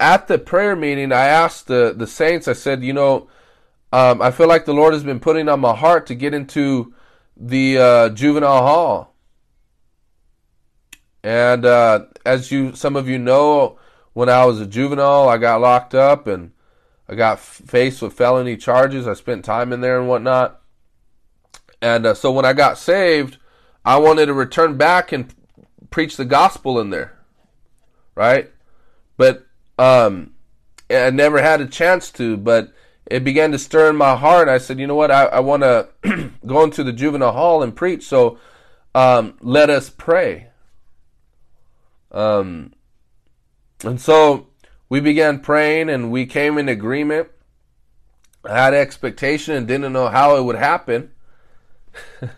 [0.00, 3.28] at the prayer meeting, I asked the, the saints, I said, you know,
[3.92, 6.94] um, I feel like the Lord has been putting on my heart to get into
[7.36, 9.14] the uh, juvenile hall.
[11.22, 13.78] And uh, as you, some of you know,
[14.12, 16.52] when I was a juvenile, I got locked up and
[17.08, 19.06] I got faced with felony charges.
[19.06, 20.60] I spent time in there and whatnot.
[21.80, 23.38] And uh, so when I got saved,
[23.84, 25.34] I wanted to return back and
[25.90, 27.18] preach the gospel in there,
[28.14, 28.50] right?
[29.16, 29.46] But
[29.78, 30.34] um,
[30.90, 32.36] I never had a chance to.
[32.36, 32.72] But
[33.06, 34.48] it began to stir in my heart.
[34.48, 35.10] I said, you know what?
[35.10, 35.62] I, I want
[36.04, 38.04] to go into the juvenile hall and preach.
[38.04, 38.38] So
[38.94, 40.48] um, let us pray.
[42.12, 42.72] Um,
[43.84, 44.48] and so
[44.88, 47.28] we began praying and we came in agreement.
[48.44, 51.10] I had expectation and didn't know how it would happen.
[52.22, 52.32] it's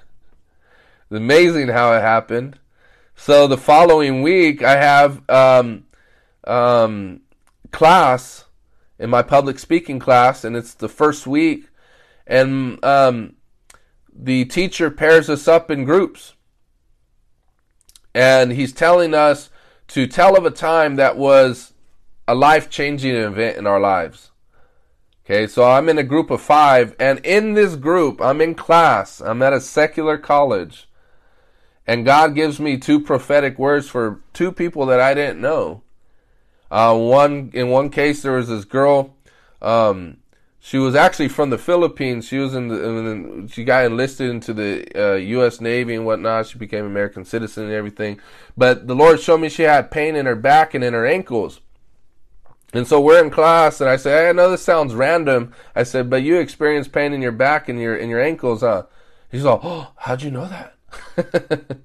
[1.10, 2.58] amazing how it happened.
[3.16, 5.84] So the following week, I have um,
[6.46, 7.20] um,
[7.70, 8.44] class
[8.98, 11.68] in my public speaking class, and it's the first week,
[12.26, 13.34] and um,
[14.12, 16.34] the teacher pairs us up in groups,
[18.14, 19.50] and he's telling us
[19.88, 21.72] to tell of a time that was
[22.26, 24.30] a life changing event in our lives.
[25.24, 29.20] Okay, so I'm in a group of five, and in this group, I'm in class,
[29.20, 30.86] I'm at a secular college,
[31.86, 35.82] and God gives me two prophetic words for two people that I didn't know.
[36.70, 39.14] Uh, one in one case, there was this girl.
[39.62, 40.18] Um,
[40.66, 42.26] she was actually from the Philippines.
[42.26, 45.60] She was in the, she got enlisted into the uh, U.S.
[45.60, 46.46] Navy and whatnot.
[46.46, 48.18] She became American citizen and everything.
[48.56, 51.60] But the Lord showed me she had pain in her back and in her ankles.
[52.72, 56.08] And so we're in class, and I said, "I know this sounds random." I said,
[56.08, 58.84] "But you experience pain in your back and your in your ankles, huh?"
[59.30, 60.74] He's all, "Oh, how'd you know that?"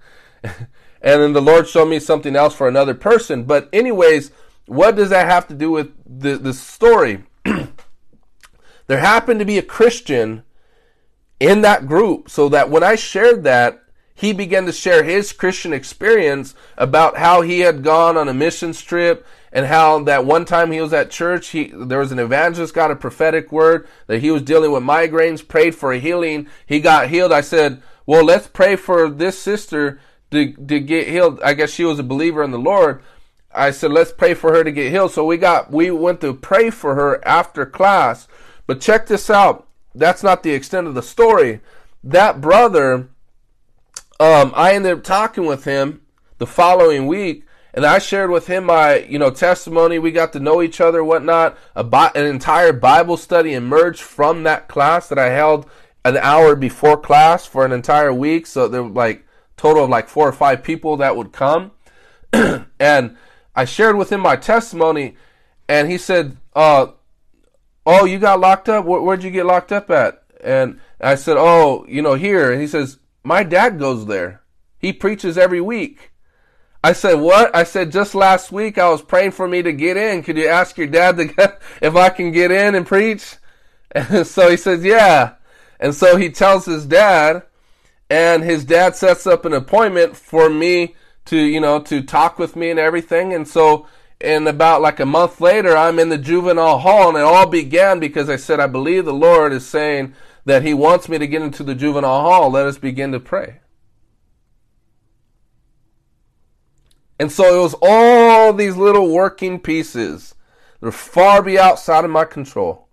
[1.01, 3.43] and then the Lord showed me something else for another person.
[3.43, 4.31] But anyways,
[4.67, 7.25] what does that have to do with the the story?
[8.89, 10.41] there happened to be a Christian
[11.39, 13.83] in that group so that when I shared that,
[14.15, 18.81] he began to share his Christian experience about how he had gone on a missions
[18.81, 22.73] trip and how that one time he was at church, he there was an evangelist
[22.73, 26.47] got a prophetic word that he was dealing with migraines, prayed for a healing.
[26.65, 27.31] He got healed.
[27.31, 30.01] I said, "Well, let's pray for this sister
[30.31, 33.03] to to get healed." I guess she was a believer in the Lord.
[33.53, 36.33] I said, "Let's pray for her to get healed." So we got we went to
[36.33, 38.27] pray for her after class.
[38.69, 39.67] But check this out.
[39.95, 41.59] That's not the extent of the story.
[42.03, 43.09] That brother
[44.19, 46.01] um, I ended up talking with him
[46.37, 49.97] the following week and I shared with him my, you know, testimony.
[49.97, 51.57] We got to know each other, whatnot.
[51.73, 55.67] Bi- an entire Bible study emerged from that class that I held
[56.05, 58.45] an hour before class for an entire week.
[58.45, 59.25] So there were like
[59.57, 61.71] total of like four or five people that would come,
[62.79, 63.17] and
[63.55, 65.17] I shared with him my testimony,
[65.67, 66.89] and he said, "Uh,
[67.85, 68.85] oh, you got locked up.
[68.85, 72.61] Where, where'd you get locked up at?" And I said, "Oh, you know, here." And
[72.61, 74.41] he says, "My dad goes there.
[74.77, 76.11] He preaches every week."
[76.83, 77.53] I said, what?
[77.53, 80.23] I said, just last week I was praying for me to get in.
[80.23, 83.35] Could you ask your dad get, if I can get in and preach?
[83.91, 85.33] And so he says, yeah.
[85.79, 87.43] And so he tells his dad,
[88.09, 90.95] and his dad sets up an appointment for me
[91.25, 93.33] to, you know, to talk with me and everything.
[93.33, 93.87] And so,
[94.21, 97.99] in about like a month later, I'm in the juvenile hall, and it all began
[97.99, 100.13] because I said, I believe the Lord is saying
[100.45, 102.51] that He wants me to get into the juvenile hall.
[102.51, 103.59] Let us begin to pray.
[107.19, 110.35] And so it was all these little working pieces
[110.79, 112.87] that are far be outside of my control.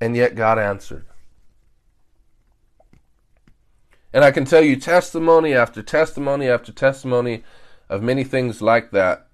[0.00, 1.04] And yet God answered.
[4.12, 7.44] And I can tell you testimony after testimony after testimony
[7.92, 9.26] of many things like that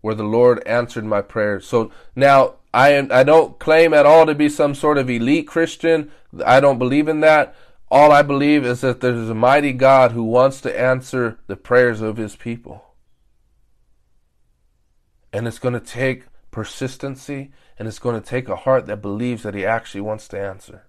[0.00, 1.66] where the Lord answered my prayers.
[1.66, 5.46] So now I am, I don't claim at all to be some sort of elite
[5.46, 6.10] Christian.
[6.44, 7.54] I don't believe in that.
[7.90, 12.00] All I believe is that there's a mighty God who wants to answer the prayers
[12.00, 12.82] of his people.
[15.30, 19.42] And it's going to take persistency and it's going to take a heart that believes
[19.42, 20.86] that he actually wants to answer.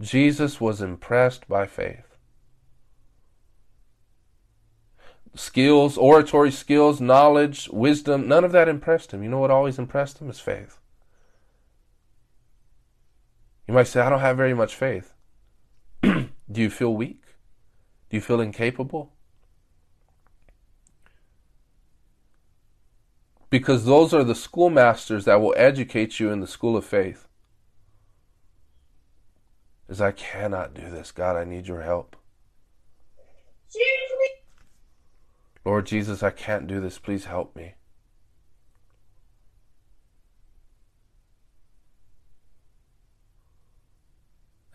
[0.00, 2.11] Jesus was impressed by faith.
[5.34, 9.22] Skills, oratory skills, knowledge, wisdom, none of that impressed him.
[9.22, 10.78] You know what always impressed him is faith.
[13.66, 15.14] You might say, I don't have very much faith.
[16.02, 17.22] Do you feel weak?
[18.10, 19.12] Do you feel incapable?
[23.48, 27.28] Because those are the schoolmasters that will educate you in the school of faith.
[29.88, 31.12] Is I cannot do this.
[31.12, 32.16] God, I need your help.
[35.64, 36.98] Lord Jesus, I can't do this.
[36.98, 37.74] Please help me.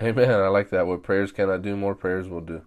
[0.02, 0.30] Amen.
[0.30, 0.88] I like that.
[0.88, 2.62] What prayers cannot do, more prayers will do.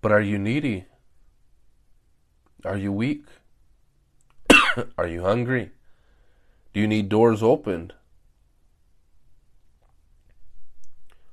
[0.00, 0.86] But are you needy?
[2.64, 3.24] Are you weak?
[4.98, 5.70] are you hungry?
[6.74, 7.94] Do you need doors opened?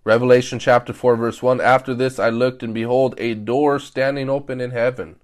[0.10, 4.60] Revelation chapter 4, verse 1 After this I looked, and behold, a door standing open
[4.60, 5.18] in heaven.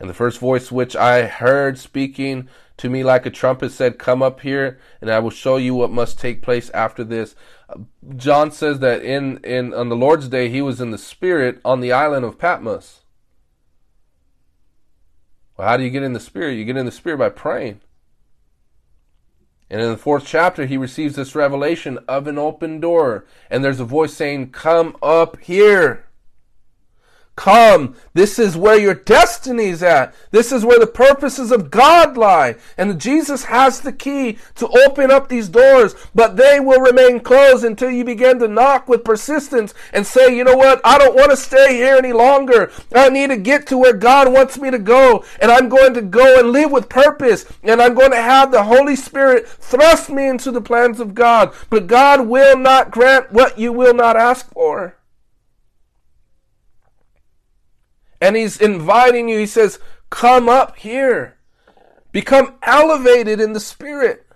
[0.00, 2.48] And the first voice which I heard speaking
[2.78, 5.90] to me like a trumpet said, Come up here, and I will show you what
[5.90, 7.36] must take place after this.
[8.16, 11.80] John says that in, in on the Lord's day he was in the spirit on
[11.80, 13.02] the island of Patmos.
[15.58, 16.54] Well, how do you get in the spirit?
[16.54, 17.82] You get in the spirit by praying.
[19.70, 23.24] And in the fourth chapter, he receives this revelation of an open door.
[23.50, 26.06] And there's a voice saying, Come up here.
[27.36, 27.96] Come.
[28.12, 30.14] This is where your destiny's at.
[30.30, 32.54] This is where the purposes of God lie.
[32.78, 37.64] And Jesus has the key to open up these doors, but they will remain closed
[37.64, 40.80] until you begin to knock with persistence and say, you know what?
[40.84, 42.70] I don't want to stay here any longer.
[42.94, 45.24] I need to get to where God wants me to go.
[45.40, 47.46] And I'm going to go and live with purpose.
[47.64, 51.52] And I'm going to have the Holy Spirit thrust me into the plans of God.
[51.68, 54.94] But God will not grant what you will not ask for.
[58.24, 59.38] And he's inviting you.
[59.38, 59.78] He says,
[60.08, 61.36] Come up here.
[62.10, 64.26] Become elevated in the spirit.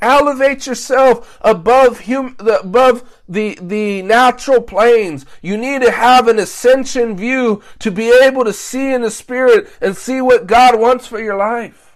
[0.00, 5.26] Elevate yourself above hum, the, above the, the natural planes.
[5.42, 9.68] You need to have an ascension view to be able to see in the spirit
[9.80, 11.87] and see what God wants for your life.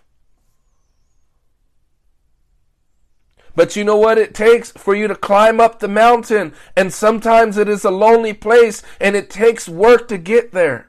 [3.55, 6.55] But you know what it takes for you to climb up the mountain?
[6.77, 10.89] And sometimes it is a lonely place and it takes work to get there.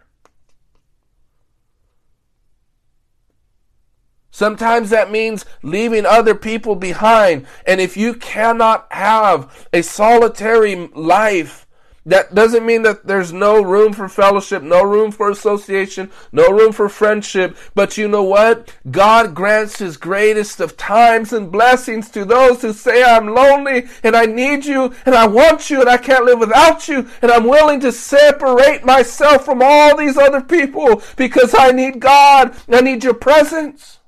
[4.32, 7.46] Sometimes that means leaving other people behind.
[7.68, 11.63] And if you cannot have a solitary life,
[12.06, 16.74] that doesn't mean that there's no room for fellowship, no room for association, no room
[16.74, 17.56] for friendship.
[17.76, 18.76] But you know what?
[18.92, 24.16] God grants His greatest of times and blessings to those who say, I'm lonely and
[24.16, 27.46] I need you and I want you and I can't live without you and I'm
[27.46, 32.54] willing to separate myself from all these other people because I need God.
[32.68, 34.00] I need your presence.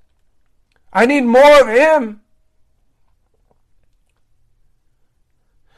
[0.92, 2.22] I need more of Him.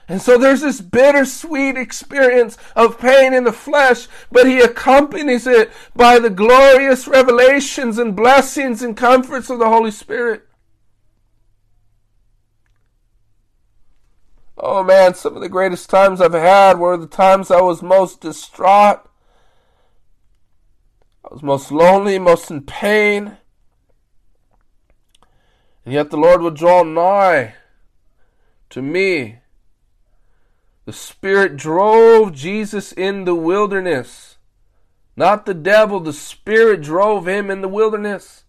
[0.10, 5.72] And so there's this bittersweet experience of pain in the flesh, but he accompanies it
[5.96, 10.48] by the glorious revelations and blessings and comforts of the Holy Spirit.
[14.58, 18.22] Oh man, some of the greatest times I've had were the times I was most
[18.22, 19.08] distraught.
[21.24, 23.38] I was most lonely, most in pain.
[25.84, 27.56] And yet the Lord would draw nigh
[28.70, 29.40] to me
[30.88, 34.38] the Spirit drove Jesus in the wilderness.
[35.18, 38.46] Not the devil, the Spirit drove him in the wilderness.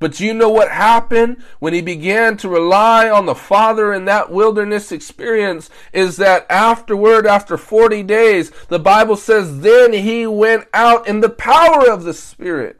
[0.00, 4.32] But you know what happened when he began to rely on the Father in that
[4.32, 11.06] wilderness experience is that afterward, after 40 days, the Bible says, then he went out
[11.06, 12.77] in the power of the Spirit.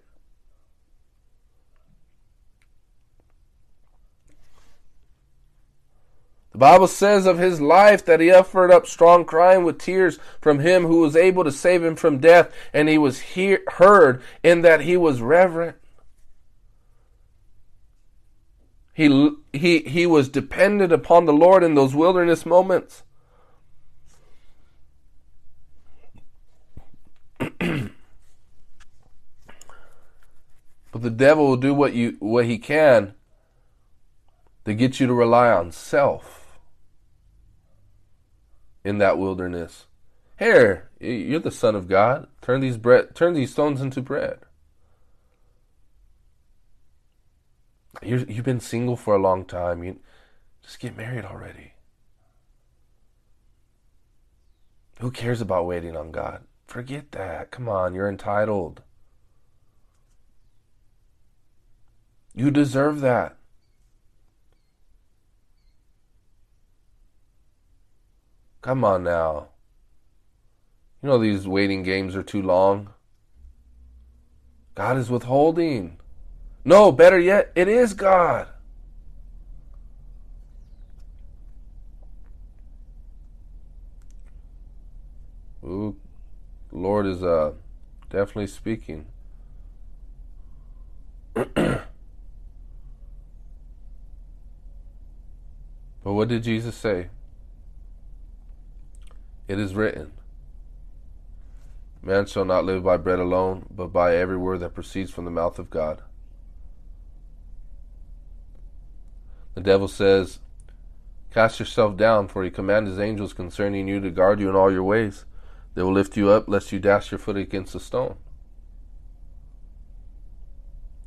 [6.59, 10.59] The Bible says of his life that he offered up strong crying with tears from
[10.59, 14.63] him who was able to save him from death, and he was he- heard in
[14.63, 15.77] that he was reverent.
[18.93, 23.05] He, he, he was dependent upon the Lord in those wilderness moments.
[27.39, 27.93] but
[30.93, 33.15] the devil will do what you what he can
[34.65, 36.38] to get you to rely on self
[38.89, 39.87] in that wilderness.
[40.39, 42.27] Here, you're the son of God.
[42.41, 44.39] Turn these bread, turn these stones into bread.
[48.03, 49.83] you have been single for a long time.
[49.83, 49.99] You
[50.63, 51.73] just get married already.
[55.01, 56.45] Who cares about waiting on God?
[56.67, 57.51] Forget that.
[57.51, 58.83] Come on, you're entitled.
[62.35, 63.38] You deserve that.
[68.69, 69.49] Come on now.
[71.03, 72.91] You know these waiting games are too long.
[74.75, 75.97] God is withholding.
[76.67, 78.47] No, better yet, it is God.
[85.65, 85.97] Ooh,
[86.71, 87.53] Lord is uh,
[88.11, 89.07] definitely speaking.
[91.33, 91.87] but
[96.03, 97.09] what did Jesus say?
[99.49, 100.13] It is written,
[102.03, 105.31] Man shall not live by bread alone, but by every word that proceeds from the
[105.31, 106.03] mouth of God.
[109.55, 110.39] The devil says,
[111.33, 114.73] Cast yourself down, for he commands his angels concerning you to guard you in all
[114.73, 115.25] your ways.
[115.75, 118.17] They will lift you up, lest you dash your foot against a stone.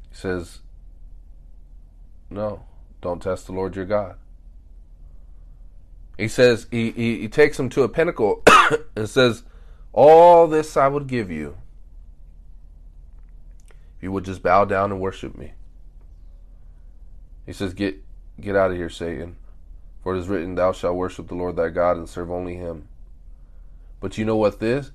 [0.10, 0.60] He says,
[2.30, 2.66] No,
[3.02, 4.18] don't test the Lord your God.
[6.18, 8.44] He says, he, he, he takes him to a pinnacle
[8.96, 9.44] and says,
[9.94, 11.58] All this I would give you
[13.98, 15.54] if you would just bow down and worship me.
[17.46, 18.04] He says, Get
[18.40, 19.38] get out of here, Satan.
[20.04, 22.88] For it is written, Thou shalt worship the Lord thy God and serve only him.
[24.00, 24.92] But you know what this?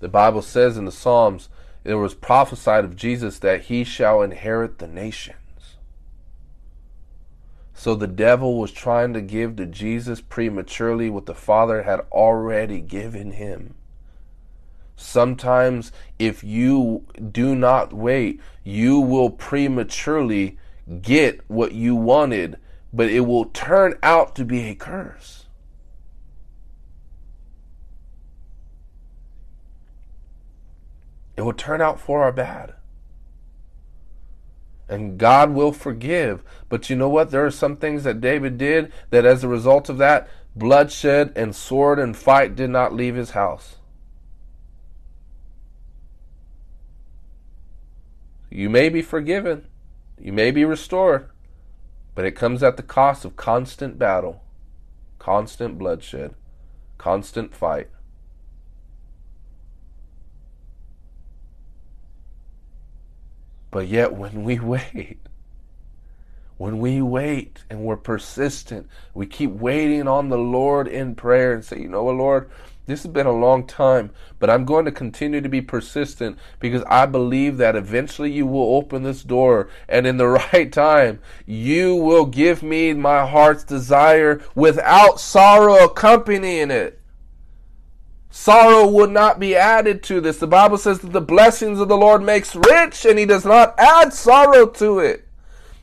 [0.00, 1.48] The Bible says in the Psalms,
[1.84, 5.34] it was prophesied of Jesus that he shall inherit the nation.
[7.80, 12.78] So the devil was trying to give to Jesus prematurely what the Father had already
[12.82, 13.74] given him.
[14.96, 20.58] Sometimes, if you do not wait, you will prematurely
[21.00, 22.58] get what you wanted,
[22.92, 25.46] but it will turn out to be a curse.
[31.34, 32.74] It will turn out for our bad
[34.90, 36.42] and God will forgive.
[36.68, 37.30] But you know what?
[37.30, 41.54] There are some things that David did that as a result of that, bloodshed and
[41.54, 43.76] sword and fight did not leave his house.
[48.50, 49.68] You may be forgiven,
[50.18, 51.30] you may be restored,
[52.16, 54.42] but it comes at the cost of constant battle,
[55.20, 56.34] constant bloodshed,
[56.98, 57.88] constant fight.
[63.70, 65.18] But yet, when we wait,
[66.60, 71.64] when we wait and we're persistent, we keep waiting on the Lord in prayer and
[71.64, 72.50] say, you know what, Lord,
[72.84, 76.82] this has been a long time, but I'm going to continue to be persistent because
[76.86, 81.94] I believe that eventually you will open this door and in the right time, you
[81.94, 86.99] will give me my heart's desire without sorrow accompanying it.
[88.30, 90.38] Sorrow would not be added to this.
[90.38, 93.74] The Bible says that the blessings of the Lord makes rich and he does not
[93.76, 95.26] add sorrow to it.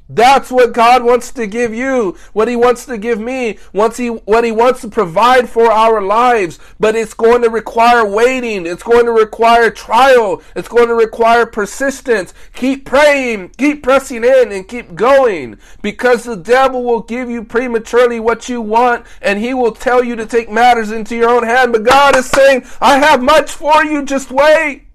[0.10, 4.08] That's what God wants to give you, what He wants to give me, once He
[4.08, 6.60] what He wants to provide for our lives.
[6.80, 11.46] But it's going to require waiting, it's going to require trial, it's going to require
[11.46, 12.34] persistence.
[12.54, 15.58] Keep praying, keep pressing in, and keep going.
[15.82, 20.16] Because the devil will give you prematurely what you want, and he will tell you
[20.16, 21.74] to take matters into your own hand.
[21.74, 24.87] But God is saying, I have much for you, just wait.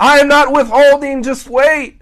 [0.00, 2.00] I am not withholding, just wait.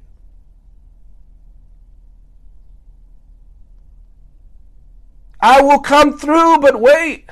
[5.41, 7.29] I will come through, but wait.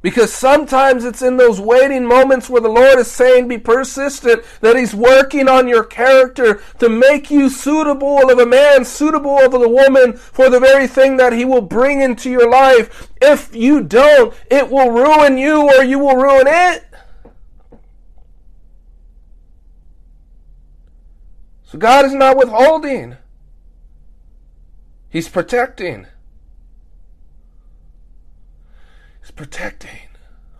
[0.00, 4.76] Because sometimes it's in those waiting moments where the Lord is saying, be persistent, that
[4.76, 9.68] He's working on your character to make you suitable of a man, suitable of a
[9.68, 13.10] woman for the very thing that He will bring into your life.
[13.20, 16.84] If you don't, it will ruin you or you will ruin it.
[21.72, 23.16] So God is not withholding.
[25.08, 26.06] He's protecting.
[29.22, 30.10] He's protecting.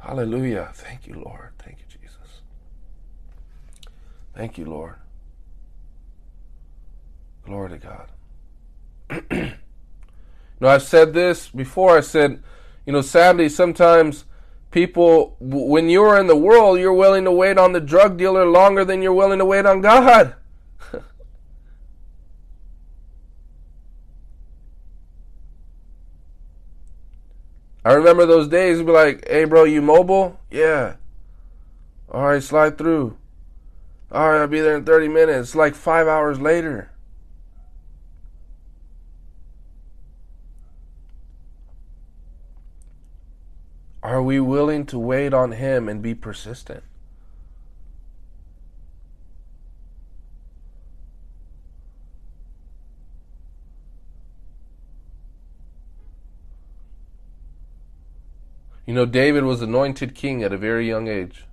[0.00, 0.70] Hallelujah.
[0.72, 1.50] Thank you, Lord.
[1.58, 2.40] Thank you, Jesus.
[4.34, 4.94] Thank you, Lord.
[7.44, 8.08] Glory to God.
[9.30, 9.52] you
[10.60, 11.98] know, I've said this before.
[11.98, 12.42] I said,
[12.86, 14.24] you know, sadly, sometimes
[14.70, 18.82] people, when you're in the world, you're willing to wait on the drug dealer longer
[18.82, 20.36] than you're willing to wait on God.
[27.84, 28.78] I remember those days.
[28.82, 30.38] Be like, "Hey, bro, you mobile?
[30.50, 30.96] Yeah.
[32.10, 33.16] All right, slide through.
[34.10, 35.54] All right, I'll be there in 30 minutes.
[35.54, 36.90] Like five hours later.
[44.02, 46.82] Are we willing to wait on Him and be persistent?
[58.86, 61.44] You know, David was anointed king at a very young age.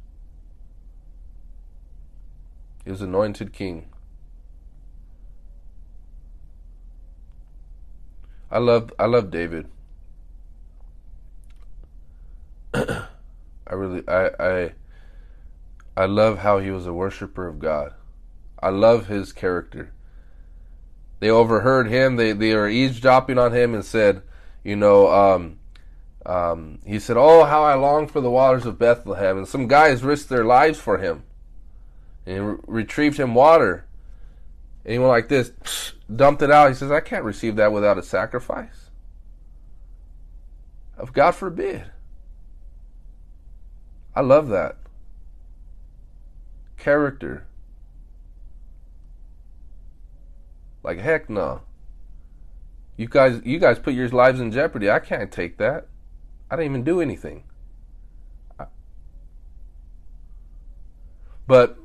[2.84, 3.90] He was anointed king.
[8.50, 9.68] I love I love David.
[12.74, 13.06] I
[13.70, 14.72] really I I
[15.96, 17.94] I love how he was a worshiper of God.
[18.62, 19.94] I love his character.
[21.20, 24.24] They overheard him, they they were eavesdropping on him and said,
[24.64, 25.59] you know, um,
[26.30, 29.40] um, he said, Oh, how I long for the waters of Bethlehem.
[29.40, 31.24] And some guys risked their lives for him
[32.28, 33.88] and re- retrieved him water.
[34.86, 36.70] And he went like this, psh, dumped it out.
[36.70, 38.92] He says, I can't receive that without a sacrifice.
[41.00, 41.86] Of God forbid.
[44.16, 44.78] I love that.
[46.78, 47.48] Character.
[50.84, 51.62] Like heck no.
[52.98, 54.92] You guys you guys put your lives in jeopardy.
[54.92, 55.89] I can't take that.
[56.50, 57.44] I didn't even do anything.
[61.48, 61.78] But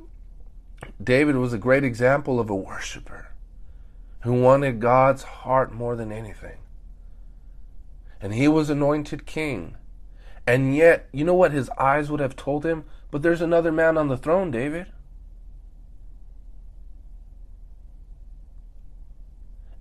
[1.03, 3.29] David was a great example of a worshiper
[4.21, 6.57] who wanted God's heart more than anything.
[8.21, 9.77] And he was anointed king.
[10.47, 12.85] And yet, you know what his eyes would have told him?
[13.11, 14.87] But there's another man on the throne, David.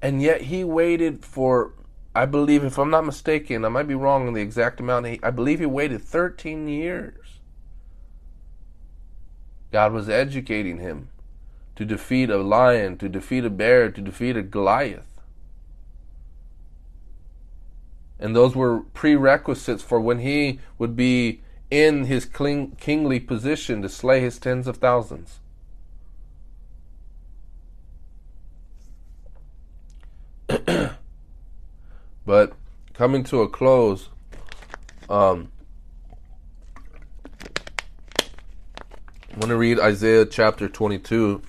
[0.01, 1.73] And yet he waited for
[2.15, 5.07] I believe, if I'm not mistaken, I might be wrong on the exact amount.
[5.23, 7.41] I believe he waited 13 years.
[9.73, 11.09] God was educating him
[11.75, 15.21] to defeat a lion, to defeat a bear, to defeat a Goliath.
[18.21, 24.21] And those were prerequisites for when he would be in his kingly position to slay
[24.21, 25.41] his tens of thousands.
[32.27, 32.55] But
[32.95, 34.09] coming to a close,
[35.11, 35.51] um,
[39.35, 41.43] I want to read Isaiah chapter 22.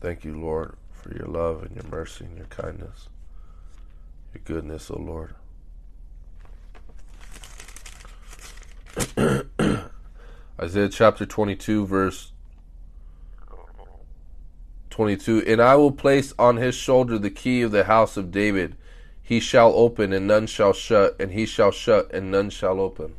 [0.00, 3.08] Thank you, Lord, for your love and your mercy and your kindness,
[4.34, 5.34] your goodness, O Lord.
[10.60, 12.32] Isaiah chapter 22, verse
[14.92, 18.76] 22 And I will place on his shoulder the key of the house of David.
[19.22, 23.14] He shall open and none shall shut, and he shall shut and none shall open.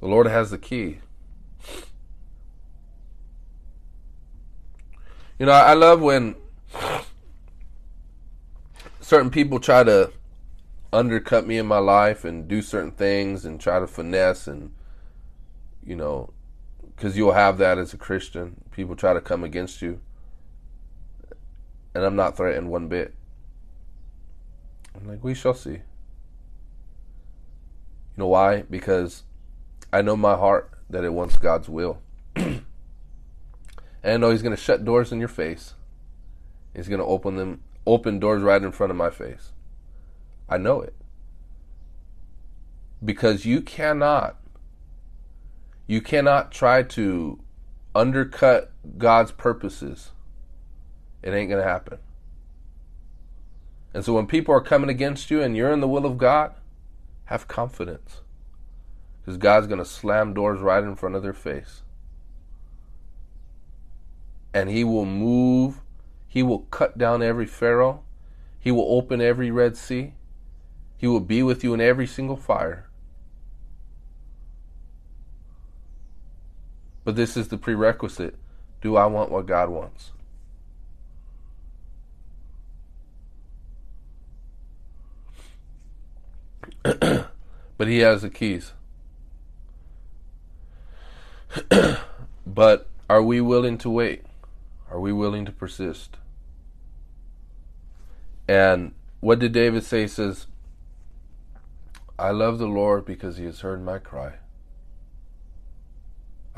[0.00, 0.98] The Lord has the key.
[5.38, 6.36] You know, I love when
[9.00, 10.12] certain people try to
[10.92, 14.72] undercut me in my life and do certain things and try to finesse and
[15.84, 16.32] you know
[16.94, 18.60] because you'll have that as a christian.
[18.70, 20.00] People try to come against you.
[21.94, 23.14] And i'm not threatened one bit.
[24.94, 25.70] I'm like we shall see.
[25.70, 25.82] You
[28.16, 28.62] know why?
[28.62, 29.24] Because
[29.92, 32.00] i know my heart that it wants god's will.
[34.02, 35.74] And i know he's going to shut doors in your face.
[36.74, 39.52] He's going to open them open doors right in front of my face.
[40.48, 40.94] I know it.
[43.04, 44.36] Because you cannot
[45.90, 47.40] you cannot try to
[47.96, 50.12] undercut God's purposes.
[51.20, 51.98] It ain't going to happen.
[53.92, 56.54] And so when people are coming against you and you're in the will of God,
[57.24, 58.20] have confidence.
[59.20, 61.82] Because God's going to slam doors right in front of their face.
[64.54, 65.80] And He will move,
[66.28, 68.04] He will cut down every Pharaoh,
[68.60, 70.14] He will open every Red Sea,
[70.96, 72.89] he will be with you in every single fire.
[77.10, 78.36] But this is the prerequisite.
[78.80, 80.12] Do I want what God wants?
[87.76, 88.74] but he has the keys.
[92.46, 94.22] but are we willing to wait?
[94.88, 96.16] Are we willing to persist?
[98.46, 100.02] And what did David say?
[100.02, 100.46] He says,
[102.16, 104.34] I love the Lord because he has heard my cry.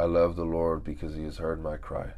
[0.02, 2.14] I love the Lord because he has heard my cry.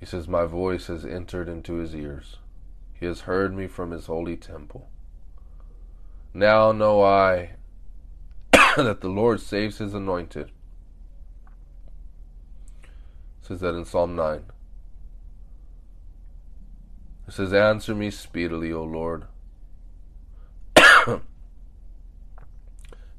[0.00, 2.38] He says, My voice has entered into his ears.
[2.98, 4.88] He has heard me from his holy temple.
[6.32, 7.50] Now know I
[8.54, 10.50] that the Lord saves his anointed.
[12.82, 12.88] It
[13.42, 14.44] says that in Psalm 9.
[17.28, 19.26] It says, Answer me speedily, O Lord.
[21.04, 21.20] if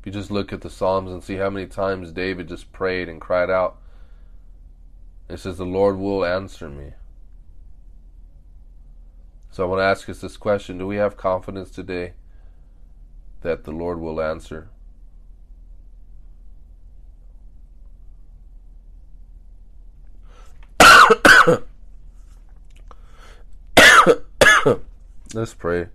[0.05, 3.21] you just look at the Psalms and see how many times David just prayed and
[3.21, 3.77] cried out,
[5.29, 6.93] it says, The Lord will answer me.
[9.51, 12.13] So I want to ask us this question Do we have confidence today
[13.41, 14.69] that the Lord will answer?
[25.33, 25.87] Let's pray.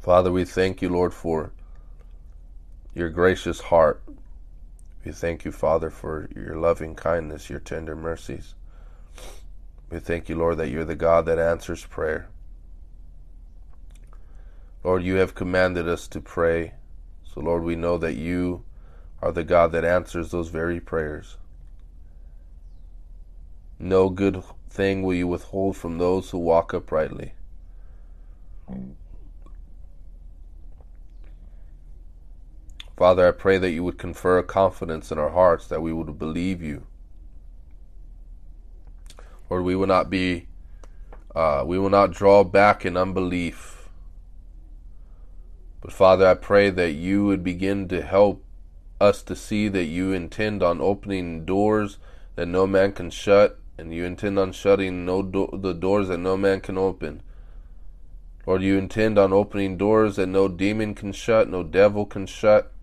[0.00, 1.52] Father, we thank you, Lord, for
[2.94, 4.02] your gracious heart.
[5.04, 8.54] We thank you, Father, for your loving kindness, your tender mercies.
[9.90, 12.28] We thank you, Lord, that you're the God that answers prayer.
[14.84, 16.74] Lord, you have commanded us to pray.
[17.22, 18.64] So, Lord, we know that you
[19.22, 21.36] are the God that answers those very prayers.
[23.78, 27.32] No good thing will you withhold from those who walk uprightly.
[33.00, 36.60] Father, I pray that you would confer confidence in our hearts that we would believe
[36.60, 36.86] you.
[39.48, 40.48] Lord, we will not be,
[41.34, 43.88] uh, we will not draw back in unbelief.
[45.80, 48.44] But Father, I pray that you would begin to help
[49.00, 51.96] us to see that you intend on opening doors
[52.36, 56.18] that no man can shut, and you intend on shutting no do- the doors that
[56.18, 57.22] no man can open.
[58.46, 62.74] Lord, you intend on opening doors that no demon can shut, no devil can shut.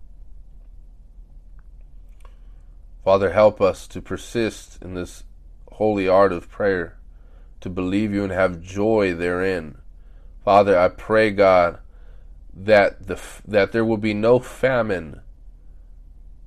[3.08, 5.24] Father, help us to persist in this
[5.72, 6.98] holy art of prayer,
[7.62, 9.78] to believe you and have joy therein.
[10.44, 11.80] Father, I pray, God,
[12.54, 13.18] that the
[13.48, 15.22] that there will be no famine,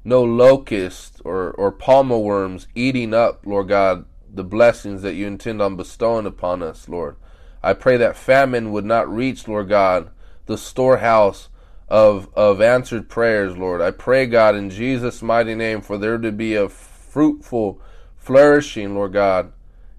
[0.04, 5.62] no locust or or palmer worms eating up, Lord God, the blessings that you intend
[5.62, 7.16] on bestowing upon us, Lord.
[7.62, 10.10] I pray that famine would not reach, Lord God,
[10.44, 11.48] the storehouse
[11.90, 13.80] of of answered prayers, Lord.
[13.80, 17.80] I pray, God, in Jesus' mighty name, for there to be a fruitful
[18.16, 19.52] flourishing, Lord God,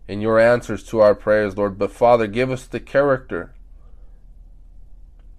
[0.07, 1.77] in your answers to our prayers, Lord.
[1.77, 3.53] But Father, give us the character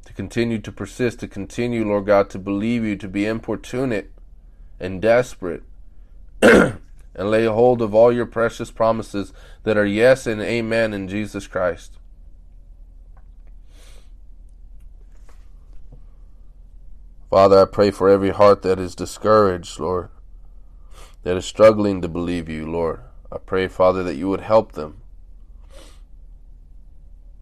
[0.04, 4.12] to continue to persist, to continue, Lord God, to believe you, to be importunate
[4.78, 5.62] and desperate.
[7.14, 9.32] and lay hold of all your precious promises
[9.64, 11.98] that are yes and amen in Jesus Christ.
[17.32, 20.10] Father, I pray for every heart that is discouraged, Lord,
[21.22, 23.00] that is struggling to believe you, Lord.
[23.32, 25.00] I pray, Father, that you would help them.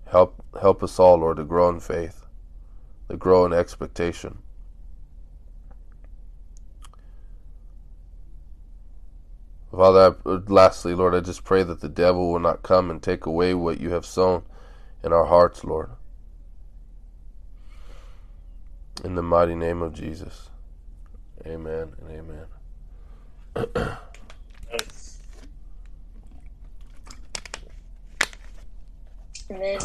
[0.06, 2.24] Help help us all, Lord, to grow in faith,
[3.08, 4.38] to grow in expectation.
[9.72, 13.02] Father, I, uh, lastly, Lord, I just pray that the devil will not come and
[13.02, 14.44] take away what you have sown
[15.02, 15.90] in our hearts, Lord.
[19.04, 20.50] In the mighty name of Jesus.
[21.46, 22.46] Amen and amen.
[29.50, 29.80] Amen.